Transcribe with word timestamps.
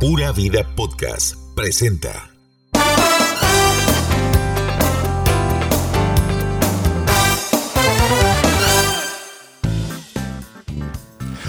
Pura 0.00 0.30
Vida 0.30 0.62
Podcast 0.76 1.34
presenta. 1.56 2.30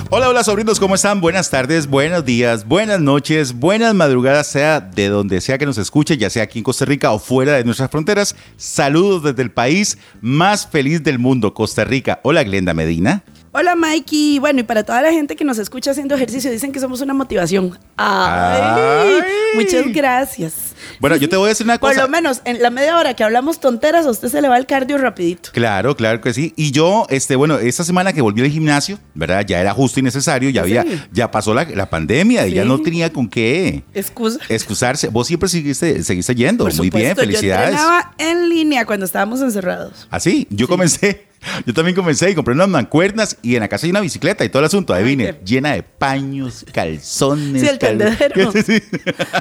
Hola, 0.10 0.30
hola 0.30 0.44
sobrinos, 0.44 0.80
¿cómo 0.80 0.96
están? 0.96 1.22
Buenas 1.22 1.52
tardes, 1.52 1.86
buenos 1.86 2.26
días, 2.26 2.68
buenas 2.68 3.00
noches, 3.00 3.54
buenas 3.54 3.94
madrugadas, 3.94 4.48
sea 4.48 4.80
de 4.80 5.10
donde 5.10 5.42
sea 5.42 5.60
que 5.60 5.68
nos 5.68 5.78
escuche, 5.78 6.18
ya 6.18 6.32
sea 6.32 6.42
aquí 6.42 6.58
en 6.58 6.64
Costa 6.64 6.86
Rica 6.86 7.12
o 7.12 7.20
fuera 7.20 7.54
de 7.54 7.64
nuestras 7.64 7.92
fronteras. 7.92 8.36
Saludos 8.58 9.22
desde 9.22 9.44
el 9.44 9.52
país 9.52 10.00
más 10.22 10.66
feliz 10.66 11.04
del 11.04 11.20
mundo, 11.20 11.54
Costa 11.54 11.84
Rica. 11.84 12.20
Hola, 12.24 12.44
Glenda 12.44 12.74
Medina. 12.74 13.24
Hola 13.52 13.76
Mikey, 13.76 14.38
bueno 14.38 14.60
y 14.60 14.64
para 14.64 14.84
toda 14.84 15.02
la 15.02 15.12
gente 15.12 15.36
que 15.36 15.44
nos 15.44 15.58
escucha 15.58 15.90
haciendo 15.90 16.14
ejercicio 16.14 16.52
dicen 16.52 16.72
que 16.72 16.80
somos 16.80 17.02
una 17.02 17.16
motivación. 17.16 17.76
Ay, 17.98 18.62
Ay. 18.62 19.22
muchas 19.56 19.92
gracias. 19.92 20.54
Bueno, 21.00 21.16
yo 21.16 21.28
te 21.28 21.36
voy 21.36 21.48
a 21.48 21.50
decir 21.50 21.66
una 21.66 21.80
Por 21.80 21.90
cosa. 21.90 22.04
lo 22.04 22.10
menos 22.10 22.42
en 22.46 22.62
la 22.62 22.70
media 22.70 22.96
hora 22.96 23.16
que 23.16 23.24
hablamos 23.24 23.60
tonteras 23.60 24.06
a 24.06 24.12
usted 24.12 24.28
se 24.28 24.40
le 24.44 24.50
va 24.50 24.58
el 24.58 24.68
cardio 24.68 25.00
rapidito. 25.00 25.50
Claro, 25.52 25.96
claro 25.96 26.22
que 26.22 26.32
sí. 26.32 26.54
Y 26.58 26.70
yo, 26.72 27.08
este, 27.10 27.36
bueno, 27.36 27.58
esta 27.58 27.84
semana 27.84 28.14
que 28.14 28.22
volví 28.22 28.42
al 28.44 28.50
gimnasio, 28.52 29.00
¿verdad? 29.16 29.44
Ya 29.48 29.60
era 29.60 29.74
justo 29.74 30.00
y 30.00 30.04
necesario, 30.04 30.52
ya 30.52 30.62
¿En 30.62 30.66
había, 30.78 31.08
ya 31.12 31.32
pasó 31.32 31.56
la, 31.56 31.64
la 31.64 31.90
pandemia 31.90 32.46
y 32.46 32.54
ya 32.54 32.66
no 32.66 32.80
tenía 32.80 33.12
con 33.12 33.28
qué 33.28 33.84
Excusa. 33.96 34.40
excusarse. 34.48 35.08
Vos 35.08 35.26
siempre 35.26 35.50
seguiste, 35.50 36.04
seguiste 36.04 36.36
yendo. 36.36 36.66
Por 36.66 36.76
Muy 36.76 36.92
bien, 36.92 37.16
felicidades. 37.16 37.72
Yo 37.72 37.82
entrenaba 37.82 38.14
en 38.20 38.50
línea 38.50 38.86
cuando 38.86 39.08
estábamos 39.08 39.42
encerrados. 39.42 40.08
Así, 40.12 40.46
yo 40.52 40.68
comencé, 40.68 41.29
yo 41.66 41.74
también 41.74 41.96
comencé 41.96 42.30
y 42.30 42.36
compré 42.36 42.54
unas 42.54 42.68
mancuernas 42.68 43.38
y 43.42 43.56
en 43.56 43.62
la 43.62 43.68
casa 43.68 43.86
hay 43.86 43.92
una 43.92 44.02
bicicleta 44.02 44.44
y 44.44 44.50
todo 44.50 44.60
el 44.60 44.66
asunto, 44.66 44.94
ahí 44.94 45.04
vine, 45.04 45.36
llena 45.46 45.72
de 45.74 45.84
paños, 45.84 46.66
calzones. 46.74 47.62
Sí, 47.62 47.68
el 47.68 47.80
cal- 47.80 47.98
tendedero. 47.98 48.52
Sí. 48.66 48.82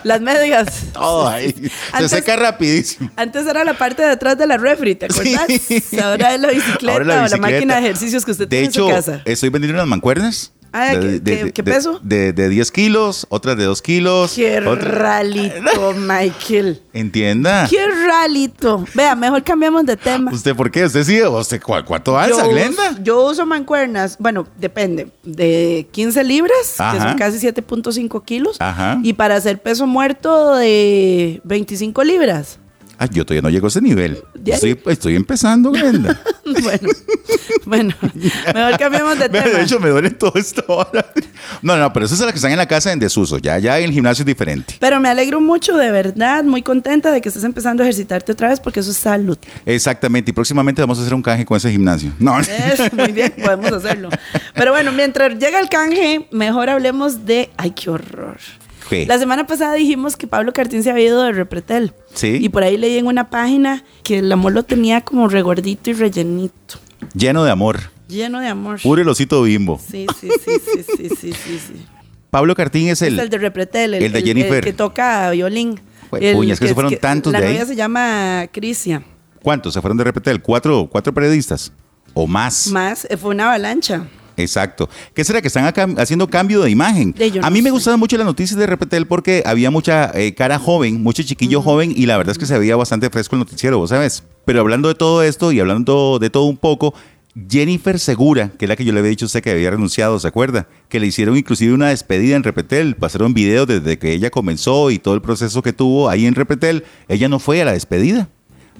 Las 0.05 0.20
medias. 0.20 0.84
Todo 0.92 1.28
ahí. 1.28 1.53
Se 1.53 1.70
Antes- 1.92 2.11
seca 2.11 2.37
rapidísimo. 2.37 3.11
Antes 3.17 3.47
era 3.47 3.64
la 3.64 3.75
parte 3.75 4.03
de 4.03 4.11
atrás 4.11 4.39
de 4.39 4.47
la 4.47 4.56
refri, 4.56 4.95
¿te 4.95 5.06
acuerdas? 5.06 5.47
Sí. 5.67 5.83
Ahora 6.00 6.34
es 6.34 6.41
la 6.41 6.48
bicicleta 6.50 6.92
Ahora 6.92 7.05
la 7.05 7.25
o 7.25 7.28
la 7.28 7.37
máquina 7.37 7.75
de 7.77 7.81
ejercicios 7.81 8.25
que 8.25 8.31
usted 8.31 8.44
De 8.48 8.56
tiene 8.56 8.67
hecho, 8.69 8.89
en 8.89 9.03
su 9.03 9.11
casa. 9.11 9.22
estoy 9.25 9.48
vendiendo 9.50 9.75
unas 9.77 9.89
mancuernas. 9.89 10.53
Ah, 10.72 10.91
¿qué- 11.00 11.20
qué- 11.24 11.52
qué 11.52 11.62
peso? 11.64 11.98
De, 12.02 12.33
de 12.33 12.48
10 12.48 12.70
kilos, 12.70 13.27
otras 13.30 13.56
de 13.56 13.64
2 13.64 13.80
kilos. 13.83 14.33
Qué 14.34 14.58
otra- 14.58 14.91
ralito, 14.91 15.92
Michael. 15.97 16.83
Entienda. 16.92 17.66
Qué 17.70 17.78
ralito. 18.06 18.84
Vea, 18.94 19.14
mejor 19.14 19.42
cambiamos 19.42 19.86
de 19.86 19.97
tema. 19.97 20.30
¿Usted 20.33 20.55
por 20.55 20.70
qué? 20.70 20.84
¿Usted 20.84 21.05
sí? 21.05 21.22
¿Usted 21.22 21.60
cu- 21.62 21.72
cuánto 21.86 22.19
alza, 22.19 22.44
yo, 22.44 22.50
Glenda? 22.50 22.91
uso, 22.92 23.02
yo 23.02 23.25
uso 23.27 23.47
mancuernas, 23.47 24.16
bueno, 24.19 24.47
depende, 24.58 25.08
de 25.25 25.86
15 25.91 26.22
libras, 26.25 26.75
que 26.77 26.82
Ajá. 26.82 27.08
son 27.10 27.19
casi 27.19 27.38
7.5 27.38 28.25
kilos, 28.25 28.56
Ajá. 28.60 28.98
y 29.03 29.14
para 29.14 29.36
hacer 29.36 29.62
peso 29.62 29.86
muerto 29.86 30.56
de 30.56 31.41
25 31.44 32.05
libras. 32.05 32.58
Ay, 33.00 33.08
yo 33.12 33.24
todavía 33.24 33.42
no 33.42 33.50
llego 33.50 33.66
a 33.66 33.68
ese 33.68 33.80
nivel. 33.80 34.18
Estoy, 34.44 34.77
estoy 34.86 35.14
empezando, 35.14 35.70
Glenda. 35.70 36.20
bueno, 36.62 36.88
bueno, 37.64 37.94
mejor 38.02 38.77
cambiemos 38.77 39.18
de 39.18 39.28
tema. 39.28 39.46
De 39.46 39.62
hecho, 39.62 39.78
me 39.78 39.88
duele 39.88 40.10
todo 40.10 40.32
esto 40.34 40.64
ahora. 40.68 41.06
No, 41.62 41.76
no, 41.76 41.92
pero 41.92 42.06
esas 42.06 42.19
son 42.19 42.26
las 42.26 42.32
que 42.32 42.38
están 42.38 42.50
en 42.50 42.58
la 42.58 42.66
casa 42.66 42.92
en 42.92 42.98
desuso. 42.98 43.38
Ya, 43.38 43.56
ya 43.58 43.78
en 43.78 43.84
el 43.84 43.92
gimnasio 43.92 44.22
es 44.22 44.26
diferente. 44.26 44.74
Pero 44.80 44.98
me 44.98 45.08
alegro 45.08 45.41
mucho, 45.41 45.76
de 45.76 45.92
verdad, 45.92 46.42
muy 46.42 46.62
contenta 46.62 47.12
de 47.12 47.20
que 47.20 47.28
estés 47.28 47.44
empezando 47.44 47.84
a 47.84 47.86
ejercitarte 47.86 48.32
otra 48.32 48.48
vez 48.48 48.58
porque 48.58 48.80
eso 48.80 48.91
es 48.91 48.96
salud. 48.96 49.38
Exactamente. 49.64 50.32
Y 50.32 50.34
próximamente 50.34 50.82
vamos 50.82 50.98
a 50.98 51.02
hacer 51.02 51.14
un 51.14 51.22
canje 51.22 51.44
con 51.44 51.56
ese 51.56 51.70
gimnasio. 51.70 52.10
No. 52.19 52.41
Eso, 52.41 52.84
muy 52.92 53.12
bien, 53.12 53.32
podemos 53.41 53.72
hacerlo. 53.72 54.08
Pero 54.54 54.72
bueno, 54.72 54.91
mientras 54.91 55.38
llega 55.38 55.60
el 55.60 55.69
canje, 55.69 56.26
mejor 56.32 56.69
hablemos 56.69 57.24
de... 57.24 57.50
¡Ay, 57.56 57.70
qué 57.70 57.91
horror! 57.91 58.38
La 59.06 59.19
semana 59.19 59.47
pasada 59.47 59.75
dijimos 59.75 60.17
que 60.17 60.27
Pablo 60.27 60.53
Cartín 60.53 60.83
se 60.83 60.91
había 60.91 61.06
ido 61.06 61.22
de 61.22 61.33
Repretel. 61.33 61.92
Sí. 62.14 62.39
Y 62.41 62.48
por 62.48 62.62
ahí 62.62 62.77
leí 62.77 62.97
en 62.98 63.06
una 63.06 63.31
página 63.31 63.84
que 64.03 64.19
el 64.19 64.31
amor 64.33 64.53
lo 64.53 64.62
tenía 64.62 65.00
como 65.03 65.28
regordito 65.28 65.91
y 65.91 65.93
rellenito. 65.94 66.78
Lleno 67.15 67.44
de 67.44 67.50
amor. 67.50 67.78
Lleno 68.09 68.41
de 68.41 68.49
amor. 68.49 68.81
Puro 68.82 69.03
el 69.03 69.09
osito 69.09 69.43
bimbo. 69.43 69.78
Sí, 69.78 70.06
sí, 70.21 70.28
sí, 70.44 70.53
sí, 70.65 70.82
sí, 70.97 71.09
sí, 71.09 71.32
sí, 71.32 71.59
sí. 71.59 71.87
Pablo 72.31 72.54
Cartín 72.54 72.88
es 72.88 73.03
Es 73.03 73.09
el. 73.09 73.19
el 73.21 73.28
de 73.28 73.38
Repretel, 73.38 73.94
el, 73.94 74.03
el 74.03 74.12
de 74.12 74.22
Jennifer. 74.22 74.54
el 74.59 74.65
que 74.65 74.72
toca 74.72 75.31
violín. 75.31 75.81
Puñas, 76.10 76.59
que 76.59 76.69
se 76.69 76.75
fueron 76.75 76.97
tantos 76.97 77.32
La 77.32 77.41
de 77.41 77.47
ahí. 77.49 77.53
novia 77.55 77.66
se 77.66 77.76
llama 77.76 78.47
Crisia. 78.53 79.03
¿Cuántos 79.43 79.75
se 79.75 79.81
fueron 79.82 79.99
de 79.99 80.05
Repetel? 80.05 80.41
¿Cuatro, 80.41 80.88
cuatro 80.91 81.12
periodistas? 81.12 81.70
¿O 82.15 82.26
más? 82.26 82.69
Más, 82.69 83.06
eh, 83.10 83.16
fue 83.19 83.31
una 83.34 83.44
avalancha. 83.49 84.06
Exacto. 84.38 84.88
¿Qué 85.15 85.25
será 85.25 85.41
que 85.43 85.49
están 85.49 85.65
acá 85.66 85.87
haciendo 85.99 86.28
cambio 86.28 86.62
de 86.62 86.71
imagen? 86.71 87.12
De 87.12 87.41
a 87.43 87.43
no 87.43 87.50
mí 87.50 87.60
me 87.62 87.69
sé. 87.69 87.72
gustaban 87.72 88.00
mucho 88.00 88.16
las 88.16 88.26
noticias 88.26 88.59
de 88.59 88.66
Repetel 88.66 89.06
porque 89.06 89.43
había 89.44 89.71
mucha 89.71 90.10
eh, 90.15 90.34
cara 90.34 90.59
joven, 90.59 91.03
mucho 91.03 91.22
chiquillo 91.22 91.60
joven 91.62 91.93
y 91.94 92.06
la 92.06 92.16
verdad 92.16 92.32
es 92.32 92.38
que 92.38 92.47
se 92.47 92.59
veía 92.59 92.76
bastante 92.76 93.10
fresco 93.10 93.37
el 93.37 93.41
noticiero, 93.41 93.78
vos 93.78 93.91
sabes. 93.91 94.22
Pero 94.44 94.60
hablando 94.60 94.88
de 94.88 94.94
todo 94.94 95.22
esto 95.22 95.53
y 95.53 95.60
hablando 95.60 96.19
de 96.21 96.31
todo 96.31 96.44
un 96.44 96.56
poco, 96.56 96.94
Jennifer 97.49 97.99
Segura, 98.00 98.50
que 98.59 98.65
es 98.65 98.69
la 98.69 98.76
que 98.76 98.84
yo 98.84 98.93
le 98.93 98.99
había 99.00 99.10
dicho 99.10 99.25
a 99.25 99.26
usted 99.26 99.43
que 99.43 99.50
había 99.50 99.71
renunciado, 99.71 100.19
¿se 100.19 100.26
acuerda? 100.26 100.66
Que 100.88 100.99
le 100.99 101.06
hicieron 101.06 101.37
inclusive 101.37 101.72
una 101.72 101.88
despedida 101.91 102.34
en 102.37 102.43
Repetel, 102.43 102.97
pasaron 102.97 103.34
videos 103.34 103.66
desde 103.69 103.99
que 103.99 104.12
ella 104.12 104.31
comenzó 104.31 104.91
y 104.91 104.99
todo 104.99 105.15
el 105.15 105.20
proceso 105.22 105.62
que 105.62 105.72
tuvo 105.72 106.09
ahí 106.09 106.26
en 106.26 106.34
Repetel. 106.34 106.84
Ella 107.09 107.28
no 107.28 107.38
fue 107.38 107.62
a 107.62 107.65
la 107.66 107.72
despedida. 107.72 108.28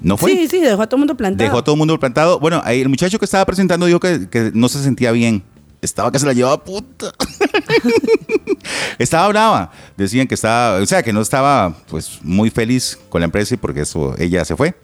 No 0.01 0.17
fue. 0.17 0.33
Sí, 0.33 0.49
sí, 0.49 0.61
dejó 0.61 0.83
a 0.83 0.87
todo 0.87 0.97
el 0.97 1.01
mundo 1.01 1.17
plantado. 1.17 1.45
Dejó 1.45 1.59
a 1.59 1.65
todo 1.65 1.75
el 1.75 1.79
mundo 1.79 1.99
plantado. 1.99 2.39
Bueno, 2.39 2.63
ahí 2.65 2.81
el 2.81 2.89
muchacho 2.89 3.19
que 3.19 3.25
estaba 3.25 3.45
presentando 3.45 3.87
dijo 3.87 4.01
que, 4.01 4.29
que 4.29 4.51
no 4.55 4.69
se 4.69 4.83
sentía 4.83 5.13
bien. 5.13 5.43
Estaba 5.81 6.11
que 6.11 6.19
se 6.19 6.27
la 6.27 6.33
llevaba 6.33 6.63
puta. 6.63 7.13
estaba 8.99 9.29
brava. 9.29 9.71
Decían 9.97 10.27
que 10.27 10.35
estaba, 10.35 10.79
o 10.81 10.87
sea, 10.87 11.03
que 11.03 11.13
no 11.13 11.21
estaba 11.21 11.75
pues 11.89 12.19
muy 12.23 12.51
feliz 12.51 12.99
con 13.09 13.21
la 13.21 13.27
empresa 13.27 13.55
y 13.55 13.57
porque 13.57 13.83
eso 13.83 14.15
ella 14.19 14.45
se 14.45 14.57
fue. 14.57 14.75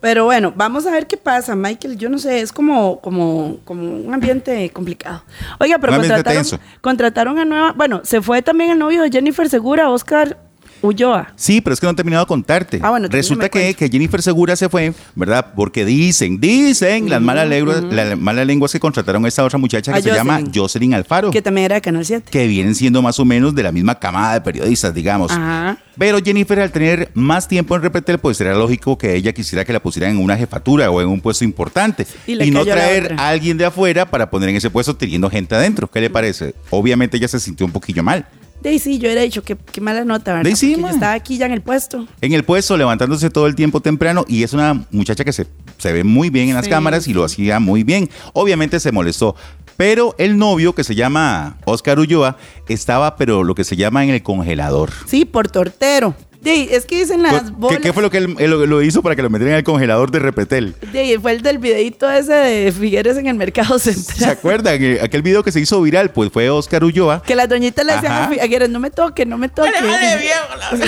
Pero 0.00 0.24
bueno, 0.24 0.52
vamos 0.56 0.86
a 0.86 0.90
ver 0.90 1.06
qué 1.06 1.18
pasa, 1.18 1.54
Michael. 1.54 1.98
Yo 1.98 2.08
no 2.08 2.18
sé, 2.18 2.40
es 2.40 2.52
como, 2.52 3.00
como, 3.02 3.58
como 3.64 3.82
un 3.82 4.14
ambiente 4.14 4.70
complicado. 4.70 5.22
Oiga, 5.58 5.78
pero 5.78 5.94
contrataron, 5.94 6.44
contrataron 6.80 7.38
a 7.38 7.44
nueva. 7.44 7.72
Bueno, 7.72 8.00
se 8.04 8.22
fue 8.22 8.40
también 8.40 8.70
el 8.70 8.78
novio 8.78 9.02
de 9.02 9.10
Jennifer 9.10 9.48
Segura, 9.50 9.90
Oscar 9.90 10.38
Ulloa. 10.82 11.32
Sí, 11.36 11.60
pero 11.60 11.74
es 11.74 11.80
que 11.80 11.86
no 11.86 11.92
he 11.92 11.94
terminado 11.94 12.24
de 12.24 12.28
contarte. 12.28 12.80
Ah, 12.82 12.90
bueno, 12.90 13.08
Resulta 13.10 13.48
que, 13.48 13.74
que 13.74 13.88
Jennifer 13.88 14.22
Segura 14.22 14.56
se 14.56 14.68
fue, 14.68 14.92
¿verdad? 15.14 15.52
Porque 15.54 15.84
dicen, 15.84 16.40
dicen 16.40 17.08
las 17.10 17.20
malas 17.20 17.48
lenguas, 17.48 17.82
las 17.82 18.18
malas 18.18 18.46
lenguas 18.46 18.72
que 18.72 18.80
contrataron 18.80 19.24
a 19.24 19.28
esta 19.28 19.44
otra 19.44 19.58
muchacha 19.58 19.92
que 19.92 19.98
A 19.98 20.02
se 20.02 20.10
llama 20.12 20.40
Jocelyn. 20.54 20.94
Alfaro. 20.94 21.30
Que 21.30 21.42
también 21.42 21.66
era 21.66 21.76
de 21.76 21.80
Canal 21.80 22.04
7. 22.04 22.30
que 22.30 22.46
vienen 22.46 22.74
siendo 22.74 23.02
más 23.02 23.18
o 23.20 23.24
menos 23.24 23.54
de 23.54 23.62
la 23.62 23.72
misma 23.72 23.98
camada 23.98 24.34
de 24.34 24.40
periodistas, 24.40 24.92
digamos. 24.94 25.30
Ajá. 25.30 25.78
Pero 25.98 26.18
Jennifer, 26.24 26.58
al 26.60 26.72
tener 26.72 27.10
más 27.14 27.46
tiempo 27.46 27.76
en 27.76 27.82
Repetel, 27.82 28.18
pues 28.18 28.38
será 28.38 28.54
lógico 28.54 28.96
que 28.96 29.14
ella 29.14 29.32
quisiera 29.32 29.64
que 29.64 29.72
la 29.72 29.80
pusieran 29.80 30.12
en 30.12 30.18
una 30.18 30.36
jefatura 30.36 30.90
o 30.90 31.00
en 31.02 31.08
un 31.08 31.20
puesto 31.20 31.44
importante. 31.44 32.06
Y 32.26 32.50
no 32.50 32.64
traer 32.64 33.14
a 33.18 33.28
alguien 33.28 33.58
de 33.58 33.66
afuera 33.66 34.10
para 34.10 34.30
poner 34.30 34.48
en 34.48 34.56
ese 34.56 34.70
puesto 34.70 34.96
teniendo 34.96 35.28
gente 35.28 35.54
adentro. 35.54 35.90
¿Qué 35.90 36.00
le 36.00 36.08
parece? 36.08 36.54
Obviamente 36.70 37.16
ella 37.18 37.28
se 37.28 37.38
sintió 37.38 37.66
un 37.66 37.72
poquillo 37.72 38.02
mal. 38.02 38.26
Sí, 38.62 38.98
yo 38.98 39.08
hubiera 39.08 39.22
dicho 39.22 39.42
que 39.42 39.56
qué 39.56 39.80
mala 39.80 40.04
nota, 40.04 40.32
¿verdad? 40.32 40.44
De 40.44 40.50
ahí 40.50 40.56
sí, 40.56 40.72
Porque 40.72 40.82
yo 40.82 40.94
estaba 40.94 41.12
aquí 41.14 41.38
ya 41.38 41.46
en 41.46 41.52
el 41.52 41.62
puesto. 41.62 42.06
En 42.20 42.32
el 42.32 42.44
puesto, 42.44 42.76
levantándose 42.76 43.30
todo 43.30 43.46
el 43.46 43.54
tiempo 43.54 43.80
temprano, 43.80 44.24
y 44.28 44.42
es 44.42 44.52
una 44.52 44.84
muchacha 44.90 45.24
que 45.24 45.32
se, 45.32 45.46
se 45.78 45.92
ve 45.92 46.04
muy 46.04 46.30
bien 46.30 46.48
en 46.50 46.54
las 46.56 46.64
Sí. 46.66 46.70
cámaras 46.70 47.08
y 47.08 47.14
lo 47.14 47.24
hacía 47.24 47.58
muy 47.60 47.82
bien. 47.84 48.08
Obviamente 48.32 48.78
se 48.80 48.92
molestó. 48.92 49.34
Pero 49.76 50.14
el 50.18 50.36
novio, 50.36 50.74
que 50.74 50.84
se 50.84 50.94
llama 50.94 51.56
Oscar 51.64 51.98
Ulloa, 51.98 52.36
estaba, 52.68 53.16
pero 53.16 53.42
lo 53.44 53.54
que 53.54 53.64
se 53.64 53.76
llama 53.76 54.04
en 54.04 54.10
el 54.10 54.22
congelador. 54.22 54.90
Sí, 55.06 55.24
por 55.24 55.48
tortero. 55.48 56.14
De 56.40 56.74
es 56.74 56.86
que 56.86 57.00
dicen 57.00 57.22
las 57.22 57.42
¿Qué, 57.42 57.50
bolas. 57.50 57.80
qué 57.82 57.92
fue 57.92 58.02
lo 58.02 58.10
que 58.10 58.16
él, 58.18 58.34
él 58.38 58.50
lo- 58.50 58.64
lo 58.64 58.82
hizo 58.82 59.02
para 59.02 59.14
que 59.14 59.22
lo 59.22 59.28
metieran 59.28 59.52
en 59.52 59.58
el 59.58 59.64
congelador 59.64 60.10
de 60.10 60.20
Repetel? 60.20 60.74
De 60.92 61.18
fue 61.20 61.32
el 61.32 61.42
del 61.42 61.58
videito 61.58 62.10
ese 62.10 62.32
de 62.32 62.72
Figueres 62.72 63.18
en 63.18 63.26
el 63.26 63.34
mercado 63.34 63.78
central. 63.78 64.16
¿Se 64.18 64.24
acuerdan? 64.24 64.76
Eh, 64.82 64.98
Aquel 65.02 65.20
video 65.22 65.42
que 65.42 65.52
se 65.52 65.60
hizo 65.60 65.80
viral, 65.82 66.12
pues 66.12 66.32
fue 66.32 66.48
Oscar 66.48 66.82
Ulloa. 66.82 67.22
Que 67.22 67.34
las 67.36 67.48
doñitas 67.48 67.84
le 67.84 67.92
decían 67.94 68.12
a 68.12 68.28
Figueres, 68.28 68.70
no 68.70 68.80
me 68.80 68.90
toque, 68.90 69.26
no 69.26 69.36
me 69.36 69.48
toque. 69.50 69.70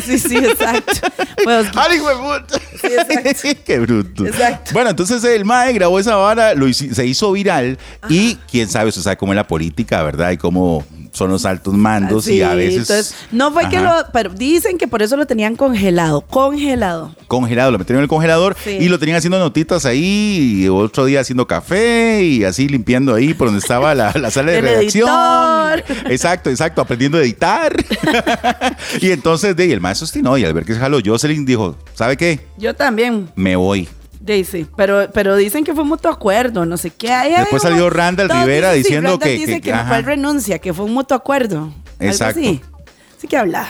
Sí, 0.05 0.19
sí, 0.19 0.37
exacto. 0.39 0.93
Pues, 1.45 1.67
¡Ay, 1.75 1.97
hijo 1.97 2.09
de 2.09 2.15
puta! 2.15 2.59
Sí, 2.81 2.87
exacto. 2.87 3.61
¡Qué 3.67 3.79
bruto! 3.81 4.27
Exacto. 4.27 4.71
Bueno, 4.73 4.91
entonces 4.91 5.25
el 5.25 5.45
MAE 5.45 5.73
grabó 5.73 5.99
esa 5.99 6.15
vara, 6.15 6.55
lo 6.55 6.73
se 6.73 7.05
hizo 7.05 7.33
viral 7.33 7.79
y 8.09 8.37
quién 8.51 8.69
sabe, 8.69 8.91
usted 8.91 9.03
sabe 9.03 9.17
cómo 9.17 9.33
es 9.33 9.37
la 9.37 9.47
política, 9.49 10.03
¿verdad? 10.05 10.31
Y 10.31 10.37
cómo 10.37 10.85
son 11.13 11.31
los 11.31 11.45
altos 11.45 11.75
mandos 11.75 12.27
y 12.27 12.43
a 12.43 12.55
veces... 12.55 12.81
entonces, 12.91 13.15
no 13.31 13.53
fue 13.53 13.69
que 13.69 13.81
lo, 13.81 13.91
pero 14.13 14.31
dicen 14.31 14.79
que 14.79 14.89
por 14.89 15.03
eso 15.03 15.17
lo 15.17 15.27
tenían 15.27 15.57
congelado, 15.57 16.23
congelado. 16.23 17.15
congelado, 17.29 17.71
lo 17.71 17.79
metieron 17.79 17.99
en 18.01 18.05
el 18.05 18.09
congelador 18.09 18.57
Sí. 18.65 18.79
y 18.81 18.89
lo 18.89 18.99
tenían 18.99 19.19
haciendo 19.19 19.39
notitas 19.39 19.85
ahí, 19.87 20.63
y 20.65 20.69
otro 20.69 21.05
día 21.05 21.21
haciendo 21.21 21.47
café 21.47 22.23
y 22.25 22.45
así 22.45 22.67
limpiando 22.69 23.15
ahí 23.15 23.35
por 23.35 23.49
donde 23.49 23.61
estaba 23.61 23.95
la, 23.95 24.13
la 24.13 24.31
sala 24.31 24.53
de 24.53 24.59
El 24.61 24.65
redacción. 24.65 25.09
editor. 25.09 26.11
Exacto, 26.11 26.51
exacto, 26.51 26.81
aprendiendo 26.81 27.19
a 27.19 27.21
editar. 27.23 27.75
y 29.01 29.11
entonces 29.11 29.55
de 29.57 29.65
ahí 29.65 29.73
el 29.73 29.81
maestro 29.81 30.05
ostinó 30.07 30.37
y 30.39 30.45
al 30.45 30.53
ver 30.55 30.65
que 30.65 30.75
se 30.75 30.81
jaló 30.81 30.99
Jocelyn 31.05 31.45
dijo, 31.45 31.77
¿sabe 31.95 32.17
qué? 32.17 32.41
Yo 32.59 32.75
también, 32.75 33.29
Me 33.37 33.55
voy. 33.57 33.89
Daisy, 34.25 34.67
pero, 34.77 35.11
pero 35.13 35.35
dicen 35.37 35.65
que 35.65 35.75
fue 35.75 35.85
mutuo 35.85 36.11
acuerdo, 36.11 36.65
no 36.65 36.77
sé 36.77 36.91
qué. 36.91 37.11
Ay, 37.13 37.35
Después 37.37 37.63
salió 37.63 37.91
Randall 37.91 38.29
todos 38.29 38.43
Rivera 38.43 38.73
sí, 38.73 38.79
diciendo 38.79 39.11
Randall 39.11 39.29
que- 39.29 39.35
dice 39.35 39.53
que- 39.55 39.61
que, 39.63 39.73
ajá. 39.73 39.83
no 39.83 39.89
fue 39.89 40.03
renuncia, 40.03 40.59
que 40.61 40.73
fue 40.73 40.85
un 40.85 40.95
mutuo 40.95 41.17
acuerdo. 41.17 41.73
Exacto. 41.99 42.39
Algo 42.41 42.51
así. 42.53 42.63
Así 43.19 43.27
que 43.29 43.37
hablaba. 43.37 43.69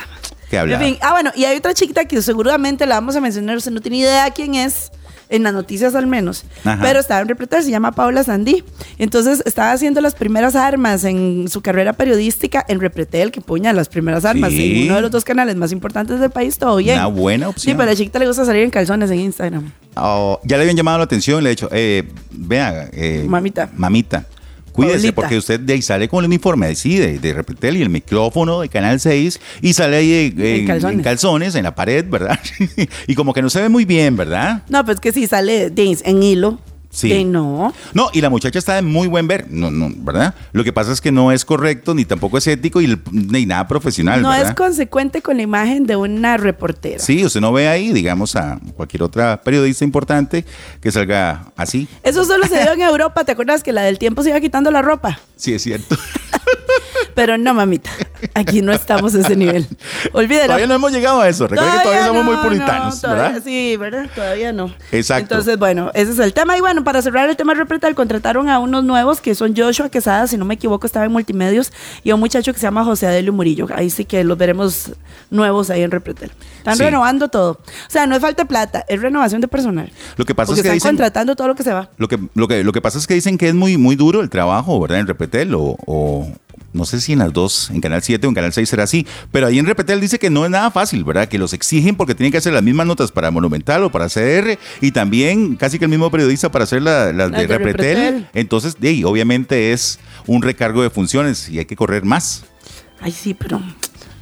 que. 0.50 0.78
En 0.78 0.82
fin, 0.82 0.98
ah, 1.00 1.12
bueno, 1.12 1.30
y 1.34 1.44
hay 1.46 1.56
otra 1.56 1.72
chiquita 1.72 2.04
que 2.04 2.20
seguramente 2.20 2.84
la 2.84 2.96
vamos 2.96 3.16
a 3.16 3.20
mencionar, 3.22 3.56
usted 3.56 3.70
no 3.70 3.80
tiene 3.80 3.96
idea 3.98 4.30
quién 4.30 4.54
es, 4.54 4.90
en 5.28 5.42
las 5.42 5.52
noticias 5.52 5.94
al 5.94 6.06
menos, 6.06 6.44
Ajá. 6.64 6.78
pero 6.82 7.00
estaba 7.00 7.20
en 7.20 7.28
Repretel, 7.28 7.62
se 7.62 7.70
llama 7.70 7.92
Paula 7.92 8.22
Sandí. 8.24 8.64
Entonces 8.98 9.42
estaba 9.46 9.72
haciendo 9.72 10.00
las 10.00 10.14
primeras 10.14 10.54
armas 10.56 11.04
en 11.04 11.48
su 11.48 11.60
carrera 11.62 11.92
periodística 11.94 12.64
en 12.68 12.80
Repretel, 12.80 13.30
que 13.30 13.40
puña 13.40 13.72
las 13.72 13.88
primeras 13.88 14.24
armas, 14.24 14.50
Sí. 14.52 14.82
en 14.82 14.86
uno 14.86 14.96
de 14.96 15.02
los 15.02 15.10
dos 15.10 15.24
canales 15.24 15.56
más 15.56 15.72
importantes 15.72 16.20
del 16.20 16.30
país, 16.30 16.58
todo 16.58 16.76
bien. 16.76 16.96
Una 16.98 17.06
buena 17.06 17.48
opción. 17.48 17.72
Sí, 17.72 17.76
pero 17.76 17.84
a 17.84 17.92
la 17.92 17.96
chiquita 17.96 18.18
le 18.18 18.26
gusta 18.26 18.44
salir 18.44 18.62
en 18.62 18.70
calzones 18.70 19.10
en 19.10 19.20
Instagram. 19.20 19.72
Oh, 19.96 20.40
ya 20.44 20.56
le 20.56 20.62
habían 20.62 20.76
llamado 20.76 20.98
la 20.98 21.04
atención, 21.04 21.42
le 21.42 21.50
he 21.50 21.52
dicho, 21.52 21.68
eh, 21.72 22.08
vea, 22.30 22.88
eh, 22.92 23.24
Mamita. 23.28 23.68
Mamita. 23.76 24.24
Cuídese, 24.72 25.12
porque 25.12 25.36
usted 25.36 25.60
de 25.60 25.74
ahí 25.74 25.82
sale 25.82 26.08
con 26.08 26.20
el 26.24 26.26
uniforme 26.28 26.66
así 26.66 26.96
de, 26.96 27.32
Repretel 27.32 27.76
y 27.76 27.82
el 27.82 27.90
micrófono 27.90 28.60
de 28.60 28.68
Canal 28.68 28.98
6 29.00 29.40
y 29.60 29.72
sale 29.74 29.96
ahí 29.96 30.10
eh, 30.12 30.32
en, 30.36 30.60
En 30.60 30.66
calzones. 30.66 30.96
en 30.98 31.02
calzones, 31.04 31.54
en 31.54 31.64
la 31.64 31.74
pared, 31.74 32.04
¿verdad? 32.08 32.38
y 33.06 33.14
como 33.14 33.32
que 33.32 33.42
no 33.42 33.50
se 33.50 33.60
ve 33.60 33.68
muy 33.68 33.84
bien, 33.84 34.16
¿verdad? 34.16 34.62
No, 34.68 34.84
pues 34.84 34.98
que 35.00 35.12
si 35.12 35.26
sale 35.26 35.70
de- 35.70 35.98
en 36.04 36.22
hilo. 36.22 36.58
Sí. 36.92 37.08
de 37.08 37.24
no. 37.24 37.72
No, 37.94 38.10
y 38.12 38.20
la 38.20 38.28
muchacha 38.28 38.58
está 38.58 38.74
de 38.74 38.82
muy 38.82 39.08
buen 39.08 39.26
ver, 39.26 39.46
no, 39.50 39.70
no, 39.70 39.90
¿verdad? 39.96 40.34
Lo 40.52 40.62
que 40.62 40.74
pasa 40.74 40.92
es 40.92 41.00
que 41.00 41.10
no 41.10 41.32
es 41.32 41.44
correcto, 41.46 41.94
ni 41.94 42.04
tampoco 42.04 42.36
es 42.36 42.46
ético 42.46 42.82
y 42.82 42.98
ni 43.10 43.46
nada 43.46 43.66
profesional, 43.66 44.20
No 44.20 44.28
¿verdad? 44.28 44.50
es 44.50 44.54
consecuente 44.54 45.22
con 45.22 45.36
la 45.38 45.42
imagen 45.42 45.86
de 45.86 45.96
una 45.96 46.36
reportera. 46.36 46.98
Sí, 46.98 47.24
usted 47.24 47.40
no 47.40 47.50
ve 47.50 47.66
ahí, 47.68 47.92
digamos, 47.92 48.36
a 48.36 48.60
cualquier 48.76 49.02
otra 49.04 49.40
periodista 49.42 49.84
importante 49.84 50.44
que 50.82 50.92
salga 50.92 51.46
así. 51.56 51.88
Eso 52.02 52.26
solo 52.26 52.46
se 52.46 52.60
dio 52.60 52.72
en 52.72 52.82
Europa. 52.82 53.24
¿Te 53.24 53.32
acuerdas 53.32 53.62
que 53.62 53.72
la 53.72 53.82
del 53.82 53.98
tiempo 53.98 54.22
se 54.22 54.28
iba 54.28 54.40
quitando 54.40 54.70
la 54.70 54.82
ropa? 54.82 55.18
Sí, 55.36 55.54
es 55.54 55.62
cierto. 55.62 55.96
Pero 57.14 57.36
no, 57.38 57.52
mamita. 57.54 57.90
Aquí 58.34 58.62
no 58.62 58.72
estamos 58.72 59.14
a 59.14 59.20
ese 59.20 59.36
nivel. 59.36 59.66
Olvídelo. 60.12 60.46
Todavía 60.46 60.66
no 60.66 60.74
hemos 60.74 60.92
llegado 60.92 61.20
a 61.20 61.28
eso. 61.28 61.46
Recuerda 61.46 61.76
que 61.78 61.82
todavía 61.82 62.06
somos 62.06 62.24
muy 62.24 62.36
no, 62.36 62.42
puritanos, 62.42 62.94
no, 62.96 63.00
todavía- 63.00 63.22
¿verdad? 63.24 63.42
Sí, 63.44 63.76
¿verdad? 63.76 64.10
Todavía 64.14 64.52
no. 64.52 64.74
Exacto. 64.92 65.34
Entonces, 65.34 65.58
bueno, 65.58 65.90
ese 65.94 66.12
es 66.12 66.18
el 66.18 66.32
tema. 66.32 66.56
Y 66.56 66.60
bueno, 66.60 66.84
para 66.84 67.02
cerrar 67.02 67.28
el 67.28 67.36
tema 67.36 67.52
de 67.54 67.60
Repretal, 67.60 67.94
contrataron 67.94 68.48
a 68.48 68.58
unos 68.58 68.84
nuevos 68.84 69.20
que 69.20 69.34
son 69.34 69.54
Joshua 69.56 69.88
Quesada, 69.88 70.26
si 70.26 70.36
no 70.36 70.44
me 70.44 70.54
equivoco, 70.54 70.86
estaba 70.86 71.04
en 71.04 71.12
multimedios, 71.12 71.72
y 72.04 72.10
a 72.10 72.14
un 72.14 72.20
muchacho 72.20 72.52
que 72.52 72.58
se 72.58 72.66
llama 72.66 72.84
José 72.84 73.06
Adelio 73.06 73.32
Murillo. 73.32 73.66
Ahí 73.74 73.90
sí 73.90 74.04
que 74.04 74.22
los 74.24 74.38
veremos 74.38 74.92
nuevos 75.30 75.70
ahí 75.70 75.82
en 75.82 75.90
Repretel. 75.90 76.30
Están 76.58 76.76
Sí. 76.76 76.84
renovando 76.84 77.28
todo. 77.28 77.52
O 77.52 77.90
sea, 77.90 78.06
no 78.06 78.14
es 78.14 78.22
falta 78.22 78.44
de 78.44 78.48
plata, 78.48 78.84
es 78.88 79.00
renovación 79.02 79.40
de 79.40 79.48
personal. 79.48 79.90
Lo 80.16 80.24
que 80.24 80.34
pasa 80.34 80.46
Porque 80.46 80.60
es 80.60 80.62
que 80.62 80.68
están 80.68 80.74
dicen, 80.76 80.90
contratando 80.90 81.36
todo 81.36 81.48
lo 81.48 81.54
que 81.54 81.64
se 81.64 81.72
va. 81.72 81.90
lo 81.96 82.08
que, 82.08 82.18
lo 82.34 82.46
que, 82.48 82.62
lo 82.64 82.72
que 82.72 82.80
pasa 82.80 82.98
es 82.98 83.06
que 83.06 83.14
dicen 83.14 83.36
que 83.36 83.48
es 83.48 83.54
muy, 83.54 83.76
muy 83.76 83.96
duro 83.96 84.20
el 84.20 84.30
trabajo, 84.30 84.80
¿verdad? 84.80 85.00
En 85.00 85.06
Repetel 85.08 85.54
o, 85.54 85.76
o 85.86 86.28
no 86.72 86.84
sé 86.84 87.00
si 87.00 87.12
en 87.12 87.18
las 87.18 87.32
dos, 87.32 87.70
en 87.70 87.80
Canal 87.80 88.02
7 88.02 88.26
o 88.26 88.30
en 88.30 88.34
Canal 88.34 88.52
6 88.52 88.68
será 88.68 88.84
así, 88.84 89.06
pero 89.30 89.46
ahí 89.46 89.58
en 89.58 89.66
Repetel 89.66 90.00
dice 90.00 90.18
que 90.18 90.30
no 90.30 90.44
es 90.44 90.50
nada 90.50 90.70
fácil, 90.70 91.04
¿verdad? 91.04 91.28
Que 91.28 91.38
los 91.38 91.52
exigen 91.52 91.96
porque 91.96 92.14
tienen 92.14 92.32
que 92.32 92.38
hacer 92.38 92.52
las 92.52 92.62
mismas 92.62 92.86
notas 92.86 93.12
para 93.12 93.30
Monumental 93.30 93.82
o 93.84 93.90
para 93.90 94.08
CR 94.08 94.58
y 94.80 94.90
también 94.92 95.56
casi 95.56 95.78
que 95.78 95.84
el 95.84 95.90
mismo 95.90 96.10
periodista 96.10 96.50
para 96.50 96.64
hacer 96.64 96.82
la- 96.82 97.12
las 97.12 97.30
Las 97.30 97.40
de, 97.40 97.46
de 97.46 97.58
Repetel. 97.58 98.28
Entonces, 98.34 98.76
ahí, 98.82 99.04
obviamente 99.04 99.72
es 99.72 99.98
un 100.26 100.42
recargo 100.42 100.82
de 100.82 100.90
funciones 100.90 101.48
y 101.48 101.58
hay 101.58 101.64
que 101.64 101.76
correr 101.76 102.04
más. 102.04 102.44
Ay, 103.00 103.12
sí, 103.12 103.34
pero 103.34 103.60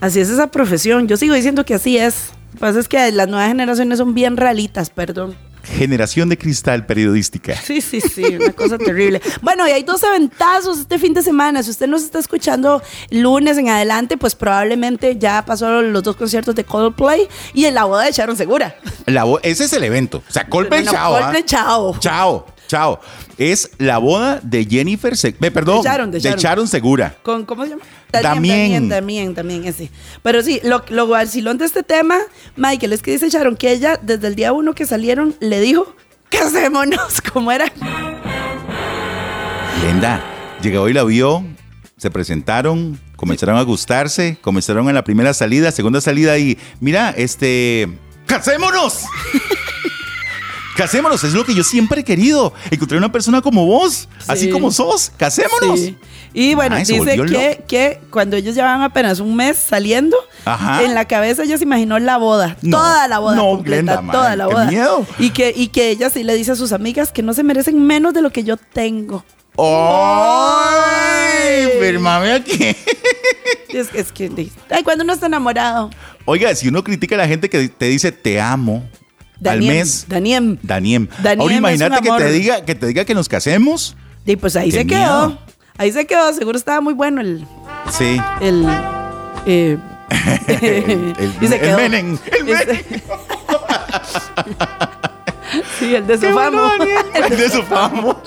así 0.01 0.21
es 0.21 0.31
esa 0.31 0.49
profesión. 0.51 1.07
Yo 1.09 1.17
sigo 1.17 1.35
diciendo 1.35 1.65
que 1.65 1.75
así 1.75 1.99
es. 1.99 2.31
Lo 2.49 2.55
que 2.55 2.59
pasa 2.61 2.81
es 2.81 2.89
que 2.89 3.13
las 3.13 3.29
nuevas 3.29 3.49
generaciones 3.49 3.99
son 3.99 4.15
bien 4.15 4.37
realitas, 4.37 4.91
perdón. 4.91 5.37
Generación 5.63 6.29
de 6.29 6.39
cristal 6.39 6.87
periodística. 6.87 7.55
Sí, 7.57 7.81
sí, 7.81 8.01
sí, 8.01 8.25
una 8.37 8.53
cosa 8.53 8.79
terrible. 8.79 9.21
Bueno, 9.43 9.67
y 9.69 9.71
hay 9.73 9.83
dos 9.83 10.03
eventazos 10.03 10.81
este 10.81 10.99
fin 10.99 11.15
de 11.15 11.23
semana. 11.23 11.63
Si 11.63 11.71
usted 11.71 11.87
nos 11.87 12.03
está 12.03 12.19
escuchando 12.19 12.83
lunes 13.11 13.59
en 13.59 13.69
adelante, 13.69 14.17
pues 14.17 14.35
probablemente 14.35 15.17
ya 15.19 15.45
pasó 15.45 15.83
los 15.83 16.03
dos 16.03 16.17
conciertos 16.17 16.55
de 16.55 16.65
Coldplay 16.65 17.29
y 17.55 17.67
en 17.67 17.75
la 17.75 17.85
boda 17.85 18.05
de 18.05 18.13
Sharon 18.13 18.37
Segura. 18.37 18.77
La 19.07 19.25
ese 19.43 19.65
es 19.65 19.73
el 19.73 19.85
evento. 19.85 20.23
O 20.29 20.33
sea, 20.33 20.47
Coldplay, 20.49 20.85
No, 20.85 20.93
chao. 20.93 21.15
¿ah? 21.17 21.21
Coldplay, 21.21 21.43
chao. 21.45 21.97
Chao, 22.01 22.47
chao. 22.71 23.01
Es 23.37 23.71
la 23.79 23.99
boda 23.99 24.39
de 24.43 24.65
Jennifer, 24.65 25.17
Se- 25.17 25.29
eh, 25.41 25.51
perdón, 25.51 25.83
De 25.83 25.89
Sharon, 25.89 26.11
de 26.11 26.21
Sharon. 26.21 26.69
Segura. 26.69 27.17
Con, 27.23 27.45
¿Cómo 27.45 27.65
se 27.65 27.71
llama? 27.71 27.83
Damien. 28.13 28.33
También, 28.33 28.89
también, 28.89 29.35
también, 29.35 29.65
ese. 29.65 29.91
Pero 30.23 30.43
sí, 30.43 30.61
lo, 30.63 30.85
lo 30.89 31.07
vacilón 31.09 31.59
de 31.59 31.65
este 31.65 31.83
tema, 31.83 32.19
Michael, 32.57 32.93
es 32.93 33.03
que 33.03 33.11
dice 33.13 33.29
Sharon 33.29 33.57
que 33.57 33.73
ella, 33.73 33.99
desde 34.01 34.29
el 34.29 34.35
día 34.37 34.53
uno 34.53 34.73
que 34.75 34.87
salieron, 34.87 35.35
le 35.41 35.61
dijo, 35.61 35.95
casémonos, 36.31 37.21
como 37.33 37.51
era. 37.53 37.67
Lenda, 39.83 40.23
llegó 40.63 40.89
y 40.89 40.93
la 40.93 41.05
vio, 41.05 41.45
se 41.97 42.11
presentaron, 42.11 43.01
comenzaron 43.17 43.57
a 43.57 43.63
gustarse, 43.63 44.39
comenzaron 44.41 44.89
en 44.89 44.95
la 44.95 45.05
primera 45.05 45.33
salida, 45.35 45.73
segunda 45.73 46.01
salida 46.01 46.37
y 46.39 46.59
mira, 46.81 47.11
este, 47.17 47.89
¡casémonos! 48.27 49.05
Casémonos, 50.77 51.23
es 51.25 51.35
lo 51.35 51.45
que 51.45 51.55
yo 51.55 51.65
siempre 51.65 52.01
he 52.01 52.05
querido. 52.05 52.55
Encontrar 52.71 52.99
una 52.99 53.11
persona 53.13 53.43
como 53.43 53.67
vos, 53.67 54.09
así 54.29 54.47
Sí. 54.47 54.51
como 54.51 54.71
sos. 54.71 55.11
Casémonos. 55.17 55.81
Sí. 55.81 55.97
Y 56.33 56.55
bueno, 56.55 56.77
Ay, 56.77 56.85
dice 56.85 57.17
que, 57.27 57.65
que 57.67 58.01
cuando 58.11 58.37
ellos 58.37 58.55
llevaban 58.55 58.83
apenas 58.83 59.19
un 59.19 59.35
mes 59.35 59.59
saliendo, 59.59 60.17
Ajá. 60.45 60.85
en 60.85 60.95
la 60.95 61.07
cabeza 61.07 61.43
ella 61.43 61.59
se 61.59 61.65
imaginó 61.65 61.99
la 61.99 62.19
boda, 62.19 62.57
No, 62.63 62.79
toda 62.79 63.09
la 63.09 63.19
boda 63.19 63.35
no, 63.37 63.51
completa, 63.57 63.97
Glenda, 63.97 64.13
toda 64.13 64.29
man, 64.29 64.39
la 64.39 64.47
qué 64.47 64.53
boda. 64.55 64.67
miedo. 64.67 65.07
Y 65.19 65.31
que, 65.31 65.53
y 65.55 65.69
que 65.69 65.91
ella 65.91 66.09
sí 66.09 66.23
le 66.23 66.35
dice 66.35 66.53
a 66.53 66.57
sus 66.57 66.73
amigas 66.73 67.11
que 67.11 67.23
no 67.23 67.35
se 67.35 67.43
merecen 67.43 67.85
menos 67.85 68.15
de 68.15 68.23
lo 68.23 68.31
que 68.31 68.45
yo 68.45 68.57
tengo. 68.57 69.25
¡Ay! 69.59 71.69
Firmame 71.81 72.33
aquí. 72.33 72.59
Es, 73.73 73.89
es 73.95 74.11
que, 74.11 74.29
ay, 74.71 74.83
cuando 74.83 75.05
uno 75.05 75.13
está 75.13 75.27
enamorado. 75.27 75.91
Oiga, 76.25 76.53
si 76.57 76.67
uno 76.67 76.83
critica 76.83 77.15
a 77.15 77.19
la 77.19 77.29
gente 77.29 77.49
que 77.49 77.69
te 77.69 77.85
dice 77.85 78.11
te 78.11 78.41
amo 78.41 78.83
Daniem, 79.41 79.71
al 79.71 79.77
mes. 79.77 80.05
Daniem. 80.09 80.59
Daniem. 80.63 81.09
Daniem 81.23 81.41
Ahora 81.41 81.55
imagínate 81.55 82.01
que 82.03 82.11
te 82.17 82.33
diga 82.33 82.65
que 82.65 82.75
te 82.75 82.87
diga 82.87 83.05
que 83.05 83.15
nos 83.15 83.29
casemos. 83.29 83.97
Y 84.27 84.37
pues 84.37 84.55
ahí 84.57 84.71
Qué 84.71 84.79
se 84.79 84.85
miedo. 84.85 85.01
quedó. 85.01 85.39
Ahí 85.79 85.93
se 85.93 86.07
quedó. 86.07 86.33
Seguro 86.35 86.59
estaba 86.59 86.81
muy 86.81 86.93
bueno 86.95 87.21
el. 87.23 87.47
Sí. 87.91 88.21
el 88.41 88.67
eh, 89.47 89.79
el- 91.19 91.35
y 91.41 91.47
se 91.47 91.57
el. 91.71 91.77
Menem, 91.77 92.19
el 92.41 92.49
Ese- 92.55 92.85
sí, 95.79 95.95
el 95.95 96.07
de 96.07 96.19
su 96.19 96.27
famo. 96.35 96.61
bueno. 96.77 96.85
El 97.15 97.37
de 97.37 97.49
su 97.51 97.63
famo. 97.63 98.21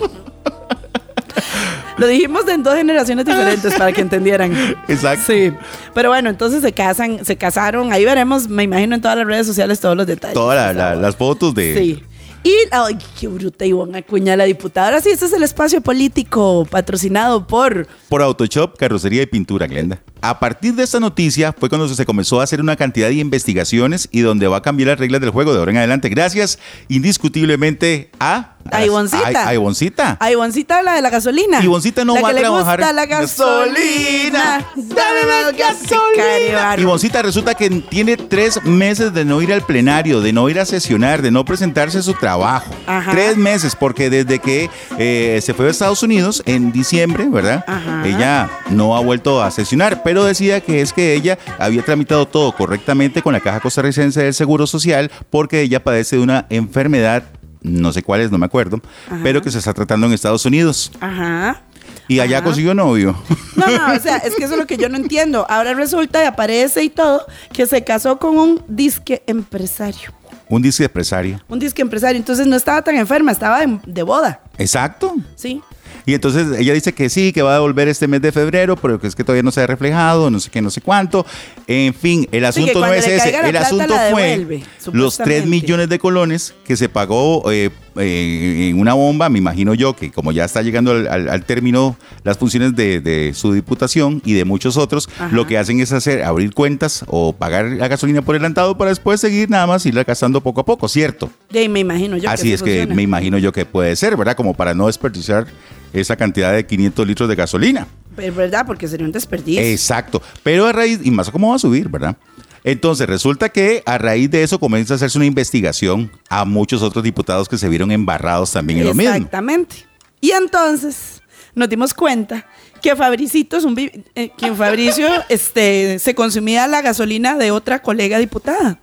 Lo 2.03 2.09
dijimos 2.09 2.47
en 2.49 2.63
dos 2.63 2.75
generaciones 2.75 3.25
diferentes 3.25 3.73
para 3.75 3.91
que 3.93 4.01
entendieran. 4.07 4.51
Exacto. 4.89 5.23
Sí. 5.33 5.51
Pero 5.93 6.09
bueno, 6.09 6.29
entonces 6.29 6.61
se 6.61 6.73
casan, 6.73 7.23
se 7.23 7.37
casaron. 7.37 7.93
Ahí 7.93 8.03
veremos, 8.03 8.47
me 8.49 8.63
imagino, 8.63 8.95
en 8.95 9.01
todas 9.01 9.17
las 9.17 9.25
redes 9.25 9.47
sociales 9.47 9.79
todos 9.79 9.95
los 9.95 10.05
detalles. 10.05 10.33
Todas 10.33 10.75
la- 10.75 10.91
la- 10.95 10.95
las 11.01 11.15
fotos 11.15 11.53
de. 11.55 11.73
Sí. 11.77 12.03
Y, 12.45 12.51
ay, 12.71 12.97
qué 13.17 13.29
bruta 13.29 13.65
Ivonne 13.65 13.99
Acuña, 13.99 14.35
la 14.35 14.43
diputada. 14.43 14.87
Ahora 14.87 14.99
sí, 14.99 15.07
este 15.11 15.27
es 15.27 15.31
el 15.31 15.43
espacio 15.43 15.79
político 15.79 16.67
patrocinado 16.69 17.47
por... 17.47 17.87
Por 18.09 18.21
Autoshop, 18.21 18.75
carrocería 18.77 19.21
y 19.21 19.27
pintura, 19.27 19.65
Glenda. 19.65 20.01
A 20.19 20.41
partir 20.41 20.73
de 20.73 20.83
esta 20.83 20.99
noticia 20.99 21.53
fue 21.57 21.69
cuando 21.69 21.87
se 21.87 22.05
comenzó 22.05 22.41
a 22.41 22.43
hacer 22.43 22.59
una 22.59 22.75
cantidad 22.75 23.07
de 23.07 23.13
investigaciones 23.13 24.09
y 24.11 24.19
donde 24.19 24.47
va 24.47 24.57
a 24.57 24.61
cambiar 24.61 24.89
las 24.89 24.99
reglas 24.99 25.21
del 25.21 25.29
juego 25.29 25.53
de 25.53 25.59
ahora 25.59 25.71
en 25.71 25.77
adelante. 25.77 26.09
Gracias 26.09 26.59
indiscutiblemente 26.89 28.09
a... 28.19 28.52
A 28.71 28.85
Ivoncita. 28.85 29.47
A, 29.47 29.53
Ivoncita. 29.53 30.17
A 30.19 30.31
Ivoncita, 30.31 30.81
la 30.81 30.93
de 30.93 31.01
la 31.01 31.09
gasolina. 31.09 31.61
Ivoncita 31.63 32.03
no 32.05 32.15
la 32.15 32.21
va 32.21 32.27
que 32.29 32.31
a 32.31 32.33
le 32.35 32.41
trabajar. 32.41 32.79
gusta 32.79 32.93
la 32.93 33.05
gasolina. 33.05 34.65
Dame 34.75 35.25
más 35.27 35.57
gasolina. 35.57 36.75
Ivoncita 36.77 37.21
resulta 37.21 37.53
que 37.55 37.69
tiene 37.69 38.17
tres 38.17 38.63
meses 38.63 39.13
de 39.13 39.25
no 39.25 39.41
ir 39.41 39.53
al 39.53 39.61
plenario, 39.65 40.21
de 40.21 40.33
no 40.33 40.49
ir 40.49 40.59
a 40.59 40.65
sesionar, 40.65 41.21
de 41.21 41.31
no 41.31 41.45
presentarse 41.45 41.99
a 41.99 42.01
su 42.01 42.13
trabajo. 42.13 42.71
Ajá. 42.87 43.11
Tres 43.11 43.37
meses, 43.37 43.75
porque 43.75 44.09
desde 44.09 44.39
que 44.39 44.69
eh, 44.97 45.39
se 45.43 45.53
fue 45.53 45.67
a 45.67 45.71
Estados 45.71 46.03
Unidos 46.03 46.41
en 46.45 46.71
diciembre, 46.71 47.27
¿verdad? 47.29 47.63
Ajá. 47.67 48.03
Ella 48.07 48.49
no 48.69 48.95
ha 48.95 49.01
vuelto 49.01 49.41
a 49.43 49.51
sesionar, 49.51 50.01
pero 50.03 50.23
decía 50.23 50.61
que 50.61 50.81
es 50.81 50.93
que 50.93 51.13
ella 51.13 51.37
había 51.59 51.83
tramitado 51.83 52.27
todo 52.27 52.51
correctamente 52.55 53.21
con 53.21 53.33
la 53.33 53.39
Caja 53.39 53.59
Costarricense 53.59 54.23
del 54.23 54.33
Seguro 54.33 54.67
Social 54.67 55.11
porque 55.29 55.61
ella 55.61 55.83
padece 55.83 56.15
de 56.17 56.21
una 56.23 56.45
enfermedad, 56.49 57.23
no 57.63 57.91
sé 57.93 58.03
cuál 58.03 58.21
es, 58.21 58.31
no 58.31 58.37
me 58.37 58.45
acuerdo, 58.45 58.79
pero 59.23 59.41
que 59.41 59.49
se 59.51 59.57
está 59.59 59.73
tratando 59.73 60.05
en 60.07 60.13
Estados 60.13 60.45
Unidos. 60.45 60.91
Ajá. 60.99 61.61
Y 62.07 62.19
allá 62.19 62.37
Ajá. 62.37 62.45
consiguió 62.45 62.73
novio. 62.73 63.15
No, 63.55 63.67
no, 63.67 63.93
o 63.93 63.99
sea, 63.99 64.17
es 64.17 64.35
que 64.35 64.43
eso 64.45 64.53
es 64.53 64.59
lo 64.59 64.65
que 64.65 64.77
yo 64.77 64.89
no 64.89 64.97
entiendo. 64.97 65.45
Ahora 65.47 65.73
resulta 65.75 66.21
y 66.23 66.25
aparece 66.25 66.83
y 66.83 66.89
todo 66.89 67.25
que 67.53 67.65
se 67.67 67.83
casó 67.83 68.17
con 68.17 68.37
un 68.37 68.63
disque 68.67 69.23
empresario. 69.27 70.11
Un 70.49 70.61
disque 70.61 70.83
empresario. 70.85 71.39
Un 71.47 71.59
disque 71.59 71.81
empresario. 71.81 72.17
Entonces 72.17 72.45
no 72.47 72.55
estaba 72.55 72.81
tan 72.81 72.95
enferma, 72.95 73.31
estaba 73.31 73.59
de, 73.59 73.79
de 73.85 74.03
boda. 74.03 74.41
Exacto. 74.57 75.15
Sí. 75.35 75.61
Y 76.05 76.13
entonces 76.13 76.47
ella 76.59 76.73
dice 76.73 76.93
que 76.93 77.09
sí, 77.09 77.31
que 77.31 77.41
va 77.41 77.51
a 77.51 77.53
devolver 77.55 77.87
este 77.87 78.07
mes 78.07 78.21
de 78.21 78.31
febrero, 78.31 78.75
pero 78.75 78.99
que 78.99 79.07
es 79.07 79.15
que 79.15 79.23
todavía 79.23 79.43
no 79.43 79.51
se 79.51 79.61
ha 79.61 79.67
reflejado, 79.67 80.29
no 80.29 80.39
sé 80.39 80.49
qué, 80.49 80.61
no 80.61 80.69
sé 80.69 80.81
cuánto. 80.81 81.25
En 81.67 81.93
fin, 81.93 82.27
el 82.31 82.41
Sí, 82.41 82.45
asunto 82.63 82.79
no 82.81 82.93
es 82.93 83.07
ese. 83.07 83.35
El 83.47 83.55
asunto 83.57 83.93
fue 84.11 84.37
los 84.37 84.47
3 84.49 84.63
supuestamente. 84.83 85.45
millones 85.47 85.89
de 85.89 85.99
colones 85.99 86.53
que 86.65 86.75
se 86.75 86.89
pagó 86.89 87.49
eh, 87.51 87.69
eh, 87.95 88.67
en 88.69 88.79
una 88.79 88.93
bomba, 88.95 89.29
me 89.29 89.37
imagino 89.37 89.73
yo, 89.73 89.95
que 89.95 90.11
como 90.11 90.31
ya 90.31 90.43
está 90.45 90.61
llegando 90.61 90.91
al, 90.91 91.07
al- 91.07 91.29
al 91.29 91.45
término 91.45 91.95
las 92.23 92.37
funciones 92.37 92.75
de, 92.75 92.99
de 92.99 93.33
su 93.33 93.53
diputación 93.53 94.21
y 94.25 94.33
de 94.33 94.43
muchos 94.45 94.75
otros, 94.77 95.07
Ajá. 95.17 95.29
lo 95.33 95.47
que 95.47 95.57
hacen 95.57 95.79
es 95.79 95.91
hacer 95.93 96.23
abrir 96.23 96.53
cuentas 96.53 97.05
o 97.07 97.33
pagar 97.33 97.65
la 97.65 97.87
gasolina 97.87 98.21
por 98.21 98.35
adelantado 98.35 98.77
para 98.77 98.89
después 98.89 99.21
seguir 99.21 99.49
nada 99.49 99.67
más 99.67 99.85
irla 99.85 100.03
gastando 100.03 100.41
poco 100.41 100.61
a 100.61 100.65
poco, 100.65 100.87
¿cierto? 100.89 101.29
Ahí 101.53 101.69
me 101.69 101.79
imagino 101.79 102.17
yo. 102.17 102.29
Así 102.29 102.47
que 102.49 102.53
es 102.55 102.61
así 102.61 102.71
que 102.71 102.87
me 102.87 103.03
imagino 103.03 103.37
yo 103.37 103.51
que 103.53 103.65
puede 103.65 103.95
ser, 103.95 104.17
¿verdad? 104.17 104.35
Como 104.35 104.53
para 104.53 104.73
no 104.73 104.87
desperdiciar 104.87 105.45
esa 105.93 106.15
cantidad 106.15 106.53
de 106.53 106.65
500 106.65 107.07
litros 107.07 107.29
de 107.29 107.35
gasolina. 107.35 107.87
Es 108.17 108.35
verdad, 108.35 108.65
porque 108.65 108.87
sería 108.87 109.05
un 109.05 109.11
desperdicio. 109.11 109.61
Exacto. 109.61 110.21
Pero 110.43 110.65
a 110.65 110.71
raíz, 110.71 110.99
y 111.03 111.11
más 111.11 111.29
cómo 111.29 111.49
va 111.49 111.55
a 111.55 111.59
subir, 111.59 111.89
¿verdad? 111.89 112.17
Entonces 112.63 113.07
resulta 113.07 113.49
que 113.49 113.83
a 113.85 113.97
raíz 113.97 114.31
de 114.31 114.43
eso 114.43 114.59
comienza 114.59 114.93
a 114.93 114.95
hacerse 114.95 115.17
una 115.17 115.25
investigación 115.25 116.11
a 116.29 116.45
muchos 116.45 116.81
otros 116.81 117.03
diputados 117.03 117.49
que 117.49 117.57
se 117.57 117.67
vieron 117.67 117.91
embarrados 117.91 118.51
también 118.51 118.79
en 118.79 118.85
lo 118.85 118.93
mismo. 118.93 119.13
Exactamente. 119.13 119.85
Y 120.21 120.31
entonces 120.31 121.21
nos 121.55 121.67
dimos 121.67 121.93
cuenta 121.93 122.45
que 122.81 122.95
Fabricito 122.95 123.57
es 123.57 123.65
un 123.65 123.77
eh, 123.77 124.31
que 124.37 124.53
Fabricio 124.53 125.07
este, 125.29 125.99
se 125.99 126.15
consumía 126.15 126.67
la 126.67 126.81
gasolina 126.81 127.35
de 127.35 127.51
otra 127.51 127.81
colega 127.81 128.17
diputada. 128.17 128.79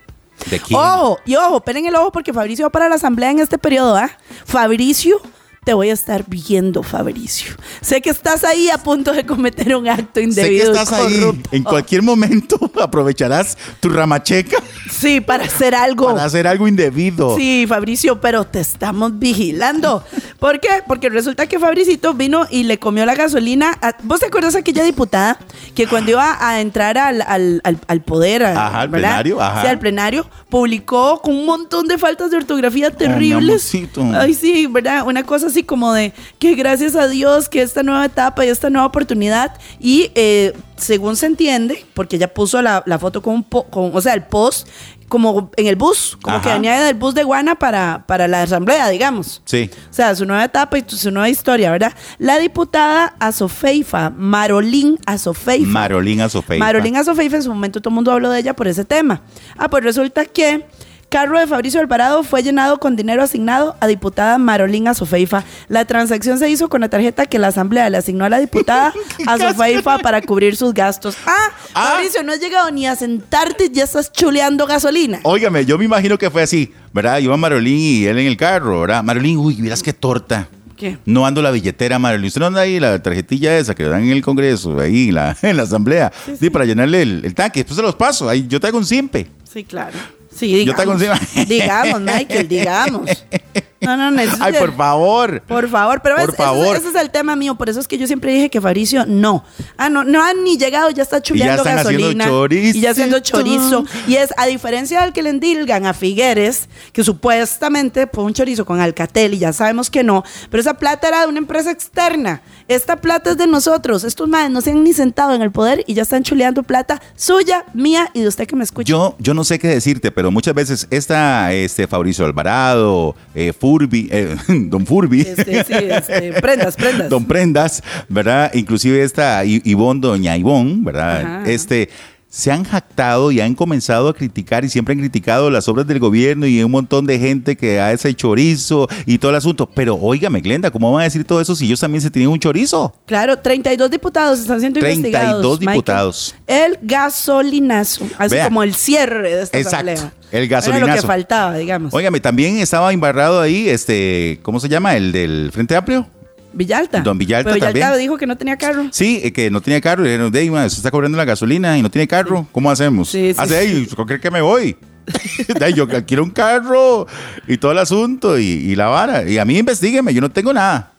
¿De 0.50 0.58
quién? 0.58 0.78
Ojo, 0.78 1.18
y 1.24 1.36
ojo, 1.36 1.58
esperen 1.58 1.86
el 1.86 1.94
ojo 1.94 2.12
porque 2.12 2.32
Fabricio 2.32 2.66
va 2.66 2.70
para 2.70 2.88
la 2.88 2.94
asamblea 2.94 3.30
en 3.30 3.40
este 3.40 3.58
periodo, 3.58 3.96
¿ah? 3.96 4.10
Fabricio, 4.46 5.20
te 5.64 5.74
voy 5.74 5.90
a 5.90 5.92
estar 5.92 6.24
viendo, 6.26 6.82
Fabricio. 6.82 7.54
Sé 7.82 8.00
que 8.00 8.08
estás 8.08 8.44
ahí 8.44 8.70
a 8.70 8.78
punto 8.78 9.12
de 9.12 9.26
cometer 9.26 9.76
un 9.76 9.88
acto 9.88 10.14
Sé 10.14 10.20
que 10.20 10.22
indebido. 10.22 10.72
estás 10.72 10.90
ahí. 10.92 11.20
En 11.52 11.62
cualquier 11.64 12.02
momento 12.02 12.58
aprovecharás 12.82 13.58
tu 13.78 13.90
ramacheca 13.90 14.56
Sí, 14.90 15.20
para 15.20 15.44
hacer 15.44 15.74
algo. 15.74 16.06
para 16.06 16.24
hacer 16.24 16.46
algo 16.46 16.66
indebido. 16.66 17.36
Sí, 17.36 17.66
Fabricio, 17.68 18.20
pero 18.22 18.46
te 18.46 18.60
estamos 18.60 19.18
vigilando. 19.18 20.02
¿Por 20.38 20.60
qué? 20.60 20.68
Porque 20.88 21.10
resulta 21.10 21.46
que 21.46 21.58
Fabricito 21.58 22.14
vino 22.14 22.46
y 22.50 22.62
le 22.64 22.78
comió 22.78 23.04
la 23.04 23.14
gasolina. 23.14 23.76
a- 23.82 23.94
¿Vos 24.02 24.20
te 24.20 24.26
acuerdas 24.26 24.54
aquella 24.56 24.82
diputada 24.82 25.38
que 25.74 25.86
cuando 25.86 26.12
iba 26.12 26.38
a 26.40 26.60
entrar 26.62 26.96
al, 26.96 27.20
al- 27.26 27.60
al- 27.64 27.78
al 27.86 28.00
poder, 28.02 28.44
Ajá, 28.44 28.80
al 28.80 28.90
plenario, 28.90 29.40
ajá. 29.40 29.60
Sí, 29.60 29.66
al 29.68 29.78
plenario, 29.78 30.26
publicó 30.48 31.20
con 31.20 31.34
un 31.36 31.44
montón 31.44 31.86
de 31.86 31.98
faltas 31.98 32.30
de 32.30 32.38
ortografía 32.38 32.90
terribles. 32.90 33.74
amorcito. 33.74 34.02
Ay, 34.14 34.32
sí, 34.32 34.66
¿verdad? 34.66 35.06
Una 35.06 35.22
cosa 35.24 35.49
así 35.50 35.62
como 35.62 35.92
de 35.92 36.12
que 36.38 36.54
gracias 36.54 36.96
a 36.96 37.08
Dios 37.08 37.48
que 37.48 37.62
esta 37.62 37.82
nueva 37.82 38.04
etapa 38.04 38.44
y 38.44 38.48
esta 38.48 38.70
nueva 38.70 38.86
oportunidad 38.86 39.52
y 39.78 40.10
eh, 40.14 40.52
según 40.76 41.16
se 41.16 41.26
entiende, 41.26 41.84
porque 41.94 42.16
ella 42.16 42.32
puso 42.32 42.62
la, 42.62 42.82
la 42.86 42.98
foto 42.98 43.22
con, 43.22 43.42
con, 43.42 43.90
o 43.94 44.00
sea, 44.00 44.14
el 44.14 44.24
post 44.24 44.68
como 45.10 45.50
en 45.56 45.66
el 45.66 45.74
bus, 45.74 46.16
como 46.22 46.36
Ajá. 46.36 46.46
que 46.46 46.54
venía 46.54 46.80
del 46.84 46.94
bus 46.94 47.14
de 47.14 47.24
Guana 47.24 47.56
para, 47.56 48.04
para 48.06 48.28
la 48.28 48.42
asamblea, 48.42 48.88
digamos. 48.88 49.42
Sí. 49.44 49.68
O 49.90 49.92
sea, 49.92 50.14
su 50.14 50.24
nueva 50.24 50.44
etapa 50.44 50.78
y 50.78 50.84
su 50.86 51.10
nueva 51.10 51.28
historia, 51.28 51.72
¿verdad? 51.72 51.92
La 52.18 52.38
diputada 52.38 53.16
Azofeifa, 53.18 54.10
Marolín 54.10 54.98
Azofeifa. 55.06 55.68
Marolín 55.68 56.20
Azofeifa. 56.20 56.64
Marolín 56.64 56.96
Azofeifa, 56.96 57.36
en 57.36 57.42
su 57.42 57.50
momento 57.50 57.80
todo 57.80 57.90
el 57.90 57.96
mundo 57.96 58.12
habló 58.12 58.30
de 58.30 58.38
ella 58.38 58.54
por 58.54 58.68
ese 58.68 58.84
tema. 58.84 59.22
Ah, 59.58 59.68
pues 59.68 59.82
resulta 59.82 60.24
que 60.26 60.64
carro 61.10 61.38
de 61.38 61.46
Fabricio 61.46 61.80
Alvarado 61.80 62.22
fue 62.22 62.42
llenado 62.42 62.78
con 62.78 62.96
dinero 62.96 63.22
asignado 63.22 63.76
a 63.80 63.86
diputada 63.88 64.38
Marolín 64.38 64.88
Azofeifa. 64.88 65.44
La 65.68 65.84
transacción 65.84 66.38
se 66.38 66.48
hizo 66.48 66.68
con 66.70 66.80
la 66.80 66.88
tarjeta 66.88 67.26
que 67.26 67.38
la 67.38 67.48
asamblea 67.48 67.90
le 67.90 67.98
asignó 67.98 68.24
a 68.24 68.28
la 68.30 68.38
diputada 68.38 68.94
Azofeifa 69.26 69.98
para 69.98 70.22
cubrir 70.22 70.56
sus 70.56 70.72
gastos. 70.72 71.16
Ah, 71.26 71.36
Ah. 71.74 71.92
Fabricio, 71.94 72.22
no 72.22 72.32
has 72.32 72.40
llegado 72.40 72.70
ni 72.70 72.86
a 72.86 72.96
sentarte 72.96 73.66
y 73.66 73.70
ya 73.70 73.84
estás 73.84 74.10
chuleando 74.10 74.66
gasolina. 74.66 75.20
Óigame, 75.24 75.64
yo 75.64 75.76
me 75.78 75.84
imagino 75.84 76.16
que 76.18 76.30
fue 76.30 76.42
así, 76.42 76.72
¿verdad? 76.92 77.18
Iba 77.18 77.36
Marolín 77.36 77.78
y 77.78 78.04
él 78.06 78.18
en 78.18 78.26
el 78.26 78.36
carro, 78.36 78.80
¿verdad? 78.80 79.02
Marolín, 79.04 79.36
uy, 79.36 79.56
miras 79.56 79.82
qué 79.82 79.92
torta. 79.92 80.48
¿Qué? 80.76 80.96
No 81.04 81.26
ando 81.26 81.42
la 81.42 81.50
billetera, 81.50 81.98
Marolín. 81.98 82.26
¿Usted 82.28 82.40
no 82.40 82.46
anda 82.46 82.62
ahí 82.62 82.80
la 82.80 83.00
tarjetilla 83.02 83.58
esa 83.58 83.74
que 83.74 83.82
le 83.82 83.88
dan 83.90 84.02
en 84.04 84.10
el 84.10 84.22
Congreso, 84.22 84.80
ahí 84.80 85.08
en 85.10 85.14
la, 85.16 85.36
en 85.42 85.56
la 85.56 85.64
Asamblea? 85.64 86.10
Sí, 86.40 86.50
para 86.50 86.64
llenarle 86.64 87.02
el, 87.02 87.24
el 87.24 87.34
tanque. 87.34 87.60
Después 87.60 87.76
se 87.76 87.82
los 87.82 87.94
paso. 87.96 88.28
Ahí 88.28 88.46
yo 88.48 88.58
traigo 88.60 88.78
un 88.78 88.86
simpe. 88.86 89.28
Sí, 89.52 89.62
claro. 89.64 89.96
Sí, 90.40 90.64
Yo 90.64 90.74
te 90.74 90.82
digamos. 90.86 91.02
aconsejo- 91.02 91.46
digamos, 91.46 92.00
Michael, 92.00 92.48
digamos. 92.48 93.10
No, 93.96 94.10
no, 94.10 94.10
no. 94.10 94.22
Ay, 94.40 94.52
por 94.58 94.74
favor. 94.76 95.42
Por 95.42 95.68
favor, 95.68 96.00
pero 96.02 96.16
Por 96.16 96.28
ese- 96.30 96.36
favor. 96.36 96.76
Ese, 96.76 96.88
es 96.88 96.94
el 96.94 97.10
tema 97.10 97.36
mío, 97.36 97.54
por 97.56 97.68
eso 97.68 97.80
es 97.80 97.88
que 97.88 97.98
yo 97.98 98.06
siempre 98.06 98.32
dije 98.32 98.50
que 98.50 98.60
Fabricio 98.60 99.04
no. 99.06 99.44
Ah, 99.76 99.88
no, 99.90 100.04
no 100.04 100.22
han 100.22 100.42
ni 100.44 100.56
llegado, 100.58 100.90
ya 100.90 101.02
está 101.02 101.20
chuleando 101.22 101.64
gasolina. 101.64 102.26
chorizo. 102.26 102.78
Y 102.78 102.80
ya 102.80 102.90
haciendo 102.90 103.18
chorizo. 103.20 103.84
Y 104.06 104.16
es, 104.16 104.30
a 104.36 104.46
diferencia 104.46 105.02
del 105.02 105.12
que 105.12 105.22
le 105.22 105.30
endilgan 105.30 105.86
a 105.86 105.94
Figueres, 105.94 106.68
que 106.92 107.02
supuestamente 107.04 108.08
fue 108.12 108.24
un 108.24 108.34
chorizo 108.34 108.64
con 108.64 108.80
Alcatel, 108.80 109.34
y 109.34 109.38
ya 109.38 109.52
sabemos 109.52 109.90
que 109.90 110.02
no, 110.02 110.24
pero 110.50 110.60
esa 110.60 110.74
plata 110.74 111.08
era 111.08 111.22
de 111.22 111.26
una 111.28 111.38
empresa 111.38 111.70
externa. 111.70 112.42
Esta 112.68 112.96
plata 113.00 113.30
es 113.30 113.36
de 113.36 113.46
nosotros. 113.46 114.04
Estos 114.04 114.28
madres 114.28 114.50
no 114.50 114.60
se 114.60 114.70
han 114.70 114.84
ni 114.84 114.92
sentado 114.92 115.34
en 115.34 115.42
el 115.42 115.50
poder 115.50 115.82
y 115.86 115.94
ya 115.94 116.02
están 116.02 116.22
chuleando 116.22 116.62
plata 116.62 117.00
suya, 117.16 117.64
mía 117.74 118.10
y 118.14 118.20
de 118.20 118.28
usted 118.28 118.46
que 118.46 118.54
me 118.56 118.64
escucha. 118.64 118.88
Yo, 118.88 119.16
yo 119.18 119.34
no 119.34 119.42
sé 119.44 119.58
qué 119.58 119.68
decirte, 119.68 120.10
pero 120.12 120.30
muchas 120.30 120.54
veces 120.54 120.86
esta, 120.90 121.52
este 121.52 121.86
Fabricio 121.86 122.24
Alvarado, 122.24 123.16
eh, 123.34 123.52
Furby, 123.80 124.08
eh, 124.10 124.36
Don 124.68 124.84
Furby, 124.86 125.20
Este, 125.22 125.64
sí, 125.64 125.72
este, 125.72 126.32
prendas, 126.40 126.76
prendas. 126.76 127.08
Don 127.08 127.24
Prendas, 127.24 127.82
¿verdad? 128.08 128.52
Inclusive 128.54 129.02
esta 129.02 129.44
Ivonne, 129.44 130.00
Doña 130.00 130.36
Ivonne, 130.36 130.80
¿verdad? 130.82 131.20
Ajá. 131.20 131.50
Este 131.50 131.88
se 132.32 132.52
han 132.52 132.62
jactado 132.62 133.32
y 133.32 133.40
han 133.40 133.56
comenzado 133.56 134.08
a 134.08 134.14
criticar 134.14 134.64
y 134.64 134.68
siempre 134.68 134.92
han 134.92 135.00
criticado 135.00 135.50
las 135.50 135.66
obras 135.66 135.84
del 135.88 135.98
gobierno 135.98 136.46
y 136.46 136.62
un 136.62 136.70
montón 136.70 137.04
de 137.04 137.18
gente 137.18 137.56
que 137.56 137.80
hace 137.80 138.14
chorizo 138.14 138.86
y 139.04 139.18
todo 139.18 139.32
el 139.32 139.36
asunto. 139.36 139.68
Pero 139.68 139.96
óigame, 139.96 140.40
Glenda, 140.40 140.70
¿cómo 140.70 140.92
van 140.92 141.00
a 141.00 141.04
decir 141.04 141.24
todo 141.24 141.40
eso 141.40 141.56
si 141.56 141.66
ellos 141.66 141.80
también 141.80 142.00
se 142.02 142.08
tienen 142.10 142.30
un 142.30 142.38
chorizo? 142.38 142.94
Claro, 143.04 143.36
32 143.36 143.90
diputados 143.90 144.38
están 144.38 144.60
siendo 144.60 144.78
32 144.78 145.10
investigados. 145.12 145.58
Michael. 145.60 145.74
diputados. 145.74 146.34
El 146.46 146.78
gasolinazo, 146.82 148.06
así 148.16 148.34
Vea. 148.36 148.44
como 148.44 148.62
el 148.62 148.74
cierre 148.74 149.34
de 149.34 149.42
esta 149.42 149.58
Exacto, 149.58 149.90
asamblea. 149.90 150.12
el 150.30 150.38
Era 150.38 150.40
lo 150.40 150.48
que 150.48 150.48
gasolinazo. 150.48 151.06
faltaba, 151.08 151.54
digamos. 151.56 151.92
Óigame, 151.92 152.20
también 152.20 152.58
estaba 152.58 152.92
embarrado 152.92 153.40
ahí, 153.40 153.68
este, 153.68 154.38
¿cómo 154.42 154.60
se 154.60 154.68
llama? 154.68 154.96
El 154.96 155.10
del 155.10 155.50
Frente 155.52 155.74
Amplio. 155.74 156.06
Villalta. 156.52 157.00
Don 157.00 157.16
Villalta 157.18 157.44
Pero 157.44 157.54
Villalta 157.54 157.80
también. 157.80 158.00
dijo 158.00 158.16
que 158.18 158.26
no 158.26 158.36
tenía 158.36 158.56
carro. 158.56 158.86
Sí, 158.90 159.20
eh, 159.22 159.32
que 159.32 159.50
no 159.50 159.60
tenía 159.60 159.80
carro. 159.80 160.02
Y 160.04 160.08
dijeron, 160.08 160.32
"Dey, 160.32 160.48
se 160.68 160.76
está 160.76 160.90
cobrando 160.90 161.16
la 161.16 161.24
gasolina 161.24 161.76
y 161.78 161.82
no 161.82 161.90
tiene 161.90 162.08
carro. 162.08 162.46
¿Cómo 162.52 162.70
hacemos? 162.70 163.08
Sí, 163.08 163.32
sí, 163.32 163.40
Hace, 163.40 163.66
sí. 163.66 163.76
"Ey, 163.76 163.86
¿cómo 163.86 164.06
cree 164.06 164.20
que 164.20 164.30
me 164.30 164.40
voy? 164.40 164.76
Yo 165.74 165.88
quiero 166.06 166.22
un 166.22 166.30
carro 166.30 167.06
y 167.48 167.56
todo 167.58 167.72
el 167.72 167.78
asunto 167.78 168.38
y, 168.38 168.44
y 168.44 168.76
la 168.76 168.86
vara. 168.88 169.28
Y 169.28 169.38
a 169.38 169.44
mí 169.44 169.58
investigueme, 169.58 170.14
yo 170.14 170.20
no 170.20 170.30
tengo 170.30 170.52
nada. 170.52 170.89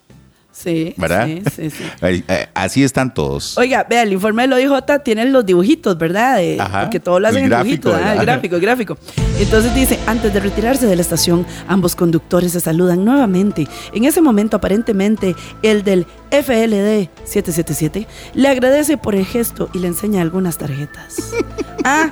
Sí, 0.54 0.94
¿Verdad? 0.98 1.28
sí, 1.28 1.42
sí, 1.56 1.70
sí. 1.70 1.84
Eh, 2.28 2.48
Así 2.54 2.84
están 2.84 3.14
todos. 3.14 3.58
Oiga, 3.58 3.86
vea, 3.90 4.04
el 4.04 4.12
informe 4.14 4.44
del 4.44 4.54
OIJ 4.54 4.72
tiene 5.04 5.26
los 5.26 5.46
dibujitos, 5.46 5.98
¿verdad? 5.98 6.38
De- 6.38 6.60
Ajá. 6.60 6.82
Porque 6.82 7.00
todo 7.00 7.20
lo 7.20 7.28
El 7.30 7.36
hacen 7.38 7.46
en 7.46 7.50
dibujitos, 7.58 7.94
¿verdad? 7.94 8.12
el 8.14 8.18
¿verdad? 8.20 8.34
gráfico, 8.34 8.56
el 8.56 8.62
gráfico. 8.62 8.98
Entonces 9.40 9.74
dice, 9.74 9.98
antes 10.08 10.34
de 10.34 10.40
retirarse 10.40 10.86
de 10.86 10.96
la 10.96 11.02
estación, 11.02 11.46
ambos 11.68 11.96
conductores 11.96 12.52
se 12.52 12.60
saludan 12.60 13.04
nuevamente. 13.06 13.68
En 13.94 14.04
ese 14.06 14.22
momento, 14.22 14.58
aparentemente, 14.58 15.36
el 15.64 15.84
del 15.84 16.06
FLD 16.32 17.10
777 17.24 18.08
le 18.36 18.48
agradece 18.48 18.98
por 18.98 19.16
el 19.16 19.26
gesto 19.26 19.70
y 19.74 19.80
le 19.80 19.88
enseña 19.88 20.22
algunas 20.22 20.58
tarjetas. 20.58 21.32
ah, 21.86 22.12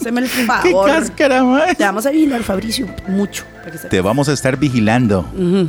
se 0.00 0.12
me 0.12 0.20
el 0.20 0.28
¡Qué 0.30 0.44
favor. 0.44 0.88
cáscara, 0.88 1.42
ma! 1.42 1.74
Te 1.74 1.82
vamos 1.84 2.06
a 2.06 2.10
vigilar, 2.10 2.42
Fabricio, 2.42 2.86
mucho. 3.08 3.44
Te 3.90 4.00
vamos 4.00 4.28
a 4.28 4.32
estar 4.32 4.56
vigilando. 4.56 5.20
Ujú. 5.34 5.68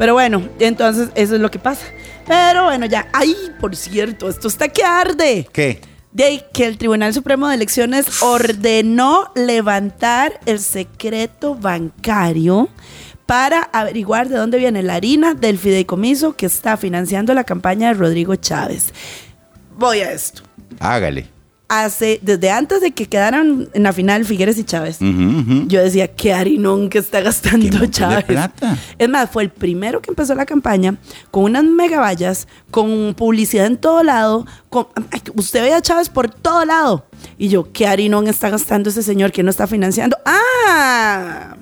Pero 0.00 0.14
bueno, 0.14 0.48
entonces 0.58 1.10
eso 1.14 1.34
es 1.34 1.42
lo 1.42 1.50
que 1.50 1.58
pasa. 1.58 1.84
Pero 2.26 2.64
bueno, 2.64 2.86
ya. 2.86 3.08
¡Ay, 3.12 3.36
por 3.60 3.76
cierto! 3.76 4.30
Esto 4.30 4.48
está 4.48 4.68
que 4.68 4.82
arde. 4.82 5.46
¿Qué? 5.52 5.78
De 6.10 6.24
ahí 6.24 6.42
que 6.54 6.64
el 6.64 6.78
Tribunal 6.78 7.12
Supremo 7.12 7.46
de 7.48 7.56
Elecciones 7.56 8.22
ordenó 8.22 9.30
levantar 9.34 10.40
el 10.46 10.58
secreto 10.58 11.54
bancario 11.54 12.70
para 13.26 13.64
averiguar 13.74 14.30
de 14.30 14.38
dónde 14.38 14.56
viene 14.56 14.82
la 14.82 14.94
harina 14.94 15.34
del 15.34 15.58
fideicomiso 15.58 16.34
que 16.34 16.46
está 16.46 16.78
financiando 16.78 17.34
la 17.34 17.44
campaña 17.44 17.88
de 17.88 17.94
Rodrigo 17.94 18.36
Chávez. 18.36 18.94
Voy 19.76 19.98
a 19.98 20.12
esto. 20.12 20.40
Hágale. 20.78 21.28
Hace, 21.72 22.18
desde 22.20 22.50
antes 22.50 22.80
de 22.80 22.90
que 22.90 23.06
quedaran 23.06 23.68
en 23.72 23.84
la 23.84 23.92
final 23.92 24.24
Figueres 24.24 24.58
y 24.58 24.64
Chávez, 24.64 24.98
yo 25.68 25.80
decía, 25.80 26.08
qué 26.08 26.32
harinón 26.32 26.90
que 26.90 26.98
está 26.98 27.20
gastando 27.20 27.86
Chávez. 27.86 28.24
plata. 28.24 28.76
Es 28.98 29.08
más, 29.08 29.30
fue 29.30 29.44
el 29.44 29.50
primero 29.50 30.00
que 30.00 30.10
empezó 30.10 30.34
la 30.34 30.46
campaña 30.46 30.96
con 31.30 31.44
unas 31.44 31.62
megavallas, 31.62 32.48
con 32.72 33.14
publicidad 33.16 33.66
en 33.66 33.76
todo 33.76 34.02
lado. 34.02 34.46
Con, 34.68 34.88
usted 35.36 35.62
veía 35.62 35.76
a 35.76 35.80
Chávez 35.80 36.08
por 36.08 36.28
todo 36.28 36.64
lado. 36.64 37.06
Y 37.38 37.50
yo, 37.50 37.70
¿qué 37.72 37.86
harinón 37.86 38.26
está 38.26 38.50
gastando 38.50 38.90
ese 38.90 39.04
señor 39.04 39.30
que 39.30 39.44
no 39.44 39.50
está 39.50 39.68
financiando? 39.68 40.16
¡Ah! 40.24 41.56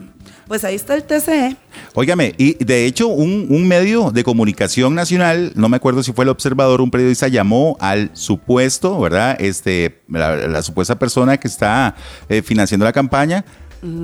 Pues 0.48 0.64
ahí 0.64 0.74
está 0.74 0.94
el 0.94 1.04
TCE. 1.04 1.56
Óigame, 1.94 2.34
y 2.38 2.54
de 2.64 2.86
hecho 2.86 3.08
un, 3.08 3.46
un 3.50 3.68
medio 3.68 4.10
de 4.10 4.24
comunicación 4.24 4.94
nacional, 4.94 5.52
no 5.54 5.68
me 5.68 5.76
acuerdo 5.76 6.02
si 6.02 6.12
fue 6.12 6.24
el 6.24 6.30
observador, 6.30 6.80
un 6.80 6.90
periodista 6.90 7.28
llamó 7.28 7.76
al 7.80 8.10
supuesto, 8.14 8.98
¿verdad? 8.98 9.36
Este, 9.40 10.00
la, 10.08 10.36
la 10.48 10.62
supuesta 10.62 10.98
persona 10.98 11.36
que 11.36 11.48
está 11.48 11.94
eh, 12.28 12.42
financiando 12.42 12.84
la 12.84 12.92
campaña. 12.92 13.44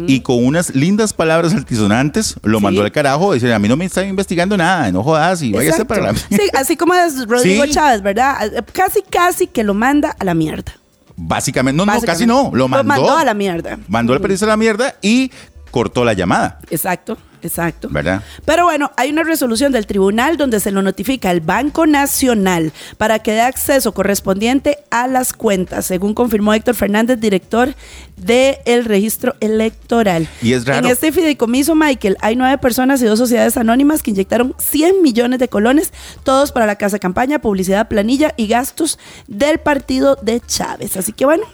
Y 0.06 0.20
con 0.20 0.44
unas 0.44 0.72
lindas 0.76 1.12
palabras 1.12 1.52
altisonantes 1.52 2.36
lo 2.44 2.58
Sí. 2.58 2.62
mandó 2.62 2.82
al 2.82 2.92
carajo. 2.92 3.34
Dice, 3.34 3.52
a 3.52 3.58
mí 3.58 3.66
no 3.66 3.76
me 3.76 3.84
están 3.86 4.06
investigando 4.06 4.56
nada, 4.56 4.92
no 4.92 5.02
jodas 5.02 5.42
y 5.42 5.50
váyase 5.52 5.84
para 5.84 6.12
la... 6.12 6.14
Sí, 6.14 6.38
así 6.56 6.76
como 6.76 6.94
es 6.94 7.26
Rodrigo 7.26 7.64
Sí. 7.66 7.72
Chávez, 7.72 8.00
¿verdad? 8.00 8.64
Casi, 8.72 9.02
casi 9.02 9.48
que 9.48 9.64
lo 9.64 9.74
manda 9.74 10.14
a 10.16 10.24
la 10.24 10.32
mierda. 10.34 10.76
Básicamente, 11.16 11.76
no, 11.76 11.86
no, 11.86 12.00
casi 12.02 12.24
no, 12.24 12.52
lo 12.54 12.68
mandó. 12.68 12.76
Lo 12.78 12.84
mandó 12.84 13.16
a 13.18 13.24
la 13.24 13.34
mierda. 13.34 13.78
Mandó 13.88 14.12
al 14.12 14.20
periodista 14.20 14.46
a 14.46 14.50
la 14.50 14.56
mierda 14.56 14.94
y 15.02 15.32
cortó 15.74 16.04
la 16.04 16.12
llamada, 16.12 16.60
Exacto, 16.70 17.18
exacto. 17.42 17.88
¿verdad? 17.90 18.22
Pero 18.44 18.62
bueno, 18.62 18.92
hay 18.96 19.10
una 19.10 19.24
resolución 19.24 19.72
del 19.72 19.88
tribunal 19.88 20.36
donde 20.36 20.60
se 20.60 20.70
lo 20.70 20.82
notifica 20.82 21.30
al 21.30 21.40
Banco 21.40 21.84
Nacional 21.84 22.72
para 22.96 23.18
que 23.18 23.32
dé 23.32 23.40
acceso 23.40 23.90
correspondiente 23.90 24.78
a 24.92 25.08
las 25.08 25.32
cuentas, 25.32 25.86
según 25.86 26.14
confirmó 26.14 26.54
Héctor 26.54 26.76
Fernández, 26.76 27.18
director 27.18 27.74
del 28.16 28.84
registro 28.84 29.34
electoral. 29.40 30.28
Y 30.40 30.52
es 30.52 30.64
raro. 30.64 30.86
En 30.86 30.92
este 30.92 31.10
fideicomiso, 31.10 31.74
Michael, 31.74 32.18
hay 32.20 32.36
nueve 32.36 32.56
personas 32.58 33.02
y 33.02 33.06
dos 33.06 33.18
sociedades 33.18 33.56
anónimas 33.56 34.04
que 34.04 34.12
inyectaron 34.12 34.54
100 34.60 35.02
millones 35.02 35.40
de 35.40 35.48
colones, 35.48 35.92
todos 36.22 36.52
para 36.52 36.66
la 36.66 36.76
casa 36.76 36.98
de 36.98 37.00
campaña, 37.00 37.40
publicidad, 37.40 37.88
planilla 37.88 38.32
y 38.36 38.46
gastos 38.46 38.96
del 39.26 39.58
partido 39.58 40.16
de 40.22 40.40
Chávez. 40.40 40.96
Así 40.96 41.12
que 41.12 41.24
bueno. 41.24 41.46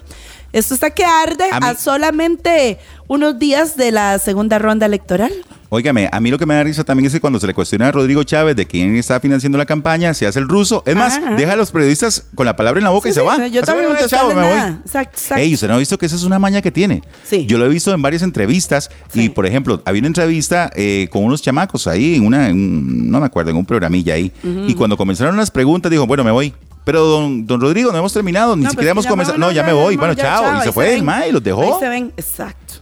Esto 0.52 0.74
está 0.74 0.90
que 0.90 1.04
arde 1.04 1.44
A 1.52 1.74
solamente 1.74 2.78
unos 3.06 3.38
días 3.38 3.76
de 3.76 3.92
la 3.92 4.18
segunda 4.18 4.58
ronda 4.58 4.86
electoral. 4.86 5.32
Óigame, 5.72 6.08
a 6.10 6.18
mí 6.18 6.32
lo 6.32 6.38
que 6.38 6.46
me 6.46 6.54
da 6.54 6.64
risa 6.64 6.82
también 6.82 7.06
es 7.06 7.12
que 7.12 7.20
cuando 7.20 7.38
se 7.38 7.46
le 7.46 7.54
cuestiona 7.54 7.86
a 7.86 7.92
Rodrigo 7.92 8.24
Chávez 8.24 8.56
de 8.56 8.66
quién 8.66 8.96
está 8.96 9.20
financiando 9.20 9.56
la 9.56 9.66
campaña, 9.66 10.12
se 10.14 10.26
hace 10.26 10.40
el 10.40 10.48
ruso. 10.48 10.82
Es 10.84 10.96
más, 10.96 11.16
Ajá. 11.18 11.36
deja 11.36 11.52
a 11.52 11.56
los 11.56 11.70
periodistas 11.70 12.24
con 12.34 12.44
la 12.44 12.56
palabra 12.56 12.80
en 12.80 12.84
la 12.84 12.90
boca 12.90 13.08
y 13.08 13.12
se 13.12 13.20
sí, 13.20 13.26
va. 13.26 13.46
Yo 13.46 13.62
también 13.62 13.86
"Bueno, 13.88 14.00
no 14.02 14.08
chao, 14.08 14.28
me 14.28 14.34
voy". 14.34 14.42
nada. 14.42 14.80
Exacto, 14.84 15.16
exacto. 15.16 15.42
Ey, 15.44 15.54
¿usted 15.54 15.68
no 15.68 15.74
ha 15.74 15.78
visto 15.78 15.96
que 15.96 16.06
esa 16.06 16.16
es 16.16 16.24
una 16.24 16.40
maña 16.40 16.60
que 16.60 16.72
tiene? 16.72 17.04
Sí. 17.24 17.46
Yo 17.46 17.56
lo 17.56 17.66
he 17.66 17.68
visto 17.68 17.94
en 17.94 18.02
varias 18.02 18.22
entrevistas 18.22 18.90
y, 19.14 19.28
por 19.28 19.46
ejemplo, 19.46 19.80
había 19.84 20.00
una 20.00 20.08
entrevista 20.08 20.72
eh, 20.74 21.06
con 21.12 21.22
unos 21.22 21.40
chamacos 21.40 21.86
ahí, 21.86 22.16
en 22.16 22.26
una, 22.26 22.48
en 22.48 23.08
no 23.08 23.20
me 23.20 23.26
acuerdo, 23.26 23.50
en 23.52 23.56
un 23.56 23.64
programilla 23.64 24.14
ahí. 24.14 24.32
Y 24.66 24.74
cuando 24.74 24.96
comenzaron 24.96 25.36
las 25.36 25.52
preguntas, 25.52 25.88
dijo, 25.88 26.04
bueno, 26.04 26.24
me 26.24 26.32
voy. 26.32 26.52
Pero 26.84 27.04
don, 27.04 27.46
don 27.46 27.60
Rodrigo, 27.60 27.92
no 27.92 27.98
hemos 27.98 28.12
terminado, 28.12 28.56
ni 28.56 28.64
No, 28.64 28.70
siquiera 28.70 28.94
pues 28.94 29.04
hemos 29.04 29.10
comenzado. 29.10 29.38
No, 29.38 29.52
ya 29.52 29.62
me 29.62 29.72
voy. 29.72 29.96
Bueno, 29.96 30.14
ya, 30.14 30.22
chao. 30.24 30.58
Y 30.58 30.62
se 30.62 30.72
fue 30.72 30.94
el 30.94 31.02
ma 31.02 31.26
y 31.26 31.32
los 31.32 31.42
dejó. 31.42 31.62
Ahí 31.62 31.80
se 31.80 31.88
ven, 31.88 32.12
exacto. 32.16 32.74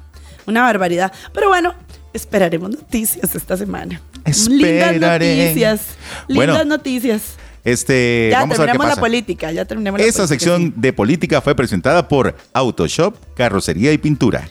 Una 0.47 0.62
barbaridad. 0.62 1.12
Pero 1.35 1.49
bueno, 1.49 1.75
esperaremos 2.12 2.71
noticias 2.71 3.35
esta 3.35 3.57
semana. 3.57 4.00
Lindas 4.25 4.93
Esperaré. 4.93 5.37
noticias. 5.37 5.81
Bueno, 6.28 6.52
Lindas 6.52 6.67
noticias. 6.67 7.23
Este, 7.64 8.28
Ya 8.31 8.40
vamos 8.40 8.59
a 8.59 8.62
ver 8.62 8.67
qué 8.69 8.73
terminamos 8.73 8.97
la 8.97 9.00
política. 9.00 9.52
Ya 9.52 9.64
terminamos 9.64 9.99
la 10.00 10.05
política, 10.05 10.26
sección 10.26 10.73
de 10.76 10.93
política 10.93 11.40
fue 11.43 11.55
presentada 11.55 12.07
por 12.09 12.35
Autoshop, 12.55 13.14
Carrocería 13.35 13.93
y 13.93 13.99
Pintura. 13.99 14.49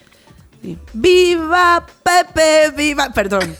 sí. 0.61 0.77
¡Viva 0.93 1.85
Pepe! 2.03 2.71
¡Viva! 2.75 3.09
Perdón. 3.13 3.55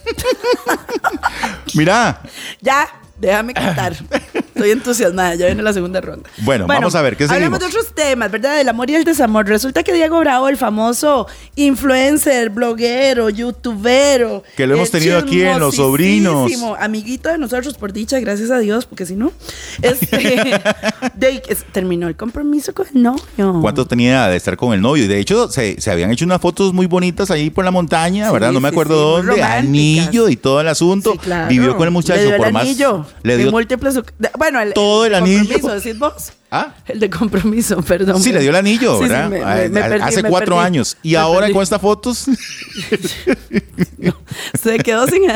Mira, 1.73 2.21
Ya, 2.61 2.87
déjame 3.19 3.53
cantar. 3.53 3.95
Estoy 4.57 4.71
entusiasmada, 4.71 5.35
ya 5.35 5.45
viene 5.45 5.61
la 5.61 5.71
segunda 5.73 6.01
ronda. 6.01 6.29
Bueno, 6.39 6.65
vamos 6.67 6.95
a 6.95 7.01
ver, 7.01 7.15
¿qué 7.15 7.27
seguimos? 7.27 7.59
de 7.59 7.65
otros 7.67 7.93
temas, 7.93 8.31
¿verdad? 8.31 8.57
Del 8.57 8.67
amor 8.69 8.89
y 8.89 8.95
el 8.95 9.03
desamor. 9.03 9.47
Resulta 9.47 9.83
que 9.83 9.93
Diego 9.93 10.19
Bravo, 10.19 10.49
el 10.49 10.57
famoso 10.57 11.27
influencer, 11.55 12.49
bloguero, 12.49 13.29
youtubero. 13.29 14.43
Que 14.55 14.65
lo 14.65 14.75
hemos 14.75 14.89
tenido 14.91 15.17
aquí 15.19 15.41
en 15.43 15.59
Los 15.59 15.75
Sobrinos. 15.75 16.51
Amiguito 16.79 17.29
de 17.29 17.37
nosotros, 17.37 17.75
por 17.77 17.93
dicha, 17.93 18.19
gracias 18.19 18.49
a 18.51 18.57
Dios, 18.59 18.85
porque 18.85 19.05
si 19.05 19.15
no. 19.15 19.31
Este, 19.81 20.17
de- 21.15 21.43
es- 21.47 21.65
terminó 21.71 22.07
el 22.07 22.15
compromiso 22.15 22.73
con 22.73 22.87
el 22.93 23.03
novio. 23.03 23.59
¿cuánto 23.61 23.85
tenía 23.85 24.27
de 24.27 24.37
estar 24.37 24.57
con 24.57 24.73
el 24.73 24.81
novio? 24.81 25.03
Y 25.03 25.07
de 25.07 25.19
hecho, 25.19 25.49
se, 25.49 25.79
se 25.79 25.91
habían 25.91 26.11
hecho 26.11 26.25
unas 26.25 26.41
fotos 26.41 26.73
muy 26.73 26.85
bonitas 26.87 27.29
ahí 27.31 27.49
por 27.49 27.63
la 27.65 27.71
montaña, 27.71 28.27
Sí, 28.27 28.33
¿verdad? 28.33 28.51
No 28.51 28.59
me 28.59 28.69
acuerdo 28.69 29.21
sí, 29.21 29.27
dónde. 29.27 29.43
Anillo 29.43 30.29
y 30.29 30.35
todo 30.35 30.61
el 30.61 30.67
asunto. 30.67 31.11
Sí, 31.13 31.17
claro. 31.19 31.49
Vivió 31.49 31.75
con 31.77 31.85
el 31.87 31.91
muchacho 31.91 32.21
le 32.21 32.27
dio 32.27 32.37
por 32.37 32.47
el 32.47 32.53
más. 32.53 32.63
anillo, 32.63 33.05
Le 33.23 33.37
dio 33.37 33.51
múltiples 33.51 33.93
de- 33.95 34.29
bueno, 34.51 34.61
el, 34.61 34.73
todo 34.73 35.05
el 35.05 35.11
de 35.11 35.17
anillo. 35.17 35.57
¿Ah? 36.49 36.75
El 36.85 36.99
de 37.01 37.09
compromiso, 37.09 37.81
perdón. 37.83 38.21
Sí, 38.21 38.31
le 38.31 38.39
dio 38.39 38.51
el 38.51 38.55
anillo, 38.55 38.97
Sí, 38.97 39.03
¿verdad? 39.09 39.29
me- 39.29 39.41
Ah, 39.43 39.55
me 39.69 39.81
perdí, 39.81 40.01
Hace 40.03 40.23
cuatro 40.23 40.55
perdí. 40.55 40.65
años. 40.67 40.97
Y 41.03 41.15
ahora 41.15 41.41
perdí. 41.41 41.53
con 41.53 41.63
estas 41.63 41.81
fotos. 41.81 42.25
Se 44.61 44.77
quedó 44.79 45.07
sin. 45.07 45.23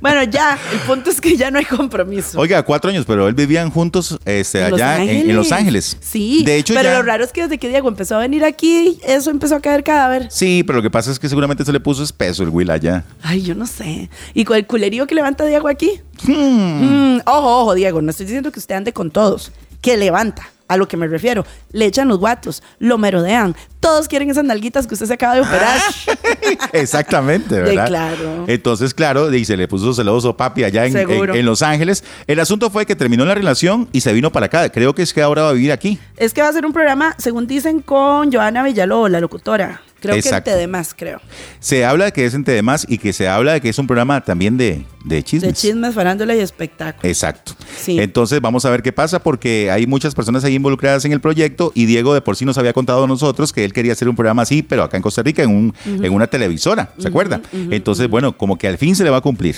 Bueno, 0.00 0.22
ya, 0.24 0.58
el 0.72 0.78
punto 0.80 1.08
es 1.08 1.18
que 1.18 1.34
ya 1.34 1.50
no 1.50 1.58
hay 1.58 1.64
compromiso. 1.64 2.38
Oiga, 2.38 2.62
cuatro 2.62 2.90
años, 2.90 3.04
pero 3.06 3.26
él 3.26 3.34
vivían 3.34 3.70
juntos 3.70 4.18
este, 4.26 4.60
En 4.62 4.70
Los 4.72 4.80
allá 4.82 5.02
en, 5.02 5.30
en 5.30 5.34
Los 5.36 5.50
Ángeles. 5.50 5.96
Sí, 6.00 6.42
De 6.44 6.56
hecho, 6.56 6.74
pero 6.74 6.90
ya- 6.90 6.96
lo 6.98 7.02
raro 7.02 7.24
es 7.24 7.32
que 7.32 7.42
desde 7.44 7.56
que 7.56 7.70
Diego 7.70 7.88
empezó 7.88 8.16
a 8.16 8.18
venir 8.18 8.44
aquí, 8.44 8.98
eso 9.02 9.30
empezó 9.30 9.56
a 9.56 9.60
caer 9.60 9.82
cadáver. 9.82 10.28
Sí, 10.30 10.62
pero 10.66 10.76
lo 10.78 10.82
que 10.82 10.90
pasa 10.90 11.10
es 11.10 11.18
que 11.18 11.26
seguramente 11.30 11.64
se 11.64 11.72
le 11.72 11.80
puso 11.80 12.02
espeso 12.02 12.42
el 12.42 12.50
Will 12.50 12.70
allá. 12.70 13.04
Ay, 13.22 13.42
yo 13.42 13.54
no 13.54 13.66
sé. 13.66 14.10
¿Y 14.34 14.44
con 14.44 14.58
el 14.58 14.66
culerío 14.66 15.06
que 15.06 15.14
levanta 15.14 15.46
Diego 15.46 15.68
aquí? 15.68 15.90
Hmm. 16.26 17.14
Mm, 17.16 17.20
ojo, 17.24 17.60
ojo, 17.62 17.74
Diego, 17.74 18.02
no 18.02 18.10
estoy 18.10 18.26
diciendo 18.26 18.52
que 18.52 18.58
usted 18.58 18.74
ande 18.74 18.92
con 18.92 19.10
todos. 19.10 19.52
Que 19.80 19.96
levanta, 19.96 20.50
a 20.68 20.76
lo 20.76 20.88
que 20.88 20.96
me 20.96 21.06
refiero. 21.06 21.44
Le 21.72 21.86
echan 21.86 22.08
los 22.08 22.18
guatos, 22.18 22.62
lo 22.78 22.98
merodean. 22.98 23.54
Todos 23.80 24.08
quieren 24.08 24.30
esas 24.30 24.44
nalguitas 24.44 24.86
que 24.86 24.94
usted 24.94 25.06
se 25.06 25.14
acaba 25.14 25.34
de 25.34 25.40
operar. 25.42 25.78
Exactamente, 26.72 27.54
De 27.56 27.62
¿verdad? 27.62 27.86
claro. 27.86 28.44
Entonces, 28.46 28.94
claro, 28.94 29.30
se 29.44 29.56
le 29.56 29.68
puso 29.68 29.92
celoso 29.92 30.36
papi 30.36 30.64
allá 30.64 30.86
en, 30.86 30.96
en- 30.96 31.34
en 31.34 31.44
Los 31.46 31.62
Ángeles. 31.62 32.04
El 32.26 32.40
asunto 32.40 32.70
fue 32.70 32.86
que 32.86 32.96
terminó 32.96 33.24
la 33.24 33.34
relación 33.34 33.88
y 33.92 34.00
se 34.00 34.12
vino 34.12 34.32
para 34.32 34.46
acá. 34.46 34.68
Creo 34.70 34.94
que 34.94 35.02
es 35.02 35.12
que 35.12 35.22
ahora 35.22 35.42
va 35.42 35.50
a 35.50 35.52
vivir 35.52 35.72
aquí. 35.72 35.98
es 36.16 36.32
que 36.32 36.42
va 36.42 36.48
a 36.48 36.52
ser 36.52 36.64
un 36.66 36.72
programa, 36.72 37.14
según 37.18 37.46
dicen, 37.46 37.80
con 37.80 38.32
Joana 38.32 38.62
Villalobos, 38.62 39.10
la 39.10 39.20
locutora. 39.20 39.82
Creo 40.04 40.16
Exacto. 40.16 40.50
que 40.50 40.62
en 40.62 40.70
más, 40.70 40.92
creo. 40.92 41.18
Se 41.60 41.82
habla 41.84 42.04
de 42.04 42.12
que 42.12 42.26
es 42.26 42.34
entre 42.34 42.52
demás 42.52 42.84
y 42.86 42.98
que 42.98 43.14
se 43.14 43.26
habla 43.26 43.54
de 43.54 43.62
que 43.62 43.70
es 43.70 43.78
un 43.78 43.86
programa 43.86 44.20
también 44.22 44.58
de, 44.58 44.84
de 45.02 45.22
chismes. 45.22 45.54
De 45.54 45.56
chismes, 45.58 45.94
farándula 45.94 46.34
y 46.36 46.40
espectáculo. 46.40 47.08
Exacto. 47.08 47.52
Sí. 47.74 47.98
Entonces 47.98 48.38
vamos 48.42 48.66
a 48.66 48.70
ver 48.70 48.82
qué 48.82 48.92
pasa 48.92 49.22
porque 49.22 49.70
hay 49.70 49.86
muchas 49.86 50.14
personas 50.14 50.44
ahí 50.44 50.56
involucradas 50.56 51.06
en 51.06 51.12
el 51.12 51.22
proyecto 51.22 51.72
y 51.74 51.86
Diego 51.86 52.12
de 52.12 52.20
por 52.20 52.36
sí 52.36 52.44
nos 52.44 52.58
había 52.58 52.74
contado 52.74 53.04
a 53.04 53.06
nosotros 53.06 53.50
que 53.50 53.64
él 53.64 53.72
quería 53.72 53.92
hacer 53.92 54.08
un 54.10 54.14
programa 54.14 54.42
así, 54.42 54.62
pero 54.62 54.82
acá 54.82 54.98
en 54.98 55.02
Costa 55.02 55.22
Rica 55.22 55.42
en, 55.42 55.50
un, 55.50 55.74
en 55.86 56.12
una 56.12 56.26
televisora, 56.26 56.92
¿se 56.98 57.08
acuerda? 57.08 57.40
Entonces, 57.52 58.06
bueno, 58.08 58.36
como 58.36 58.58
que 58.58 58.68
al 58.68 58.76
fin 58.76 58.94
se 58.94 59.04
le 59.04 59.10
va 59.10 59.16
a 59.16 59.22
cumplir. 59.22 59.56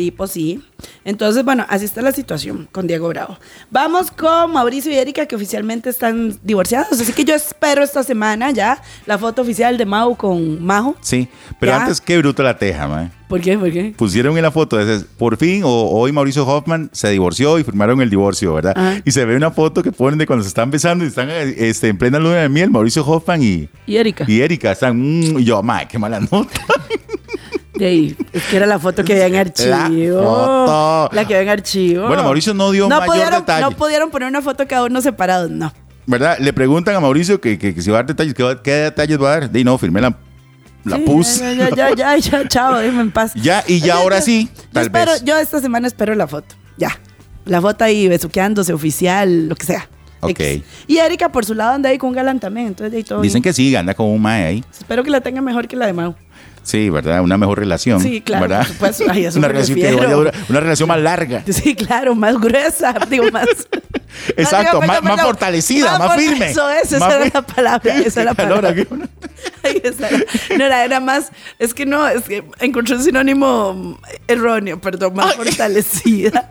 Sí, 0.00 0.10
pues 0.10 0.30
sí. 0.30 0.62
Entonces, 1.04 1.44
bueno, 1.44 1.66
así 1.68 1.84
está 1.84 2.00
la 2.00 2.10
situación 2.12 2.66
con 2.72 2.86
Diego 2.86 3.06
Bravo. 3.08 3.36
Vamos 3.70 4.10
con 4.10 4.50
Mauricio 4.50 4.90
y 4.90 4.94
Erika, 4.96 5.26
que 5.26 5.36
oficialmente 5.36 5.90
están 5.90 6.38
divorciados. 6.42 6.98
Así 6.98 7.12
que 7.12 7.22
yo 7.22 7.34
espero 7.34 7.82
esta 7.82 8.02
semana 8.02 8.50
ya 8.50 8.80
la 9.04 9.18
foto 9.18 9.42
oficial 9.42 9.76
de 9.76 9.84
Mau 9.84 10.16
con 10.16 10.64
Majo. 10.64 10.96
Sí, 11.02 11.28
pero 11.58 11.72
Ya. 11.72 11.82
antes 11.82 12.00
qué 12.00 12.16
bruto 12.16 12.42
la 12.42 12.56
teja, 12.56 12.88
mae. 12.88 13.10
¿Por 13.28 13.42
qué? 13.42 13.56
¿Por 13.58 13.70
qué? 13.70 13.94
pusieron 13.96 14.36
en 14.38 14.42
la 14.42 14.50
foto, 14.50 14.80
ese- 14.80 15.04
por 15.18 15.36
fin, 15.36 15.62
o 15.64 15.68
hoy 15.90 16.10
Mauricio 16.12 16.44
Hoffman 16.48 16.88
se 16.92 17.10
divorció 17.10 17.58
y 17.60 17.62
firmaron 17.64 18.00
el 18.00 18.08
divorcio, 18.10 18.54
¿verdad? 18.54 18.72
Ajá. 18.76 19.02
Y 19.04 19.10
se 19.12 19.24
ve 19.26 19.36
una 19.36 19.50
foto 19.52 19.82
que 19.84 19.92
ponen 19.92 20.18
de 20.18 20.26
cuando 20.26 20.42
se 20.42 20.48
están 20.48 20.70
besando 20.70 21.04
y 21.04 21.08
están 21.08 21.28
este, 21.30 21.88
en 21.88 21.98
plena 21.98 22.18
luna 22.18 22.36
de 22.36 22.48
miel, 22.48 22.70
Mauricio 22.70 23.04
Hoffman 23.06 23.40
y, 23.42 23.68
¿Y 23.86 23.98
Erika? 23.98 24.24
y 24.26 24.40
Erika 24.40 24.72
están, 24.72 24.98
mm, 24.98 25.38
y 25.40 25.44
yo, 25.44 25.62
mae, 25.62 25.86
qué 25.86 25.98
mala 25.98 26.18
nota. 26.20 26.48
Es 27.84 28.42
que 28.50 28.56
era 28.56 28.66
la 28.66 28.78
foto 28.78 29.04
que 29.04 29.12
había 29.14 29.26
en 29.26 29.36
archivo. 29.36 30.22
foto. 30.22 31.10
La 31.14 31.24
que 31.26 31.34
había 31.34 31.42
en 31.52 31.58
archivo. 31.58 32.06
Bueno, 32.06 32.22
Mauricio 32.22 32.54
no 32.54 32.70
dio 32.70 32.88
mayor 32.88 33.06
pudieron, 33.06 33.32
detalle. 33.40 33.60
No 33.62 33.70
pudieron 33.72 34.10
poner 34.10 34.28
una 34.28 34.42
foto 34.42 34.66
cada 34.68 34.84
uno 34.84 35.00
separados, 35.00 35.50
no. 35.50 35.72
¿Verdad? 36.06 36.38
Le 36.40 36.52
preguntan 36.52 36.94
a 36.96 37.00
Mauricio 37.00 37.40
que, 37.40 37.58
que- 37.58 37.74
que 37.74 37.82
si 37.82 37.90
va 37.90 37.98
a 37.98 38.02
dar 38.02 38.06
detalles, 38.06 38.34
¿qué, 38.62 38.70
detalles 38.72 39.20
va 39.20 39.32
a 39.34 39.40
dar? 39.40 39.56
Y 39.56 39.64
no, 39.64 39.78
firmé 39.78 40.00
la, 40.00 40.16
la 40.84 40.96
Sí, 40.96 41.02
pus. 41.02 41.38
Ya, 41.40 41.52
ya, 41.52 41.70
ya, 41.70 41.94
ya, 41.94 42.16
ya, 42.16 42.48
chao, 42.48 42.76
déjame 42.78 43.02
en 43.02 43.10
paz. 43.12 43.32
Ya, 43.34 43.62
y 43.66 43.80
ya 43.80 43.96
ahora 43.96 44.20
sí, 44.20 44.48
Yo 44.54 44.62
tal 44.72 44.82
espero- 44.86 45.12
vez. 45.12 45.24
Yo 45.24 45.36
esta 45.38 45.60
semana 45.60 45.86
espero 45.86 46.14
la 46.14 46.26
foto. 46.26 46.54
Ya. 46.76 46.98
La 47.44 47.60
foto 47.60 47.84
ahí 47.84 48.08
besuqueándose, 48.08 48.72
oficial, 48.72 49.48
lo 49.48 49.54
que 49.56 49.66
sea. 49.66 49.88
Ok. 50.22 50.38
Y 50.86 50.98
Erika 50.98 51.30
por 51.32 51.46
su 51.46 51.54
lado 51.54 51.72
anda 51.72 51.88
ahí 51.88 51.96
con 51.96 52.10
un 52.10 52.14
galán 52.16 52.38
también. 52.40 52.66
Entonces, 52.66 52.92
de 52.92 52.98
ahí 52.98 53.04
todo 53.04 53.22
Dicen 53.22 53.36
bien. 53.40 53.42
que 53.44 53.52
sí, 53.54 53.74
anda 53.74 53.94
con 53.94 54.06
un 54.06 54.20
mae 54.20 54.44
ahí. 54.44 54.64
Espero 54.70 55.02
que 55.02 55.10
la 55.10 55.20
tenga 55.22 55.40
mejor 55.40 55.66
que 55.66 55.76
la 55.76 55.86
de 55.86 55.94
Mau. 55.94 56.14
Sí, 56.70 56.88
¿verdad? 56.88 57.20
Una 57.20 57.36
mejor 57.36 57.58
relación. 57.58 58.00
Sí, 58.00 58.20
claro, 58.20 58.42
¿verdad? 58.42 58.58
por 58.60 58.92
supuesto. 58.92 59.04
Una, 59.38 59.48
relación 59.48 59.78
que 59.78 59.92
vaya 59.94 60.08
a 60.08 60.12
durar- 60.16 60.34
una 60.48 60.60
relación 60.60 60.88
más 60.88 61.00
larga. 61.00 61.42
Sí, 61.50 61.74
claro, 61.74 62.14
más 62.14 62.38
gruesa, 62.40 62.94
digo, 63.10 63.24
más. 63.32 63.46
Exacto, 64.36 64.80
más, 64.82 65.00
fortalecida, 65.22 65.98
más, 65.98 66.16
firme. 66.16 66.50
Eso 66.50 66.68
es, 66.70 66.92
esa 66.92 67.16
era 67.16 67.30
la 67.32 67.42
palabra, 67.42 67.96
esa 67.98 68.22
era 68.22 68.30
la 68.32 68.34
calor 68.34 68.60
palabra. 68.60 68.84
no 70.58 70.64
era, 70.64 70.84
era 70.84 71.00
más, 71.00 71.30
es 71.58 71.74
que 71.74 71.86
no, 71.86 72.06
es 72.08 72.24
que 72.24 72.44
encontré 72.60 72.96
un 72.96 73.02
sinónimo 73.02 73.98
erróneo, 74.26 74.80
perdón, 74.80 75.14
más 75.14 75.34
fortalecida. 75.34 76.48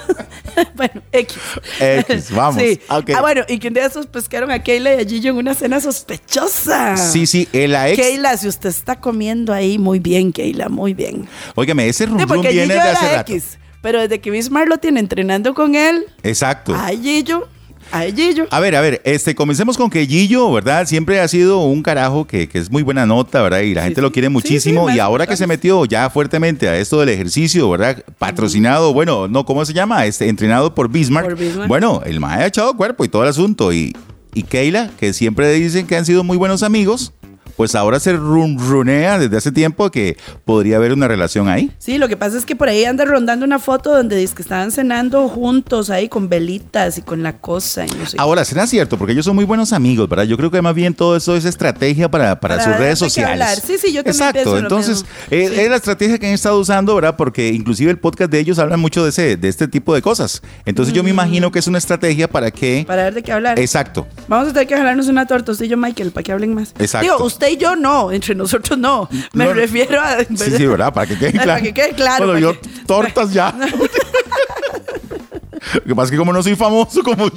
bueno, 0.74 1.02
X. 1.12 1.36
X, 1.80 2.30
vamos. 2.30 2.60
Sí. 2.62 2.80
Ok. 2.88 3.10
Ah, 3.14 3.20
bueno, 3.20 3.42
y 3.48 3.58
que 3.58 3.68
un 3.68 3.74
día 3.74 3.86
esos 3.86 4.06
pescaron 4.06 4.50
a 4.50 4.62
Keila 4.62 4.94
y 4.94 5.00
a 5.00 5.04
Gillo 5.04 5.30
en 5.30 5.36
una 5.36 5.54
cena 5.54 5.80
sospechosa. 5.80 6.96
Sí, 6.96 7.26
sí, 7.26 7.48
el 7.52 7.74
ex. 7.74 7.96
Keila, 7.96 8.36
si 8.36 8.48
usted 8.48 8.68
está 8.68 9.00
comiendo 9.00 9.52
ahí, 9.52 9.78
muy 9.78 9.98
bien, 9.98 10.32
Keila, 10.32 10.68
muy 10.68 10.94
bien. 10.94 11.28
Óigame, 11.54 11.88
ese 11.88 12.06
rum 12.06 12.18
Sí, 12.18 12.48
viene 12.48 12.74
de 12.74 12.80
hace 12.80 13.16
rato. 13.16 13.32
X. 13.32 13.58
Pero 13.82 14.00
desde 14.00 14.20
que 14.20 14.30
Bismarck 14.30 14.68
lo 14.68 14.78
tiene 14.78 15.00
entrenando 15.00 15.52
con 15.54 15.74
él, 15.74 16.06
Exacto. 16.22 16.74
ay, 16.78 16.98
Gillo, 17.02 17.48
ay, 17.90 18.12
Gillo. 18.16 18.46
A 18.50 18.60
ver, 18.60 18.76
a 18.76 18.80
ver, 18.80 19.02
este, 19.04 19.34
comencemos 19.34 19.76
con 19.76 19.90
que 19.90 20.06
Gillo, 20.06 20.50
¿verdad? 20.52 20.86
Siempre 20.86 21.20
ha 21.20 21.26
sido 21.28 21.58
un 21.64 21.82
carajo 21.82 22.26
que, 22.26 22.48
que 22.48 22.58
es 22.58 22.70
muy 22.70 22.82
buena 22.82 23.04
nota, 23.06 23.42
¿verdad? 23.42 23.60
Y 23.60 23.74
la 23.74 23.80
Sí, 23.82 23.86
gente 23.88 24.00
sí. 24.00 24.02
lo 24.02 24.12
quiere 24.12 24.28
muchísimo. 24.28 24.88
sí, 24.88 24.96
y 24.96 24.98
ahora 25.00 25.26
que 25.26 25.36
se 25.36 25.46
metió 25.48 25.84
ya 25.84 26.08
fuertemente 26.10 26.68
a 26.68 26.78
esto 26.78 27.00
del 27.00 27.08
ejercicio, 27.08 27.68
¿verdad? 27.68 28.02
Patrocinado, 28.18 28.92
bueno, 28.94 29.26
no, 29.28 29.44
¿cómo 29.44 29.64
se 29.64 29.72
llama? 29.72 30.06
Este, 30.06 30.28
entrenado 30.28 30.74
por 30.74 30.88
Bismarck. 30.88 31.26
Por 31.30 31.36
Bismarck. 31.38 31.68
Bueno, 31.68 32.02
el 32.06 32.20
mae 32.20 32.44
ha 32.44 32.46
echado 32.46 32.76
cuerpo 32.76 33.04
y 33.04 33.08
todo 33.08 33.24
el 33.24 33.28
asunto. 33.30 33.72
Y, 33.72 33.96
y 34.32 34.44
Keila, 34.44 34.90
que 34.98 35.12
siempre 35.12 35.52
dicen 35.52 35.86
que 35.88 35.96
han 35.96 36.06
sido 36.06 36.22
muy 36.24 36.36
buenos 36.36 36.62
amigos, 36.62 37.12
pues 37.56 37.74
ahora 37.74 38.00
se 38.00 38.12
run, 38.12 38.58
runea 38.58 39.18
desde 39.18 39.36
hace 39.36 39.52
tiempo 39.52 39.90
que 39.90 40.16
podría 40.44 40.76
haber 40.76 40.92
una 40.92 41.08
relación 41.08 41.48
ahí. 41.48 41.70
Sí, 41.78 41.98
lo 41.98 42.08
que 42.08 42.16
pasa 42.16 42.38
es 42.38 42.46
que 42.46 42.56
por 42.56 42.68
ahí 42.68 42.84
anda 42.84 43.04
rondando 43.04 43.44
una 43.44 43.58
foto 43.58 43.94
donde 43.94 44.16
dice 44.16 44.34
que 44.34 44.42
estaban 44.42 44.70
cenando 44.70 45.28
juntos 45.28 45.90
ahí 45.90 46.08
con 46.08 46.28
velitas 46.28 46.98
y 46.98 47.02
con 47.02 47.22
la 47.22 47.38
cosa 47.38 47.86
y 47.86 47.90
no 47.90 48.06
sé. 48.06 48.16
Ahora, 48.18 48.44
será 48.44 48.66
cierto, 48.66 48.96
porque 48.96 49.12
ellos 49.12 49.24
son 49.24 49.34
muy 49.34 49.44
buenos 49.44 49.72
amigos, 49.72 50.08
¿verdad? 50.08 50.24
Yo 50.24 50.36
creo 50.36 50.50
que 50.50 50.62
más 50.62 50.74
bien 50.74 50.94
todo 50.94 51.16
eso 51.16 51.36
es 51.36 51.44
estrategia 51.44 52.10
para, 52.10 52.38
para, 52.40 52.56
Para 52.56 52.64
sus 52.64 52.76
redes 52.78 52.98
sociales. 52.98 53.62
Sí, 53.66 53.76
sí, 53.78 53.92
yo 53.92 54.02
también 54.04 54.28
Exacto, 54.28 54.58
entonces 54.58 55.04
eh, 55.30 55.48
Sí. 55.48 55.60
es 55.60 55.70
la 55.70 55.76
estrategia 55.76 56.18
que 56.18 56.26
han 56.26 56.32
estado 56.32 56.58
usando, 56.58 56.94
¿verdad? 56.94 57.16
Porque 57.16 57.48
inclusive 57.48 57.90
el 57.90 57.98
podcast 57.98 58.30
de 58.30 58.38
ellos 58.38 58.58
habla 58.58 58.76
mucho 58.76 59.02
de, 59.02 59.10
ese, 59.10 59.36
de 59.36 59.48
este 59.48 59.68
tipo 59.68 59.94
de 59.94 60.02
cosas. 60.02 60.42
Entonces 60.64 60.94
yo 60.94 61.02
me 61.02 61.10
imagino 61.10 61.50
que 61.50 61.58
es 61.58 61.66
una 61.66 61.78
estrategia 61.78 62.28
para 62.28 62.50
que... 62.50 62.84
Para 62.86 63.04
ver 63.04 63.14
de 63.14 63.22
qué 63.22 63.32
hablar. 63.32 63.58
Exacto. 63.58 64.06
Vamos 64.28 64.48
a 64.48 64.52
tener 64.52 64.68
que 64.68 64.76
jalarnos 64.76 65.08
una 65.08 65.26
yo, 65.68 65.76
Michael, 65.76 66.12
para 66.12 66.24
que 66.24 66.32
hablen 66.32 66.54
más. 66.54 66.74
Exacto. 66.78 67.12
Digo, 67.12 67.24
usted 67.24 67.41
y 67.50 67.56
yo 67.56 67.76
no, 67.76 68.10
entre 68.12 68.34
nosotros 68.34 68.78
no. 68.78 69.08
Me 69.32 69.44
No, 69.46 69.52
refiero 69.54 70.00
a. 70.00 70.18
Sí, 70.20 70.50
sí, 70.56 70.66
¿verdad? 70.66 70.92
Para 70.92 71.06
que 71.06 71.18
quede 71.18 71.32
Para 71.32 71.42
claro. 71.44 71.62
que 71.62 71.74
quede 71.74 71.90
claro, 71.92 72.26
Bueno, 72.26 72.32
para 72.48 72.54
yo 72.54 72.60
que- 72.60 72.68
tortas 72.86 73.32
ya. 73.32 73.54
Lo 75.74 75.82
que 75.84 75.94
pasa 75.94 76.06
es 76.06 76.10
que 76.10 76.16
como 76.18 76.32
no 76.32 76.42
soy 76.42 76.56
famoso 76.56 77.02
como, 77.02 77.30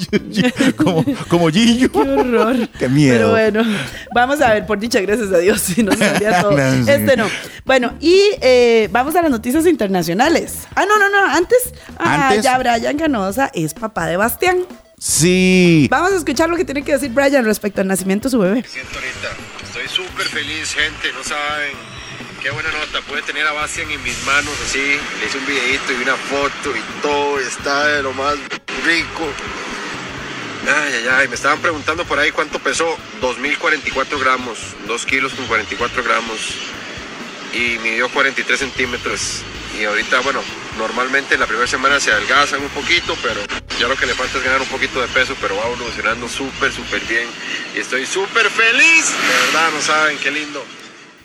como, 0.76 1.06
como 1.30 1.48
Gillo. 1.50 1.92
Qué 1.92 2.00
horror. 2.00 2.68
Qué 2.80 2.90
miedo. 2.90 3.14
Pero 3.16 3.30
bueno, 3.32 3.78
vamos 4.14 4.42
a 4.42 4.54
ver, 4.56 4.66
por 4.66 4.80
dicha, 4.80 5.00
gracias 5.00 5.32
a 5.32 5.38
Dios, 5.38 5.62
si 5.66 5.84
no 5.84 5.92
se 5.94 6.10
olvida 6.10 6.42
todo. 6.42 6.52
No, 6.58 6.86
sí. 6.86 6.92
Este 6.92 7.16
no. 7.16 7.28
Bueno, 7.66 7.94
y 8.00 8.20
eh, 8.42 8.90
vamos 8.92 9.16
a 9.16 9.22
las 9.22 9.30
noticias 9.32 9.66
internacionales. 9.68 10.68
Ah, 10.76 10.86
no, 10.88 10.98
no, 10.98 11.08
no, 11.10 11.34
antes. 11.34 11.74
Ah, 11.98 12.30
Antes. 12.30 12.44
ya 12.44 12.58
Brian 12.58 12.98
Ganosa 12.98 13.52
es 13.54 13.74
papá 13.74 14.08
de 14.08 14.18
Bastián. 14.18 14.58
Sí. 14.98 15.88
Vamos 15.90 16.14
a 16.14 16.16
escuchar 16.16 16.50
lo 16.50 16.56
que 16.58 16.66
tiene 16.66 16.84
que 16.84 16.94
decir 16.94 17.12
Brian 17.12 17.46
respecto 17.46 17.82
al 17.82 17.88
nacimiento 17.88 18.28
de 18.28 18.32
su 18.32 18.40
bebé. 18.40 18.64
siento 18.68 18.96
ahorita. 18.96 19.30
Estoy 19.64 19.88
súper 19.88 20.26
feliz, 20.28 20.74
gente. 20.74 21.12
No 21.14 21.24
saben. 21.24 21.74
Qué 22.42 22.50
buena 22.52 22.70
nota. 22.72 23.02
Pude 23.02 23.22
tener 23.24 23.46
a 23.46 23.52
Bastian 23.54 23.90
en 23.92 24.02
mis 24.04 24.24
manos 24.26 24.54
así. 24.66 24.80
Le 25.20 25.26
hice 25.28 25.38
un 25.38 25.46
videito 25.46 25.92
y 25.94 26.02
una 26.04 26.16
foto 26.16 26.76
y 26.76 27.02
todo. 27.02 27.40
Está 27.40 27.88
de 27.88 28.04
lo 28.04 28.14
más 28.14 28.36
rico. 28.86 29.28
Ay, 30.68 30.94
ay, 30.94 31.08
ay. 31.12 31.28
Me 31.28 31.36
estaban 31.36 31.60
preguntando 31.60 32.06
por 32.06 32.18
ahí 32.20 32.32
cuánto 32.32 32.60
pesó. 32.60 32.98
2.044 33.22 34.20
gramos. 34.20 34.60
2 34.88 35.06
kilos 35.06 35.34
con 35.34 35.46
44 35.48 36.04
gramos. 36.04 36.40
Y 37.54 37.78
midió 37.80 38.10
43 38.10 38.60
centímetros. 38.60 39.42
Y 39.80 39.84
ahorita, 39.84 40.22
bueno, 40.22 40.42
normalmente 40.78 41.38
la 41.38 41.48
primera 41.48 41.68
semana 41.68 42.00
se 42.00 42.12
adelgazan 42.12 42.62
un 42.62 42.70
poquito, 42.70 43.18
pero 43.22 43.42
ya 43.80 43.88
lo 43.88 43.96
que 43.96 44.06
le 44.06 44.14
falta 44.14 44.38
es 44.38 44.44
ganar 44.44 44.62
un 44.62 44.68
poquito 44.68 45.02
de 45.02 45.08
peso, 45.10 45.36
pero 45.42 45.58
va 45.58 45.66
evolucionando 45.66 46.30
súper, 46.30 46.72
súper 46.72 47.02
bien. 47.06 47.28
Y 47.76 47.80
estoy 47.80 48.06
súper 48.06 48.50
feliz. 48.50 49.12
De 49.12 49.46
verdad, 49.46 49.72
no 49.74 49.82
saben 49.82 50.18
qué 50.20 50.32
lindo. 50.32 50.64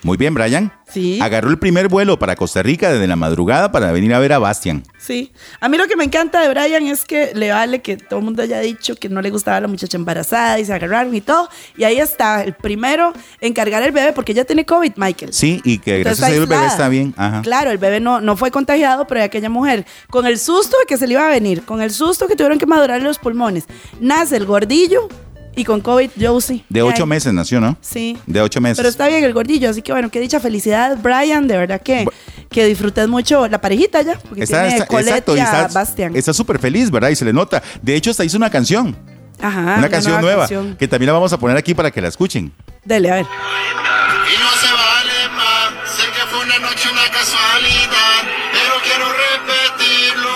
Muy 0.03 0.17
bien, 0.17 0.33
Brian. 0.33 0.71
Sí. 0.91 1.19
Agarró 1.21 1.49
el 1.49 1.59
primer 1.59 1.87
vuelo 1.87 2.19
para 2.19 2.35
Costa 2.35 2.63
Rica 2.63 2.91
desde 2.91 3.07
la 3.07 3.15
madrugada 3.15 3.71
para 3.71 3.91
venir 3.91 4.13
a 4.13 4.19
ver 4.19 4.33
a 4.33 4.39
Bastian. 4.39 4.83
Sí. 4.97 5.31
A 5.59 5.69
mí 5.69 5.77
lo 5.77 5.87
que 5.87 5.95
me 5.95 6.03
encanta 6.03 6.41
de 6.41 6.49
Brian 6.49 6.85
es 6.87 7.05
que 7.05 7.31
le 7.33 7.51
vale 7.51 7.81
que 7.81 7.97
todo 7.97 8.19
el 8.19 8.25
mundo 8.25 8.41
haya 8.43 8.59
dicho 8.59 8.95
que 8.95 9.07
no 9.07 9.21
le 9.21 9.29
gustaba 9.29 9.61
la 9.61 9.67
muchacha 9.67 9.97
embarazada 9.97 10.59
y 10.59 10.65
se 10.65 10.73
agarraron 10.73 11.15
y 11.15 11.21
todo. 11.21 11.47
Y 11.77 11.83
ahí 11.83 11.99
está, 11.99 12.43
el 12.43 12.53
primero 12.53 13.13
en 13.39 13.53
cargar 13.53 13.83
el 13.83 13.91
bebé 13.91 14.11
porque 14.11 14.31
ella 14.33 14.43
tiene 14.43 14.65
COVID, 14.65 14.93
Michael. 14.95 15.33
Sí, 15.33 15.61
y 15.63 15.77
que 15.77 15.97
Entonces 15.97 16.19
gracias 16.19 16.29
a 16.29 16.33
Dios 16.33 16.43
el 16.43 16.49
bebé 16.49 16.65
está 16.67 16.89
bien. 16.89 17.13
Ajá. 17.15 17.41
Claro, 17.41 17.71
el 17.71 17.77
bebé 17.77 17.99
no, 17.99 18.19
no 18.19 18.35
fue 18.35 18.51
contagiado, 18.51 19.07
pero 19.07 19.23
aquella 19.23 19.49
mujer, 19.49 19.85
con 20.09 20.25
el 20.25 20.39
susto 20.39 20.75
de 20.79 20.85
que 20.87 20.97
se 20.97 21.07
le 21.07 21.13
iba 21.13 21.25
a 21.25 21.29
venir, 21.29 21.63
con 21.63 21.81
el 21.81 21.91
susto 21.91 22.27
que 22.27 22.35
tuvieron 22.35 22.57
que 22.57 22.65
madurarle 22.65 23.05
los 23.05 23.19
pulmones, 23.19 23.65
nace 23.99 24.35
el 24.35 24.45
gordillo 24.45 25.07
y 25.55 25.63
con 25.65 25.81
COVID, 25.81 26.11
Josie. 26.19 26.63
De 26.69 26.79
¿Qué 26.79 26.83
ocho 26.83 27.03
hay? 27.03 27.09
meses 27.09 27.33
nació, 27.33 27.59
¿no? 27.59 27.77
Sí. 27.81 28.17
De 28.25 28.41
ocho 28.41 28.61
meses. 28.61 28.77
Pero 28.77 28.89
está 28.89 29.07
bien 29.07 29.23
el 29.23 29.33
gordillo, 29.33 29.69
así 29.69 29.81
que 29.81 29.91
bueno, 29.91 30.09
qué 30.09 30.19
dicha 30.19 30.39
felicidad, 30.39 30.97
Brian, 31.01 31.47
de 31.47 31.57
verdad 31.57 31.81
que, 31.81 32.05
Bu- 32.05 32.11
que 32.49 32.65
disfrutes 32.65 33.07
mucho 33.07 33.47
la 33.47 33.59
parejita 33.59 34.01
ya, 34.01 34.17
porque 34.19 34.43
Está, 34.43 34.61
tiene 34.63 34.77
está- 34.77 34.99
exacto, 35.01 35.35
y 35.35 35.39
está 35.39 35.67
Bastian. 35.67 36.15
está 36.15 36.33
súper 36.33 36.59
feliz, 36.59 36.89
¿verdad? 36.91 37.09
Y 37.09 37.15
se 37.15 37.25
le 37.25 37.33
nota. 37.33 37.61
De 37.81 37.95
hecho, 37.95 38.11
hasta 38.11 38.23
hizo 38.23 38.37
una 38.37 38.49
canción. 38.49 38.95
Ajá, 39.41 39.75
una 39.79 39.89
canción 39.89 40.21
nueva. 40.21 40.41
canción. 40.43 40.75
Que 40.77 40.87
también 40.87 41.07
la 41.07 41.13
vamos 41.13 41.33
a 41.33 41.39
poner 41.39 41.57
aquí 41.57 41.73
para 41.73 41.89
que 41.91 41.99
la 42.01 42.07
escuchen. 42.09 42.53
Dele, 42.85 43.11
a 43.11 43.15
ver. 43.15 43.25
Y 43.25 44.35
no 44.39 44.49
se 44.61 44.71
vale 44.71 45.29
más. 45.35 45.89
Sé 45.89 46.03
que 46.13 46.21
fue 46.29 46.39
una 46.45 46.59
noche, 46.59 46.87
una 46.91 47.09
casualidad. 47.11 48.21
Pero 48.53 48.73
quiero 48.85 49.05
repetirlo. 49.11 50.35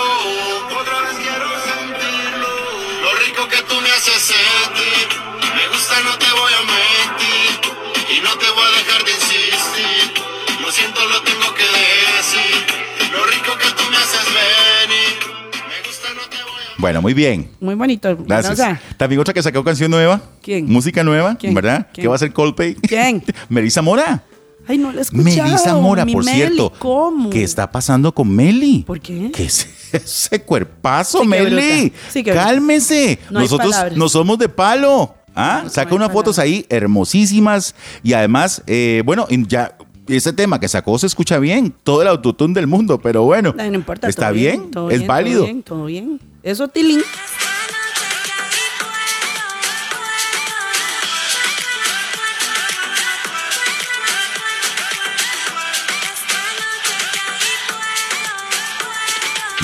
Otra 0.80 1.02
vez 1.02 1.16
quiero 1.22 1.48
sentirlo. 1.70 2.48
Lo 3.04 3.10
rico 3.26 3.48
que 3.50 3.62
tú 3.70 3.76
me 3.82 3.90
haces 3.92 4.15
Bueno, 16.78 17.02
muy 17.02 17.14
bien. 17.14 17.50
Muy 17.60 17.74
bonito. 17.76 18.16
Gracias. 18.26 18.54
O 18.54 18.56
sea, 18.56 18.80
También 18.98 19.20
otra 19.22 19.34
que 19.34 19.42
sacó 19.42 19.64
canción 19.64 19.90
nueva. 19.90 20.22
¿Quién? 20.42 20.66
Música 20.72 21.04
nueva, 21.04 21.36
¿Quién? 21.36 21.54
¿verdad? 21.54 21.88
¿Quién? 21.94 22.04
¿Qué 22.04 22.08
va 22.08 22.16
a 22.16 22.18
hacer 22.18 22.34
Coldplay? 22.34 22.76
¿Quién? 22.76 23.24
Melissa 23.50 23.82
Mora. 23.82 24.24
ay, 24.68 24.78
no 24.78 24.92
la 24.92 25.00
he 25.00 25.02
escuchado. 25.02 25.24
Melissa 25.48 25.74
Mora, 25.76 26.06
Mi 26.06 26.14
por 26.14 26.26
Meli, 26.26 26.38
cierto. 26.38 26.74
¿Cómo? 26.78 27.30
¿Qué 27.30 27.44
está 27.44 27.72
pasando 27.72 28.14
con 28.14 28.30
Meli? 28.30 28.84
¿Por 28.86 29.00
qué? 29.00 29.32
¿Qué 29.34 29.46
es 29.46 29.68
ese 29.94 30.42
cuerpazo, 30.42 31.22
Sí, 31.22 31.28
Meli? 31.28 31.94
Sí. 32.12 32.24
Cálmese. 32.24 33.20
No 33.32 33.40
Nosotros 33.40 33.76
no 33.96 34.10
somos 34.10 34.38
de 34.38 34.50
palo. 34.50 35.16
¿Ah? 35.34 35.62
No, 35.64 35.70
Saca 35.70 35.96
unas 35.96 36.12
fotos 36.12 36.40
ahí 36.40 36.66
hermosísimas. 36.70 37.74
Y 38.04 38.14
además, 38.14 38.62
eh, 38.68 39.02
bueno, 39.06 39.26
y 39.30 39.46
ya 39.48 39.76
ese 40.08 40.34
tema 40.34 40.60
que 40.60 40.68
sacó 40.68 40.98
se 40.98 41.08
escucha 41.08 41.40
bien. 41.40 41.74
Todo 41.84 42.02
el 42.02 42.08
autotune 42.08 42.54
del 42.54 42.68
mundo, 42.68 43.00
pero 43.00 43.24
bueno. 43.24 43.54
No 43.56 43.64
importa. 43.66 44.08
Está 44.08 44.32
bien, 44.32 44.72
todo 44.72 44.90
es 44.90 45.00
bien, 45.00 45.08
válido. 45.08 45.40
Todo 45.40 45.46
bien, 45.46 45.64
todo 45.64 45.86
bien. 45.86 46.20
Eso, 46.44 46.68
Tilín. 46.68 47.02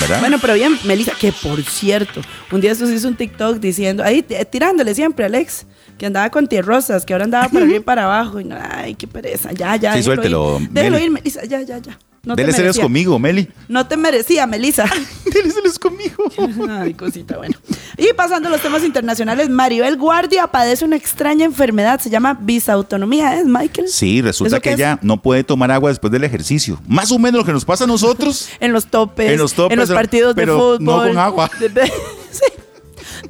¿Verdad? 0.02 0.20
Bueno, 0.20 0.38
pero 0.40 0.54
bien, 0.54 0.78
Melissa, 0.84 1.12
que 1.18 1.32
por 1.32 1.62
cierto, 1.62 2.20
un 2.50 2.60
día 2.60 2.74
se 2.74 2.84
hizo 2.92 3.08
un 3.08 3.14
TikTok 3.16 3.58
diciendo, 3.58 4.02
ahí 4.04 4.22
t- 4.22 4.44
tirándole 4.44 4.94
siempre 4.94 5.24
Alex, 5.24 5.66
que 5.98 6.06
andaba 6.06 6.30
con 6.30 6.46
tierrosas, 6.48 7.04
que 7.04 7.12
ahora 7.12 7.24
andaba 7.24 7.48
por 7.48 7.62
arriba 7.62 7.76
y 7.78 7.80
para 7.80 8.04
abajo. 8.04 8.40
Y 8.40 8.44
no, 8.44 8.56
ay, 8.60 8.94
qué 8.94 9.06
pereza. 9.06 9.52
Ya, 9.52 9.76
ya. 9.76 9.92
Sí, 9.92 9.98
déjelo 9.98 10.14
suéltelo, 10.14 10.60
ir. 10.60 10.68
Déjelo 10.70 10.98
ir, 10.98 11.10
Melissa, 11.10 11.44
ya, 11.44 11.62
ya, 11.62 11.78
ya. 11.78 11.98
No 12.24 12.36
te 12.36 12.42
Dele 12.42 12.52
celos 12.52 12.66
merecía. 12.76 12.82
conmigo, 12.84 13.18
Meli. 13.18 13.48
No 13.68 13.86
te 13.88 13.96
merecía, 13.96 14.46
Melissa. 14.46 14.84
Dele 15.34 15.50
celos 15.50 15.76
conmigo. 15.78 16.22
Ay, 16.70 16.94
cosita, 16.94 17.36
bueno. 17.36 17.56
Y 17.96 18.12
pasando 18.14 18.48
a 18.48 18.52
los 18.52 18.60
temas 18.62 18.84
internacionales, 18.84 19.48
Maribel 19.48 19.96
Guardia 19.96 20.46
padece 20.46 20.84
una 20.84 20.94
extraña 20.96 21.44
enfermedad, 21.44 21.98
se 22.00 22.10
llama 22.10 22.38
bisautonomía, 22.40 23.40
¿es, 23.40 23.46
Michael? 23.46 23.88
Sí, 23.88 24.22
resulta 24.22 24.56
¿Eso 24.56 24.62
que 24.62 24.70
es? 24.70 24.76
ella 24.76 24.98
no 25.02 25.20
puede 25.20 25.42
tomar 25.42 25.72
agua 25.72 25.90
después 25.90 26.12
del 26.12 26.22
ejercicio. 26.22 26.80
Más 26.86 27.10
o 27.10 27.18
menos 27.18 27.40
lo 27.40 27.44
que 27.44 27.52
nos 27.52 27.64
pasa 27.64 27.84
a 27.84 27.86
nosotros. 27.88 28.48
En 28.60 28.72
los 28.72 28.86
topes, 28.86 29.30
En 29.32 29.38
los 29.38 29.54
topes, 29.54 29.72
en 29.72 29.80
los 29.80 29.90
partidos 29.90 30.34
pero 30.36 30.78
de 30.78 30.84
no 30.84 30.92
fútbol. 30.92 31.08
con 31.08 31.18
agua. 31.18 31.50
Sí. 32.30 32.44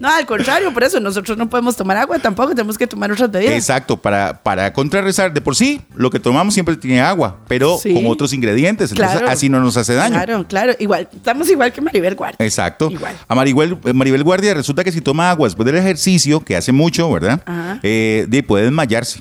No, 0.03 0.09
al 0.12 0.27
contrario, 0.27 0.75
por 0.75 0.83
eso 0.83 0.99
nosotros 0.99 1.38
no 1.38 1.49
podemos 1.49 1.77
tomar 1.77 1.97
agua 1.97 2.19
tampoco, 2.19 2.51
tenemos 2.57 2.77
que 2.77 2.88
tomar 2.88 3.12
otras 3.12 3.31
bebidas. 3.31 3.55
Exacto, 3.55 3.97
para, 3.97 4.43
para 4.43 4.73
contrarrestar. 4.73 5.33
De 5.33 5.41
por 5.41 5.55
sí, 5.55 5.81
lo 5.95 6.11
que 6.11 6.19
tomamos 6.19 6.53
siempre 6.55 6.75
tiene 6.77 7.01
agua, 7.01 7.38
pero 7.47 7.79
Sí. 7.79 7.95
con 7.95 8.07
otros 8.09 8.33
ingredientes. 8.33 8.91
Entonces, 8.91 9.19
Claro. 9.19 9.33
así 9.33 9.49
no 9.49 9.61
nos 9.61 9.77
hace 9.77 9.95
daño. 9.95 10.15
Claro, 10.17 10.45
claro, 10.49 10.73
igual, 10.81 11.09
estamos 11.15 11.49
igual 11.49 11.73
que 11.73 11.81
Maribel 11.81 12.17
Guardia. 12.17 12.45
Exacto. 12.45 12.91
Igual. 12.91 13.15
A 13.29 13.35
Maribel, 13.37 13.79
eh, 13.85 13.93
Maribel 13.93 14.25
Guardia 14.25 14.55
resulta 14.55 14.83
que 14.83 14.91
si 14.91 15.01
toma 15.01 15.31
agua 15.31 15.47
después 15.47 15.65
del 15.67 15.77
ejercicio, 15.77 16.41
que 16.41 16.57
hace 16.57 16.73
mucho, 16.73 17.09
¿verdad? 17.12 17.41
Ajá. 17.47 17.79
Eh, 17.85 18.27
de- 18.29 18.43
puede 18.43 18.65
desmayarse. 18.65 19.21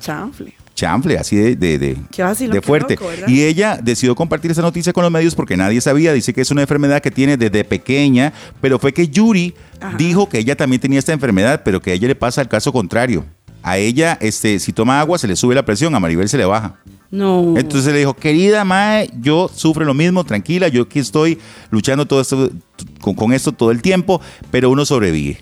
Chanfle. 0.00 0.54
Chanfle, 0.80 1.18
así 1.18 1.36
de, 1.36 1.56
de, 1.56 1.78
de, 1.78 2.62
fuerte. 2.62 2.98
y 3.26 3.42
ella 3.42 3.78
decidió 3.82 4.14
compartir 4.14 4.50
esa 4.50 4.62
noticia 4.62 4.94
con 4.94 5.02
los 5.02 5.12
medios 5.12 5.34
porque 5.34 5.54
nadie 5.54 5.78
sabía. 5.82 6.14
Dice 6.14 6.32
que 6.32 6.40
es 6.40 6.50
una 6.50 6.62
enfermedad 6.62 7.02
que 7.02 7.10
tiene 7.10 7.36
desde 7.36 7.64
pequeña, 7.64 8.32
pero 8.62 8.78
fue 8.78 8.94
que 8.94 9.08
Yuri 9.08 9.54
Ajá. 9.78 9.96
dijo 9.98 10.28
que 10.28 10.38
ella 10.38 10.56
también 10.56 10.80
tenía 10.80 10.98
esta 10.98 11.12
enfermedad, 11.12 11.60
pero 11.64 11.82
que 11.82 11.90
a 11.90 11.94
ella 11.94 12.08
le 12.08 12.14
pasa 12.14 12.40
el 12.40 12.48
caso 12.48 12.72
contrario. 12.72 13.26
A 13.62 13.76
ella, 13.76 14.16
este, 14.22 14.58
si 14.58 14.72
toma 14.72 15.00
agua, 15.00 15.18
se 15.18 15.28
le 15.28 15.36
sube 15.36 15.54
la 15.54 15.66
presión, 15.66 15.94
a 15.94 16.00
Maribel 16.00 16.30
se 16.30 16.38
le 16.38 16.46
baja. 16.46 16.76
No. 17.10 17.58
Entonces 17.58 17.92
le 17.92 17.98
dijo, 17.98 18.14
querida 18.14 18.64
Mae, 18.64 19.10
yo 19.20 19.50
sufro 19.54 19.84
lo 19.84 19.92
mismo, 19.92 20.24
tranquila, 20.24 20.68
yo 20.68 20.82
aquí 20.84 20.98
estoy 20.98 21.38
luchando 21.70 22.06
todo 22.06 22.22
esto, 22.22 22.50
con, 23.02 23.14
con 23.14 23.34
esto 23.34 23.52
todo 23.52 23.70
el 23.70 23.82
tiempo, 23.82 24.22
pero 24.50 24.70
uno 24.70 24.86
sobrevive. 24.86 25.40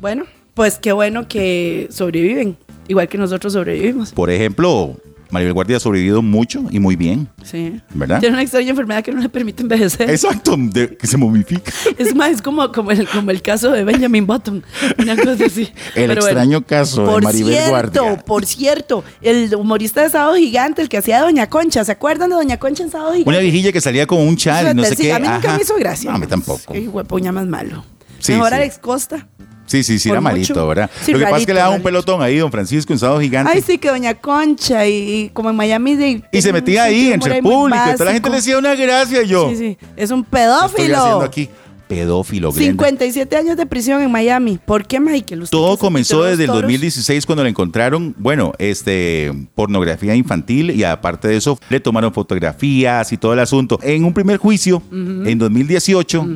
Bueno, 0.00 0.24
pues 0.54 0.78
qué 0.78 0.92
bueno 0.92 1.28
que 1.28 1.88
sobreviven, 1.90 2.56
igual 2.88 3.08
que 3.08 3.18
nosotros 3.18 3.52
sobrevivimos. 3.52 4.12
Por 4.12 4.30
ejemplo, 4.30 4.96
Maribel 5.30 5.52
Guardia 5.52 5.76
ha 5.76 5.80
sobrevivido 5.80 6.22
mucho 6.22 6.64
y 6.70 6.78
muy 6.80 6.96
bien, 6.96 7.28
Sí. 7.44 7.78
¿verdad? 7.92 8.18
Tiene 8.20 8.32
una 8.34 8.42
extraña 8.42 8.70
enfermedad 8.70 9.04
que 9.04 9.12
no 9.12 9.20
le 9.20 9.28
permite 9.28 9.62
envejecer. 9.62 10.08
Exacto, 10.08 10.56
de- 10.58 10.96
que 10.96 11.06
se 11.06 11.18
momifica. 11.18 11.70
Es 11.98 12.14
más, 12.14 12.30
es 12.30 12.40
como, 12.42 12.72
como, 12.72 12.90
el, 12.92 13.06
como 13.06 13.30
el 13.30 13.42
caso 13.42 13.70
de 13.72 13.84
Benjamin 13.84 14.26
Button. 14.26 14.64
Una 14.98 15.16
cosa 15.16 15.44
así. 15.44 15.64
El 15.94 16.06
Pero 16.08 16.14
extraño 16.14 16.64
caso 16.64 17.16
de 17.16 17.20
Maribel 17.20 17.52
cierto, 17.52 17.70
Guardia. 17.70 18.24
Por 18.24 18.46
cierto, 18.46 19.04
el 19.20 19.54
humorista 19.54 20.00
de 20.02 20.08
Sábado 20.08 20.34
Gigante, 20.36 20.80
el 20.80 20.88
que 20.88 20.96
hacía 20.96 21.20
Doña 21.20 21.46
Concha, 21.50 21.84
¿se 21.84 21.92
acuerdan 21.92 22.30
de 22.30 22.36
Doña 22.36 22.56
Concha 22.56 22.82
en 22.84 22.90
Sábado 22.90 23.10
Gigante? 23.12 23.28
Una 23.28 23.38
viejilla 23.40 23.70
que 23.70 23.82
salía 23.82 24.06
con 24.06 24.20
un 24.20 24.34
chal 24.36 24.70
y 24.70 24.74
no 24.74 24.82
sé 24.84 24.96
Sí, 24.96 25.02
qué. 25.02 25.12
A 25.12 25.18
mí 25.18 25.28
nunca 25.28 25.48
Ajá. 25.48 25.56
me 25.56 25.62
hizo 25.62 25.74
gracia. 25.76 26.10
No, 26.10 26.16
a 26.16 26.20
mí 26.20 26.26
tampoco. 26.26 26.72
Qué 26.72 26.88
huepuña 26.88 27.32
más 27.32 27.46
malo. 27.46 27.84
Sí, 28.18 28.32
Mejor 28.32 28.48
sí. 28.48 28.54
Alex 28.54 28.78
Costa. 28.78 29.28
Sí, 29.68 29.84
sí, 29.84 29.98
sí, 29.98 30.10
era 30.10 30.20
malito, 30.20 30.54
mucho. 30.54 30.66
¿verdad? 30.66 30.90
Sí, 31.04 31.12
Lo 31.12 31.18
que 31.18 31.24
pasa 31.26 31.36
es 31.38 31.46
que 31.46 31.54
le 31.54 31.60
daba 31.60 31.74
un 31.74 31.82
pelotón 31.82 32.20
ahí, 32.22 32.38
don 32.38 32.50
Francisco, 32.50 32.92
en 32.92 32.98
Sábado 32.98 33.20
Gigante. 33.20 33.52
Ay, 33.54 33.62
sí, 33.64 33.78
que 33.78 33.88
Doña 33.88 34.14
Concha 34.14 34.86
y, 34.86 34.92
y 35.24 35.28
como 35.28 35.50
en 35.50 35.56
Miami. 35.56 35.94
De, 35.94 36.22
y 36.32 36.42
se 36.42 36.52
metía 36.52 36.84
ahí 36.84 37.12
entre 37.12 37.36
el 37.36 37.42
público. 37.42 37.78
y 37.88 37.92
Toda 37.92 38.06
la 38.06 38.12
gente 38.12 38.30
le 38.30 38.36
decía 38.36 38.58
una 38.58 38.74
gracia 38.74 39.22
yo. 39.22 39.50
Sí, 39.50 39.56
sí. 39.56 39.78
Es 39.96 40.10
un 40.10 40.24
¿qué 40.24 40.38
estoy 40.38 40.50
haciendo 40.52 40.94
pedófilo. 40.98 41.22
aquí? 41.22 41.48
Pedófilo, 41.88 42.52
Glenda. 42.52 42.70
57 42.72 43.36
años 43.36 43.56
de 43.56 43.66
prisión 43.66 44.02
en 44.02 44.10
Miami. 44.12 44.58
¿Por 44.64 44.86
qué, 44.86 45.00
Michael? 45.00 45.42
¿Usted 45.42 45.56
Todo 45.56 45.76
comenzó 45.78 46.22
desde 46.24 46.44
el 46.44 46.48
toros? 46.48 46.62
2016 46.62 47.26
cuando 47.26 47.42
le 47.44 47.50
encontraron, 47.50 48.14
bueno, 48.18 48.52
este, 48.58 49.32
pornografía 49.54 50.14
infantil 50.14 50.70
y 50.70 50.84
aparte 50.84 51.28
de 51.28 51.36
eso 51.36 51.58
le 51.70 51.80
tomaron 51.80 52.12
fotografías 52.12 53.12
y 53.12 53.16
todo 53.16 53.32
el 53.32 53.38
asunto. 53.40 53.78
En 53.82 54.04
un 54.04 54.12
primer 54.12 54.36
juicio, 54.36 54.82
en 54.92 55.38
2018, 55.38 56.26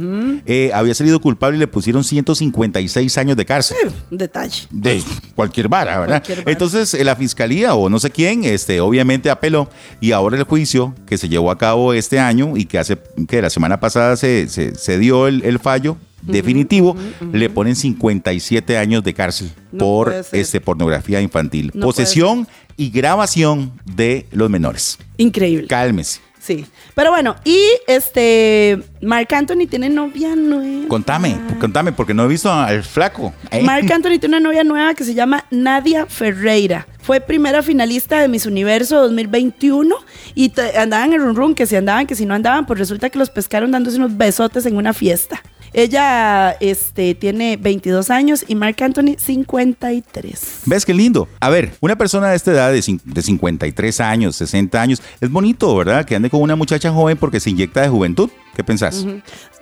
eh, 0.46 0.70
había 0.74 0.94
salido 0.94 1.20
culpable 1.20 1.56
y 1.56 1.60
le 1.60 1.66
pusieron 1.66 2.02
156 2.02 3.18
años 3.18 3.36
de 3.36 3.44
cárcel. 3.44 3.90
Un 4.10 4.18
detalle. 4.18 4.62
De 4.70 5.02
cualquier 5.34 5.68
vara, 5.68 5.98
¿verdad? 6.00 6.16
Cualquier 6.22 6.38
vara. 6.38 6.52
Entonces, 6.52 6.94
eh, 6.94 7.04
la 7.04 7.16
fiscalía 7.16 7.74
o 7.74 7.88
no 7.88 7.98
sé 7.98 8.10
quién, 8.10 8.44
este, 8.44 8.80
obviamente 8.80 9.30
apeló 9.30 9.68
y 10.00 10.12
ahora 10.12 10.36
el 10.36 10.44
juicio 10.44 10.94
que 11.06 11.18
se 11.18 11.28
llevó 11.28 11.50
a 11.50 11.58
cabo 11.58 11.92
este 11.92 12.18
año 12.18 12.56
y 12.56 12.64
que 12.64 12.78
hace, 12.78 12.96
que 13.28 13.42
la 13.42 13.50
semana 13.50 13.80
pasada 13.80 14.16
se, 14.16 14.48
se- 14.48 14.74
se 14.74 14.98
dio 14.98 15.26
el, 15.28 15.41
el 15.42 15.58
fallo 15.58 15.96
definitivo, 16.22 16.96
le 17.32 17.50
ponen 17.50 17.76
57 17.76 18.78
años 18.78 19.02
de 19.02 19.12
cárcel 19.14 19.52
No 19.72 19.78
por 19.78 20.14
este, 20.32 20.60
pornografía 20.60 21.20
infantil, 21.20 21.70
No 21.74 21.86
posesión 21.86 22.46
y 22.76 22.90
grabación 22.90 23.72
de 23.84 24.26
los 24.32 24.48
menores. 24.48 24.98
Increíble. 25.18 25.66
Cálmese. 25.66 26.20
Sí. 26.42 26.66
Pero 26.96 27.10
bueno, 27.10 27.36
y 27.44 27.60
este. 27.86 28.82
Marc 29.00 29.32
Anthony 29.32 29.68
tiene 29.70 29.88
novia 29.88 30.34
nueva. 30.34 30.88
Contame, 30.88 31.38
contame, 31.60 31.92
porque 31.92 32.14
no 32.14 32.24
he 32.24 32.28
visto 32.28 32.52
al 32.52 32.82
flaco. 32.82 33.32
¿eh? 33.52 33.62
Marc 33.62 33.88
Anthony 33.88 34.18
tiene 34.18 34.38
una 34.38 34.40
novia 34.40 34.64
nueva 34.64 34.94
que 34.94 35.04
se 35.04 35.14
llama 35.14 35.44
Nadia 35.52 36.06
Ferreira. 36.06 36.88
Fue 37.02 37.20
primera 37.20 37.62
finalista 37.62 38.20
de 38.20 38.28
Miss 38.28 38.46
Universo 38.46 39.00
2021 39.02 39.94
y 40.36 40.52
andaban 40.78 41.12
en 41.12 41.20
run 41.20 41.34
run, 41.34 41.54
que 41.54 41.66
si 41.66 41.74
andaban, 41.74 42.06
que 42.06 42.14
si 42.14 42.26
no 42.26 42.34
andaban, 42.34 42.64
pues 42.64 42.78
resulta 42.78 43.10
que 43.10 43.18
los 43.18 43.28
pescaron 43.28 43.72
dándose 43.72 43.96
unos 43.96 44.16
besotes 44.16 44.66
en 44.66 44.76
una 44.76 44.92
fiesta. 44.92 45.42
Ella 45.74 46.50
este, 46.60 47.14
tiene 47.14 47.56
22 47.56 48.10
años 48.10 48.44
y 48.46 48.54
Marc 48.54 48.80
Anthony 48.82 49.16
53. 49.16 50.60
¿Ves 50.66 50.84
qué 50.84 50.94
lindo? 50.94 51.28
A 51.40 51.48
ver, 51.48 51.72
una 51.80 51.96
persona 51.96 52.28
de 52.28 52.36
esta 52.36 52.52
edad, 52.52 52.70
de, 52.70 53.00
de 53.04 53.22
53 53.22 54.00
años, 54.00 54.36
60 54.36 54.80
años, 54.80 55.02
es 55.20 55.30
bonito, 55.30 55.74
¿verdad? 55.74 56.04
Que 56.04 56.14
ande 56.14 56.30
con 56.30 56.42
una 56.42 56.56
muchacha 56.56 56.92
joven 56.92 57.16
porque 57.16 57.40
se 57.40 57.50
inyecta 57.50 57.80
de 57.80 57.88
juventud. 57.88 58.30
¿Qué 58.54 58.62
pensás? 58.62 59.06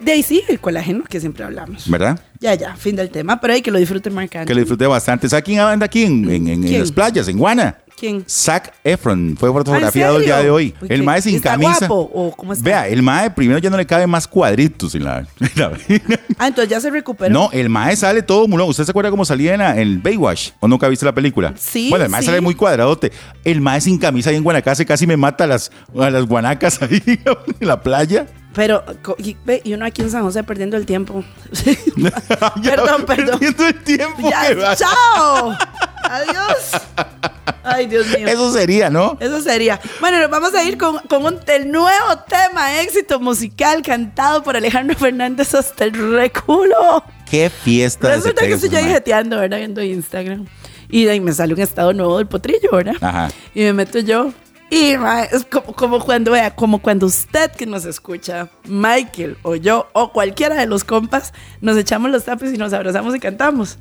De 0.00 0.12
ahí 0.12 0.22
sí, 0.22 0.42
el 0.48 0.58
colágeno 0.60 1.04
que 1.04 1.20
siempre 1.20 1.44
hablamos. 1.44 1.88
¿Verdad? 1.88 2.18
Ya, 2.40 2.54
ya, 2.54 2.74
fin 2.74 2.96
del 2.96 3.10
tema, 3.10 3.40
pero 3.40 3.52
hay 3.52 3.62
que 3.62 3.70
lo 3.70 3.78
disfrute 3.78 4.10
Marc. 4.10 4.30
Que 4.44 4.54
lo 4.54 4.60
disfruté 4.60 4.86
bastante. 4.86 5.28
¿Sabes 5.28 5.44
quién 5.44 5.60
anda 5.60 5.86
aquí 5.86 6.04
en, 6.04 6.28
en- 6.30 6.48
en- 6.48 6.80
las 6.80 6.90
playas, 6.90 7.28
en 7.28 7.38
Guana? 7.38 7.76
¿Quién? 7.96 8.24
Zac 8.26 8.72
Efron 8.82 9.36
fue 9.38 9.50
¿Ah, 9.50 9.52
fotografiado 9.52 10.16
el 10.16 10.24
día 10.24 10.38
de 10.38 10.48
hoy. 10.50 10.74
El 10.88 11.02
mae 11.02 11.20
sin 11.20 11.36
¿Está 11.36 11.50
camisa. 11.50 11.86
guapo 11.86 12.10
o 12.14 12.34
cómo 12.34 12.54
está? 12.54 12.64
Vea, 12.64 12.88
el 12.88 13.02
mae 13.02 13.30
primero 13.30 13.58
ya 13.58 13.68
no 13.68 13.76
le 13.76 13.84
cabe 13.84 14.06
más 14.06 14.26
cuadritos 14.26 14.94
en 14.94 15.04
la. 15.04 15.18
en 15.40 15.48
la- 15.54 15.70
Ah, 16.38 16.46
entonces 16.48 16.70
ya 16.70 16.80
se 16.80 16.88
recuperó. 16.88 17.30
no, 17.30 17.50
el 17.52 17.68
mae 17.68 17.94
sale 17.96 18.22
todo 18.22 18.48
mulón. 18.48 18.70
¿Usted 18.70 18.84
se 18.84 18.90
acuerda 18.90 19.10
cómo 19.10 19.26
salía 19.26 19.52
en, 19.54 19.60
en 19.60 20.02
Baywatch? 20.02 20.52
¿O 20.60 20.66
nunca 20.66 20.88
viste 20.88 21.04
la 21.04 21.14
película? 21.14 21.52
Sí, 21.58 21.90
Bueno, 21.90 22.06
el 22.06 22.10
mae 22.10 22.22
sí. 22.22 22.26
sale 22.26 22.40
muy 22.40 22.54
cuadradote. 22.54 23.12
El 23.44 23.60
mae 23.60 23.82
sin 23.82 23.98
camisa 23.98 24.30
ahí 24.30 24.36
en 24.36 24.44
Guanacaste 24.44 24.86
casi 24.86 25.06
me 25.06 25.18
mata 25.18 25.44
a 25.44 25.48
las, 25.48 25.70
a 25.98 26.08
las 26.08 26.24
guanacas 26.24 26.80
ahí 26.80 27.02
en 27.60 27.68
la 27.68 27.82
playa. 27.82 28.26
Pero, 28.54 28.84
y, 29.18 29.36
uno 29.72 29.86
aquí 29.86 30.02
en 30.02 30.10
San 30.10 30.22
José 30.22 30.42
perdiendo 30.42 30.76
el 30.76 30.84
tiempo. 30.86 31.24
Perdón, 32.62 33.06
perdón. 33.06 33.38
Perdiendo 33.38 33.66
el 33.66 33.84
tiempo. 33.84 34.30
Ya. 34.30 34.76
¡Chao! 34.76 35.56
Adiós. 36.02 36.72
Ay, 37.62 37.86
Dios 37.86 38.06
mío. 38.08 38.26
Eso 38.26 38.52
sería, 38.52 38.90
¿no? 38.90 39.16
Eso 39.20 39.40
sería. 39.40 39.80
Bueno, 40.00 40.18
nos 40.18 40.30
vamos 40.30 40.54
a 40.54 40.64
ir 40.64 40.76
con, 40.76 40.98
con 41.08 41.24
un, 41.24 41.38
el 41.46 41.70
nuevo 41.70 42.18
tema 42.28 42.80
éxito 42.80 43.20
musical 43.20 43.82
cantado 43.82 44.42
por 44.42 44.56
Alejandro 44.56 44.96
Fernández 44.96 45.54
hasta 45.54 45.84
el 45.84 46.12
reculo. 46.16 47.04
Qué 47.30 47.50
fiesta. 47.50 48.16
Resulta 48.16 48.46
que 48.46 48.54
estoy 48.54 48.70
mae. 48.70 48.84
jeteando, 48.84 49.38
¿verdad? 49.38 49.58
Viendo 49.58 49.82
Instagram. 49.82 50.46
Y 50.88 51.04
de 51.04 51.12
ahí 51.12 51.20
me 51.20 51.32
sale 51.32 51.54
un 51.54 51.60
estado 51.60 51.92
nuevo 51.92 52.18
del 52.18 52.26
potrillo, 52.26 52.70
¿verdad? 52.72 52.96
Ajá. 53.00 53.30
Y 53.54 53.60
me 53.60 53.72
meto 53.72 54.00
yo. 54.00 54.32
Y 54.70 54.96
ma, 54.96 55.24
es 55.24 55.44
como, 55.44 55.74
como 55.74 55.98
cuando 55.98 56.30
vea, 56.30 56.54
como 56.54 56.80
cuando 56.80 57.06
usted 57.06 57.50
que 57.50 57.66
nos 57.66 57.84
escucha, 57.84 58.48
Michael 58.66 59.36
o 59.42 59.56
yo 59.56 59.88
o 59.92 60.12
cualquiera 60.12 60.54
de 60.54 60.66
los 60.66 60.84
compas, 60.84 61.32
nos 61.60 61.76
echamos 61.76 62.10
los 62.12 62.24
tapes 62.24 62.54
y 62.54 62.56
nos 62.56 62.72
abrazamos 62.72 63.14
y 63.16 63.18
cantamos. 63.18 63.78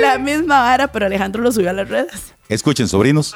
La 0.00 0.18
misma 0.18 0.60
vara, 0.60 0.90
pero 0.90 1.04
Alejandro 1.04 1.42
lo 1.42 1.52
subió 1.52 1.68
a 1.68 1.74
las 1.74 1.88
redes. 1.88 2.34
Escuchen, 2.48 2.88
sobrinos. 2.88 3.34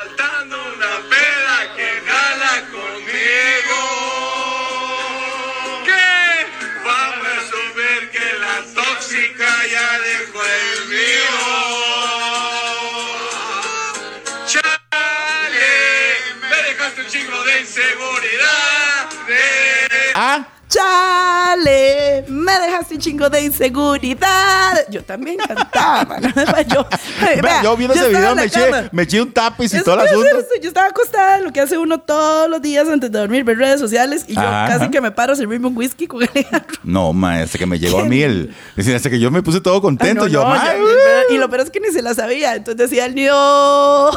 Me 21.65 22.59
dejaste 22.59 22.95
un 22.95 23.01
chingo 23.01 23.31
de 23.31 23.43
inseguridad. 23.43 24.87
Yo 24.91 25.03
también 25.03 25.39
cantaba. 25.39 26.19
¿no? 26.21 26.29
Yo, 26.75 26.87
vea, 27.43 27.63
yo 27.63 27.77
viendo 27.77 27.95
ese 27.95 28.09
video 28.09 28.35
me 28.35 28.45
eché, 28.45 28.89
me 28.93 29.03
eché 29.03 29.21
un 29.21 29.33
tapiz 29.33 29.73
y 29.75 29.83
todo 29.83 29.95
el 29.95 30.07
asunto. 30.07 30.29
Yo 30.61 30.69
estaba 30.69 30.89
acostada, 30.89 31.39
lo 31.39 31.53
que 31.53 31.61
hace 31.61 31.79
uno 31.79 32.01
todos 32.01 32.49
los 32.49 32.61
días 32.61 32.89
antes 32.89 33.11
de 33.11 33.19
dormir, 33.19 33.45
ver 33.45 33.59
redes 33.59 33.81
sociales, 33.81 34.25
y 34.27 34.35
yo 34.35 34.41
Ajá. 34.41 34.79
casi 34.79 34.91
que 34.91 35.01
me 35.01 35.11
paro 35.11 35.33
a 35.33 35.37
servirme 35.37 35.69
un 35.69 35.77
whisky 35.77 36.07
con 36.07 36.23
Alejandro. 36.23 36.79
No, 36.83 37.13
ma, 37.13 37.43
hasta 37.43 37.59
que 37.59 37.67
me 37.67 37.79
llegó 37.79 38.01
a 38.01 38.05
mí 38.05 38.23
el. 38.23 38.55
Hasta 38.97 39.11
que 39.11 39.19
yo 39.19 39.31
me 39.31 39.43
puse 39.43 39.61
todo 39.61 39.81
contento. 39.83 40.23
Ah, 40.23 40.27
no, 40.27 40.33
yo, 40.33 40.43
no, 40.43 40.49
ma, 40.49 40.65
ya, 40.65 40.79
uh. 40.79 41.35
y 41.35 41.39
lo 41.39 41.49
peor 41.49 41.63
es 41.63 41.71
que 41.71 41.81
ni 41.81 41.89
se 41.89 42.03
la 42.03 42.15
sabía, 42.15 42.55
entonces 42.55 42.91
decía 42.91 43.07
el 43.07 43.15
niño. 43.15 43.35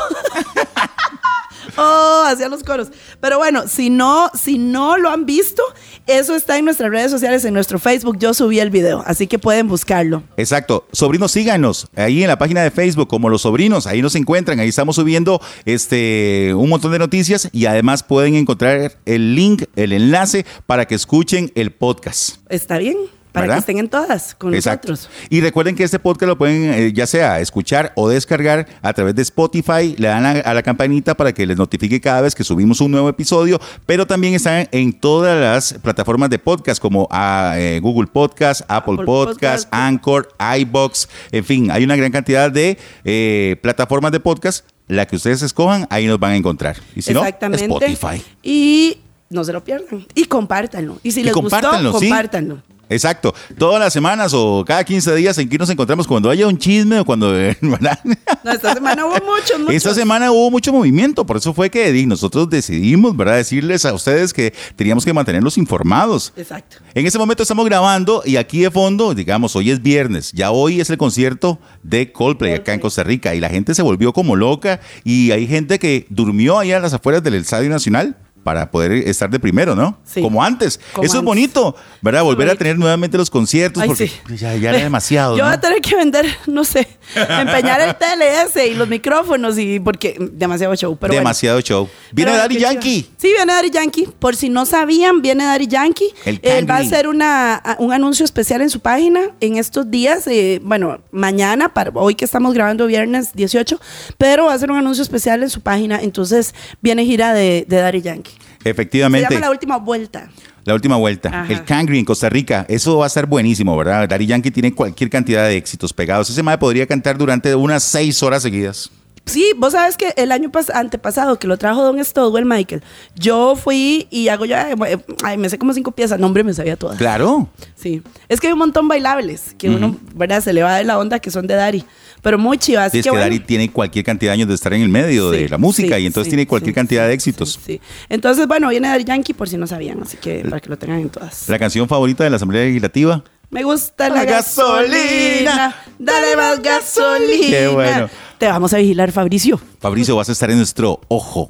Oh, 1.80 2.24
hacía 2.28 2.50
los 2.50 2.63
coros. 2.63 2.89
Pero 3.22 3.38
bueno, 3.38 3.68
si 3.68 3.89
no, 3.89 4.30
si 4.34 4.58
no 4.58 4.98
lo 4.98 5.10
han 5.10 5.26
visto, 5.26 5.63
eso 6.08 6.36
está 6.36 6.58
en 6.58 6.65
nuestras 6.65 6.89
redes 6.92 7.12
sociales, 7.12 7.46
en 7.46 7.54
nuestro 7.54 7.80
Facebook. 7.80 8.18
Yo 8.20 8.34
subí 8.34 8.60
el 8.60 8.70
video, 8.70 9.04
así 9.06 9.28
que 9.28 9.39
pueden 9.39 9.68
buscarlo. 9.68 10.24
Exacto. 10.38 10.88
Sobrinos, 10.92 11.32
síganos 11.32 11.88
ahí 11.96 12.22
en 12.22 12.28
la 12.28 12.38
página 12.38 12.62
de 12.63 12.72
Facebook 12.72 13.08
como 13.08 13.30
Los 13.30 13.44
Sobrinos. 13.44 13.88
Ahí 13.88 14.02
nos 14.02 14.15
encuentran. 14.15 14.60
Ahí 14.60 14.70
estamos 14.70 14.96
subiendo 14.96 15.42
este 15.65 16.54
un 16.56 16.70
montón 16.70 16.92
de 16.92 17.00
noticias 17.00 17.50
y 17.52 17.65
además 17.65 18.04
pueden 18.04 18.36
encontrar 18.36 18.98
el 19.06 19.36
link, 19.36 19.63
el 19.76 19.94
enlace 19.94 20.46
para 20.65 20.86
que 20.86 20.96
escuchen 20.96 21.52
el 21.56 21.72
podcast. 21.72 22.38
¿Está 22.50 22.78
bien? 22.78 22.98
Para 23.32 23.44
¿Verdad? 23.46 23.56
que 23.56 23.60
estén 23.60 23.78
en 23.78 23.89
todas 23.89 24.34
con 24.36 24.56
Exacto. 24.56 24.89
nosotros. 24.89 25.15
Y 25.30 25.42
recuerden 25.42 25.76
que 25.76 25.84
este 25.84 26.00
podcast 26.00 26.28
lo 26.28 26.38
pueden 26.38 26.74
eh, 26.74 26.94
ya 26.94 27.06
sea 27.06 27.39
escuchar 27.39 27.92
o 27.96 28.10
descargar 28.10 28.68
a 28.82 28.94
través 28.94 29.13
de 29.15 29.22
Spotify. 29.22 29.96
Le 29.98 30.08
dan 30.08 30.26
a, 30.26 30.32
a 30.32 30.54
la 30.54 30.63
campanita 30.63 31.15
para 31.15 31.32
que 31.32 31.46
les 31.46 31.56
notifique 31.56 32.02
cada 32.02 32.22
vez 32.22 32.34
que 32.34 32.44
subimos 32.44 32.82
un 32.82 32.92
nuevo 32.92 33.08
episodio. 33.08 33.60
Pero 33.86 34.08
también 34.08 34.34
están 34.34 34.68
en 34.72 34.94
todas 34.94 35.39
las 35.39 35.80
plataformas 35.82 36.30
de 36.32 36.39
podcast 36.39 36.82
como 36.82 37.08
ah, 37.12 37.54
eh, 37.58 37.80
Google 37.82 38.08
Podcast, 38.08 38.62
Apple, 38.68 38.94
Apple 38.94 39.06
Podcast, 39.06 39.65
Podcast. 39.65 39.68
Anchor, 39.72 40.30
iBox. 40.62 41.10
En 41.32 41.44
fin, 41.44 41.72
hay 41.72 41.84
una 41.84 41.96
gran 41.96 42.12
cantidad 42.12 42.52
de 42.52 42.78
eh, 43.04 43.58
plataformas 43.62 44.12
de 44.12 44.20
podcast 44.20 44.65
la 44.89 45.06
que 45.06 45.15
ustedes 45.15 45.44
escojan, 45.44 45.86
ahí 45.92 46.08
nos 46.08 46.20
van 46.20 46.32
a 46.32 46.36
encontrar. 46.36 46.76
Y 46.96 47.04
si 47.04 47.13
no. 47.13 47.24
Spotify. 47.24 48.22
Y 48.42 48.98
no 49.30 49.44
se 49.44 49.54
lo 49.54 49.63
pierdan. 49.63 50.06
Y 50.15 50.26
compártanlo. 50.26 51.00
Y 51.04 51.12
si 51.12 51.22
Y 51.22 51.24
les 51.24 51.34
gustó, 51.34 51.50
compártanlo, 51.50 52.00
sí. 52.00 52.08
compártanlo. 52.08 52.63
Exacto. 52.89 53.34
Todas 53.58 53.80
las 53.80 53.93
semanas 53.93 54.34
o 54.34 54.63
cada 54.65 54.84
15 54.84 55.15
días 55.15 55.38
en 55.38 55.47
que 55.47 55.58
nos 55.58 55.69
encontramos 55.69 56.08
cuando 56.08 56.30
haya 56.30 56.47
un 56.47 56.58
chisme 56.58 56.99
o 56.99 57.06
cuando... 57.06 57.30
¿verdad? 57.62 57.99
No, 58.43 58.52
esta 58.52 58.73
semana 58.73 59.06
hubo 59.06 59.13
muchos, 59.13 59.60
muchos. 59.60 59.75
Esta 59.75 59.93
semana 59.93 60.32
hubo 60.32 60.49
mucho 60.52 60.73
movimiento, 60.73 61.25
por 61.25 61.38
eso 61.38 61.54
fue 61.54 61.69
que 61.69 61.89
nosotros 62.06 62.49
decidimos, 62.49 63.15
¿verdad? 63.15 63.36
Decirles 63.36 63.86
a 63.86 63.93
ustedes 63.93 64.34
que 64.34 64.54
teníamos 64.75 65.06
que 65.06 65.13
mantenerlos 65.13 65.58
informados. 65.58 66.34
Exacto. 66.36 66.78
En 66.93 67.06
ese 67.06 67.19
momento 67.19 67.43
estamos 67.43 67.65
grabando 67.65 68.23
y 68.25 68.38
aquí 68.38 68.62
de 68.62 68.71
fondo, 68.71 69.13
digamos, 69.13 69.56
hoy 69.56 69.71
es 69.71 69.82
viernes, 69.82 70.32
ya 70.34 70.52
hoy 70.52 70.82
es 70.82 70.89
el 70.89 70.97
concierto 70.97 71.60
de 71.84 72.12
Coldplay 72.12 72.54
acá 72.54 72.73
en 72.73 72.80
Costa 72.80 73.04
Rica 73.04 73.36
y 73.36 73.39
la 73.39 73.49
gente 73.49 73.75
se 73.75 73.82
volvió 73.82 74.13
como 74.13 74.36
loca 74.36 74.80
y 75.04 75.32
hay 75.32 75.47
gente 75.47 75.80
que 75.80 76.08
durmió 76.10 76.60
allá 76.60 76.78
a 76.78 76.80
las 76.80 76.93
afueras 76.93 77.23
del 77.23 77.36
Estadio 77.36 77.69
Nacional 77.69 78.17
para 78.50 78.72
poder 78.72 78.94
estar 78.94 79.30
de 79.30 79.40
primero, 79.40 79.76
¿no? 79.76 79.96
Sí. 80.04 80.24
Como 80.24 80.44
antes. 80.44 80.80
Como 80.92 81.06
Eso 81.06 81.20
es 81.20 81.24
bonito, 81.24 81.76
¿verdad? 82.02 82.24
Volver 82.24 82.50
a 82.50 82.56
tener 82.56 82.80
nuevamente 82.80 83.16
los 83.16 83.30
conciertos 83.30 83.84
Ay, 83.84 83.88
porque 83.90 84.08
sí. 84.08 84.38
ya, 84.38 84.56
ya 84.56 84.72
era 84.72 84.80
demasiado. 84.80 85.38
Yo 85.38 85.44
¿no? 85.44 85.50
voy 85.50 85.54
a 85.54 85.62
tener 85.62 85.80
que 85.82 85.96
vender, 85.96 86.26
no 86.48 86.64
sé, 86.64 86.88
empeñar 87.16 87.80
el 87.80 87.96
TLS 87.96 88.72
y 88.72 88.74
los 88.74 88.88
micrófonos 88.88 89.60
y 89.60 89.80
porque 89.80 90.18
demasiado 90.32 90.74
show. 90.76 90.98
Pero 91.00 91.12
bueno. 91.12 91.20
demasiado 91.20 91.62
show. 91.62 91.88
Viene 92.12 92.32
Pero 92.32 92.42
Daddy 92.42 92.58
Yankee. 92.58 93.08
Sí, 93.18 93.28
viene 93.28 93.54
Daddy 93.54 93.70
Yankee. 93.70 94.08
Por 94.18 94.36
si 94.36 94.50
no 94.50 94.66
sabían, 94.66 95.22
viene 95.22 95.44
Daddy 95.44 95.68
Yankee. 95.68 96.12
El 96.26 96.40
Él 96.42 96.68
va 96.68 96.78
a 96.78 96.80
hacer 96.80 97.08
una, 97.08 97.62
un 97.78 97.94
anuncio 97.94 98.26
especial 98.26 98.62
en 98.62 98.72
su 98.72 98.80
página 98.80 99.30
en 99.42 99.58
estos 99.58 99.92
días. 99.92 100.26
eh, 100.26 100.60
bueno, 100.64 101.02
mañana, 101.12 101.72
para 101.72 101.92
hoy 101.94 102.16
que 102.16 102.26
estamos 102.26 102.56
grabando 102.56 102.88
viernes 102.88 103.34
18, 103.34 103.80
pero 104.18 104.46
va 104.46 104.54
a 104.54 104.56
hacer 104.56 104.72
un 104.72 104.78
anuncio 104.78 105.04
especial 105.04 105.44
en 105.44 105.52
su 105.52 105.62
página. 105.62 106.00
Entonces 106.02 106.56
viene 106.82 107.06
gira 107.06 107.32
de, 107.36 107.64
de 107.68 107.78
Daddy 107.78 108.02
Yankee. 108.02 108.38
Se 108.62 108.69
Efectivamente. 108.69 109.28
llama 109.34 109.45
La 109.45 109.52
Última 109.52 109.78
Vuelta. 109.78 110.30
La 110.65 110.74
última 110.74 110.98
vuelta. 110.98 111.30
Ajá. 111.30 111.52
El 111.52 111.63
Cangri 111.63 111.98
en 111.98 112.06
Costa 112.06 112.30
Rica. 112.30 112.65
Eso 112.69 112.98
va 112.98 113.06
a 113.06 113.08
estar 113.08 113.26
buenísimo, 113.26 113.76
¿verdad? 113.76 114.08
Daddy 114.08 114.28
Yankee 114.28 114.52
tiene 114.52 114.74
cualquier 114.74 115.10
cantidad 115.10 115.45
de 115.45 115.58
éxitos 115.58 115.93
pegados. 115.93 116.30
Ese 116.30 116.43
mae 116.43 116.58
podría 116.58 116.86
cantar 116.86 117.17
durante 117.17 117.56
unas 117.56 117.84
seis 117.84 118.22
horas 118.22 118.43
seguidas. 118.43 118.91
Sí, 119.30 119.54
vos 119.58 119.74
sabes 119.74 119.96
que 119.98 120.13
el 120.18 120.32
año 120.32 120.50
pas- 120.52 120.72
antepasado 120.74 121.38
que 121.39 121.48
lo 121.48 121.58
trajo 121.58 121.84
Don 121.84 122.04
Stowell, 122.04 122.46
Michael, 122.46 122.82
yo 123.15 123.56
fui 123.56 124.08
y 124.10 124.28
hago 124.30 124.46
ya, 124.46 124.72
eh, 124.72 124.98
ay, 125.24 125.38
me 125.38 125.50
sé 125.50 125.58
como 125.58 125.74
cinco 125.74 125.92
piezas, 125.92 126.20
no 126.20 126.28
hombre, 126.28 126.44
me 126.44 126.54
sabía 126.54 126.76
todas. 126.76 126.98
Claro. 126.98 127.48
Sí, 127.76 128.02
es 128.28 128.39
que 128.39 128.48
hay 128.48 128.54
un 128.54 128.60
montón 128.60 128.88
bailables 128.88 129.56
que 129.58 129.70
uno, 129.70 129.98
¿verdad? 130.15 130.42
Se 130.42 130.52
le 130.54 130.63
va 130.63 130.78
de 130.78 130.84
la 130.84 130.98
onda 130.98 131.20
que 131.20 131.32
son 131.32 131.48
de 131.48 131.54
Dari, 131.56 131.86
pero 132.22 132.38
muy 132.38 132.58
chivas. 132.58 132.94
Es 132.94 133.04
que 133.04 133.10
bueno. 133.10 133.24
Daddy 133.26 133.39
tiene 133.39 133.72
cualquier 133.72 134.04
cantidad 134.04 134.32
de 134.32 134.34
años 134.34 134.48
de 134.50 134.56
estar 134.56 134.74
en 134.74 134.82
el 134.82 134.89
medio 134.89 135.32
Sí, 135.32 135.38
de 135.44 135.50
la 135.50 135.58
música 135.58 135.96
sí, 135.98 136.04
y 136.04 136.06
entonces 136.08 136.26
sí, 136.26 136.32
tiene 136.32 136.48
cualquier 136.48 136.76
cantidad 136.76 137.08
de 137.08 137.13
éxitos. 137.13 137.54
Sí, 137.54 137.60
sí. 137.65 137.82
Entonces, 138.10 138.48
bueno, 138.48 138.70
viene 138.70 138.88
Dari 138.89 139.04
Yankee 139.06 139.34
por 139.34 139.48
si 139.48 139.58
no 139.58 139.68
sabían, 139.68 140.02
así 140.02 140.18
que 140.18 140.39
para 140.44 140.60
que 140.60 140.70
lo 140.70 140.78
tengan 140.78 141.00
en 141.00 141.10
todas. 141.10 141.48
La 141.48 141.60
canción 141.60 141.88
favorita 141.88 142.24
de 142.24 142.30
la 142.32 142.36
Asamblea 142.38 142.63
Legislativa. 142.65 143.24
Me 143.52 143.63
gusta 143.63 144.10
la 144.10 144.15
La 144.18 144.26
gasolina. 144.26 144.89
gasolina, 144.89 145.76
dale 145.98 146.36
más 146.36 146.62
gasolina. 146.62 147.48
Qué 147.50 147.68
bueno. 147.68 148.10
Te 148.39 148.47
vamos 148.47 148.73
a 148.73 148.78
vigilar, 148.78 149.12
Fabricio. 149.12 149.60
Fabricio, 149.80 150.15
vas 150.15 150.30
a 150.30 150.32
estar 150.32 150.49
en 150.49 150.58
nuestro 150.58 150.99
ojo. 151.10 151.47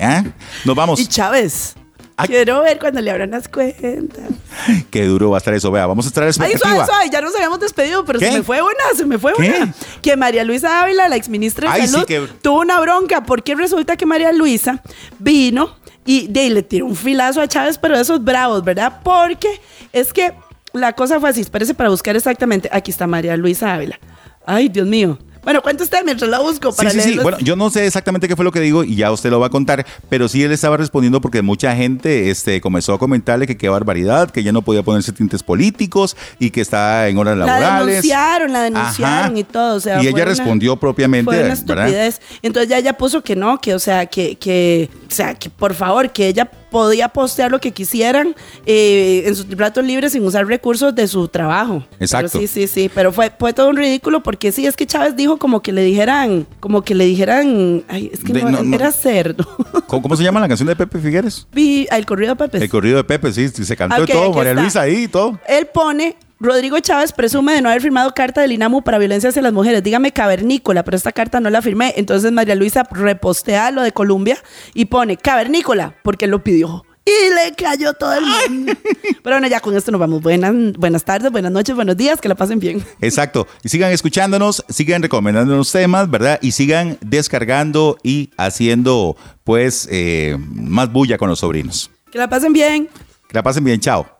¿Ah? 0.00 0.24
Nos 0.64 0.74
vamos. 0.74 0.98
Y 1.00 1.06
Chávez. 1.06 1.76
Ay. 2.16 2.26
Quiero 2.28 2.62
ver 2.62 2.80
cuando 2.80 3.00
le 3.00 3.10
abran 3.12 3.30
las 3.30 3.46
cuentas. 3.46 4.24
Qué 4.90 5.04
duro 5.04 5.30
va 5.30 5.36
a 5.36 5.38
estar 5.38 5.54
eso. 5.54 5.70
Vea, 5.70 5.86
vamos 5.86 6.06
a 6.06 6.08
estar 6.08 6.24
Ay, 6.24 6.32
suave, 6.32 6.56
suave, 6.58 7.10
ya 7.12 7.20
nos 7.20 7.32
habíamos 7.36 7.60
despedido, 7.60 8.04
pero 8.04 8.18
¿Qué? 8.18 8.26
se 8.32 8.38
me 8.38 8.42
fue 8.42 8.60
una, 8.60 8.96
se 8.96 9.06
me 9.06 9.18
fue 9.18 9.34
¿Qué? 9.34 9.54
una. 9.62 9.72
Que 10.02 10.16
María 10.16 10.42
Luisa 10.42 10.82
Ávila, 10.82 11.08
la 11.08 11.14
exministra 11.14 11.70
de 11.72 11.80
Ay, 11.80 11.86
sí, 11.86 11.92
Salud, 11.92 12.06
que- 12.06 12.26
tuvo 12.42 12.60
una 12.60 12.80
bronca 12.80 13.22
porque 13.22 13.54
resulta 13.54 13.96
que 13.96 14.04
María 14.04 14.32
Luisa 14.32 14.82
vino 15.20 15.76
y 16.04 16.26
de, 16.26 16.50
le 16.50 16.62
tiró 16.64 16.86
un 16.86 16.96
filazo 16.96 17.40
a 17.40 17.46
Chávez, 17.46 17.78
pero 17.78 17.94
de 17.94 18.02
esos 18.02 18.24
bravos, 18.24 18.64
¿verdad? 18.64 19.00
Porque 19.04 19.60
es 19.92 20.12
que 20.12 20.32
la 20.72 20.94
cosa 20.94 21.20
fue 21.20 21.30
así, 21.30 21.42
espérese 21.42 21.74
para 21.74 21.90
buscar 21.90 22.16
exactamente. 22.16 22.68
Aquí 22.72 22.90
está 22.90 23.06
María 23.06 23.36
Luisa 23.36 23.74
Ávila. 23.74 24.00
Ay, 24.44 24.68
Dios 24.70 24.88
mío. 24.88 25.18
Bueno, 25.48 25.62
cuenta 25.62 25.82
usted 25.82 26.04
mientras 26.04 26.28
la 26.30 26.40
busco 26.40 26.72
Sí, 26.72 26.76
para 26.76 26.90
sí, 26.90 27.00
sí. 27.00 27.04
leerlos. 27.06 27.22
Bueno, 27.22 27.38
yo 27.38 27.56
no 27.56 27.70
sé 27.70 27.86
exactamente 27.86 28.28
qué 28.28 28.36
fue 28.36 28.44
lo 28.44 28.52
que 28.52 28.60
digo 28.60 28.84
y 28.84 28.96
ya 28.96 29.10
usted 29.10 29.30
lo 29.30 29.40
va 29.40 29.46
a 29.46 29.48
contar, 29.48 29.86
pero 30.10 30.28
sí 30.28 30.42
él 30.42 30.52
estaba 30.52 30.76
respondiendo 30.76 31.22
porque 31.22 31.40
mucha 31.40 31.74
gente 31.74 32.28
este, 32.28 32.60
comenzó 32.60 32.92
a 32.92 32.98
comentarle 32.98 33.46
que 33.46 33.56
qué 33.56 33.70
barbaridad, 33.70 34.28
que 34.30 34.42
ya 34.42 34.52
no 34.52 34.60
podía 34.60 34.82
ponerse 34.82 35.10
tintes 35.12 35.42
políticos 35.42 36.18
y 36.38 36.50
que 36.50 36.60
está 36.60 37.08
en 37.08 37.16
horas 37.16 37.38
La 37.38 37.46
laborales. 37.46 37.86
denunciaron, 37.86 38.52
la 38.52 38.62
denunciaron 38.64 39.30
Ajá. 39.30 39.38
y 39.38 39.44
todo. 39.44 39.76
O 39.76 39.80
sea, 39.80 40.02
y 40.02 40.08
ella 40.08 40.16
una- 40.16 40.24
respondió 40.26 40.76
propiamente, 40.76 41.30
Fue 41.30 41.42
una 41.42 41.54
¿verdad? 41.64 42.14
Entonces 42.42 42.68
ya 42.68 42.76
ella 42.76 42.92
puso 42.98 43.22
que 43.22 43.34
no, 43.34 43.58
que 43.58 43.72
o 43.74 43.78
sea, 43.78 44.04
que, 44.04 44.36
que, 44.36 44.90
o 45.10 45.14
sea, 45.14 45.34
que 45.34 45.48
por 45.48 45.72
favor, 45.72 46.10
que 46.10 46.28
ella 46.28 46.50
podía 46.70 47.08
postear 47.08 47.50
lo 47.50 47.60
que 47.60 47.72
quisieran 47.72 48.34
eh, 48.66 49.22
en 49.26 49.34
sus 49.36 49.48
ratos 49.56 49.84
libres 49.84 50.12
sin 50.12 50.24
usar 50.24 50.46
recursos 50.46 50.94
de 50.94 51.06
su 51.08 51.28
trabajo. 51.28 51.84
Exacto. 52.00 52.30
Pero 52.32 52.46
sí, 52.46 52.48
sí, 52.48 52.66
sí. 52.66 52.90
Pero 52.94 53.12
fue, 53.12 53.32
fue 53.38 53.52
todo 53.52 53.68
un 53.70 53.76
ridículo 53.76 54.22
porque 54.22 54.52
sí, 54.52 54.66
es 54.66 54.76
que 54.76 54.86
Chávez 54.86 55.16
dijo 55.16 55.38
como 55.38 55.62
que 55.62 55.72
le 55.72 55.82
dijeran, 55.82 56.46
como 56.60 56.82
que 56.82 56.94
le 56.94 57.04
dijeran, 57.04 57.84
ay, 57.88 58.10
es 58.12 58.20
que 58.24 58.32
De- 58.32 58.42
no, 58.42 58.50
no, 58.50 58.62
no. 58.62 58.74
era 58.76 58.92
cerdo. 58.92 59.44
¿Cómo, 59.86 60.02
cómo 60.02 60.16
se 60.16 60.22
llama 60.24 60.40
la 60.40 60.48
canción 60.48 60.66
de 60.68 60.76
Pepe 60.76 60.98
Figueres? 60.98 61.46
El 61.54 62.06
corrido 62.06 62.34
de 62.34 62.48
Pepe. 62.48 62.64
El 62.64 62.70
corrido 62.70 62.96
de 62.98 63.04
Pepe, 63.04 63.32
sí, 63.32 63.48
sí, 63.48 63.64
se 63.64 63.76
cantó 63.76 64.04
y 64.04 64.06
todo, 64.06 64.32
María 64.32 64.50
está. 64.52 64.62
Luisa 64.62 64.80
ahí 64.82 65.04
y 65.04 65.08
todo. 65.08 65.38
Él 65.48 65.66
pone, 65.72 66.16
Rodrigo 66.40 66.78
Chávez 66.78 67.12
presume 67.12 67.54
de 67.54 67.62
no 67.62 67.68
haber 67.68 67.82
firmado 67.82 68.14
carta 68.14 68.40
del 68.40 68.52
INAMU 68.52 68.82
para 68.82 68.98
violencia 68.98 69.30
hacia 69.30 69.42
las 69.42 69.52
mujeres. 69.52 69.82
Dígame 69.82 70.12
cavernícola, 70.12 70.84
pero 70.84 70.96
esta 70.96 71.10
carta 71.10 71.40
no 71.40 71.50
la 71.50 71.62
firmé. 71.62 71.94
Entonces 71.96 72.30
María 72.30 72.54
Luisa 72.54 72.86
repostea 72.90 73.72
lo 73.72 73.82
de 73.82 73.90
Colombia 73.90 74.38
y 74.72 74.84
pone 74.84 75.16
cavernícola, 75.16 75.96
porque 76.04 76.28
lo 76.28 76.44
pidió. 76.44 76.84
Y 77.04 77.34
le 77.34 77.54
cayó 77.56 77.94
todo 77.94 78.14
el 78.14 78.24
mundo. 78.24 78.72
Pero 79.22 79.36
bueno, 79.36 79.48
ya 79.48 79.60
con 79.60 79.76
esto 79.76 79.90
nos 79.90 79.98
vamos. 79.98 80.20
Buenas, 80.20 80.54
buenas 80.74 81.04
tardes, 81.04 81.32
buenas 81.32 81.50
noches, 81.50 81.74
buenos 81.74 81.96
días, 81.96 82.20
que 82.20 82.28
la 82.28 82.36
pasen 82.36 82.60
bien. 82.60 82.84
Exacto. 83.00 83.48
Y 83.64 83.70
sigan 83.70 83.90
escuchándonos, 83.90 84.64
sigan 84.68 85.02
recomendándonos 85.02 85.72
temas, 85.72 86.08
¿verdad? 86.08 86.38
Y 86.40 86.52
sigan 86.52 86.98
descargando 87.00 87.98
y 88.04 88.30
haciendo, 88.36 89.16
pues, 89.42 89.88
eh, 89.90 90.36
más 90.38 90.92
bulla 90.92 91.18
con 91.18 91.30
los 91.30 91.40
sobrinos. 91.40 91.90
Que 92.12 92.18
la 92.18 92.28
pasen 92.28 92.52
bien. 92.52 92.88
Que 93.26 93.34
la 93.34 93.42
pasen 93.42 93.64
bien, 93.64 93.80
chao. 93.80 94.17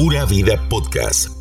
Pura 0.00 0.24
Vida 0.24 0.56
Podcast 0.70 1.39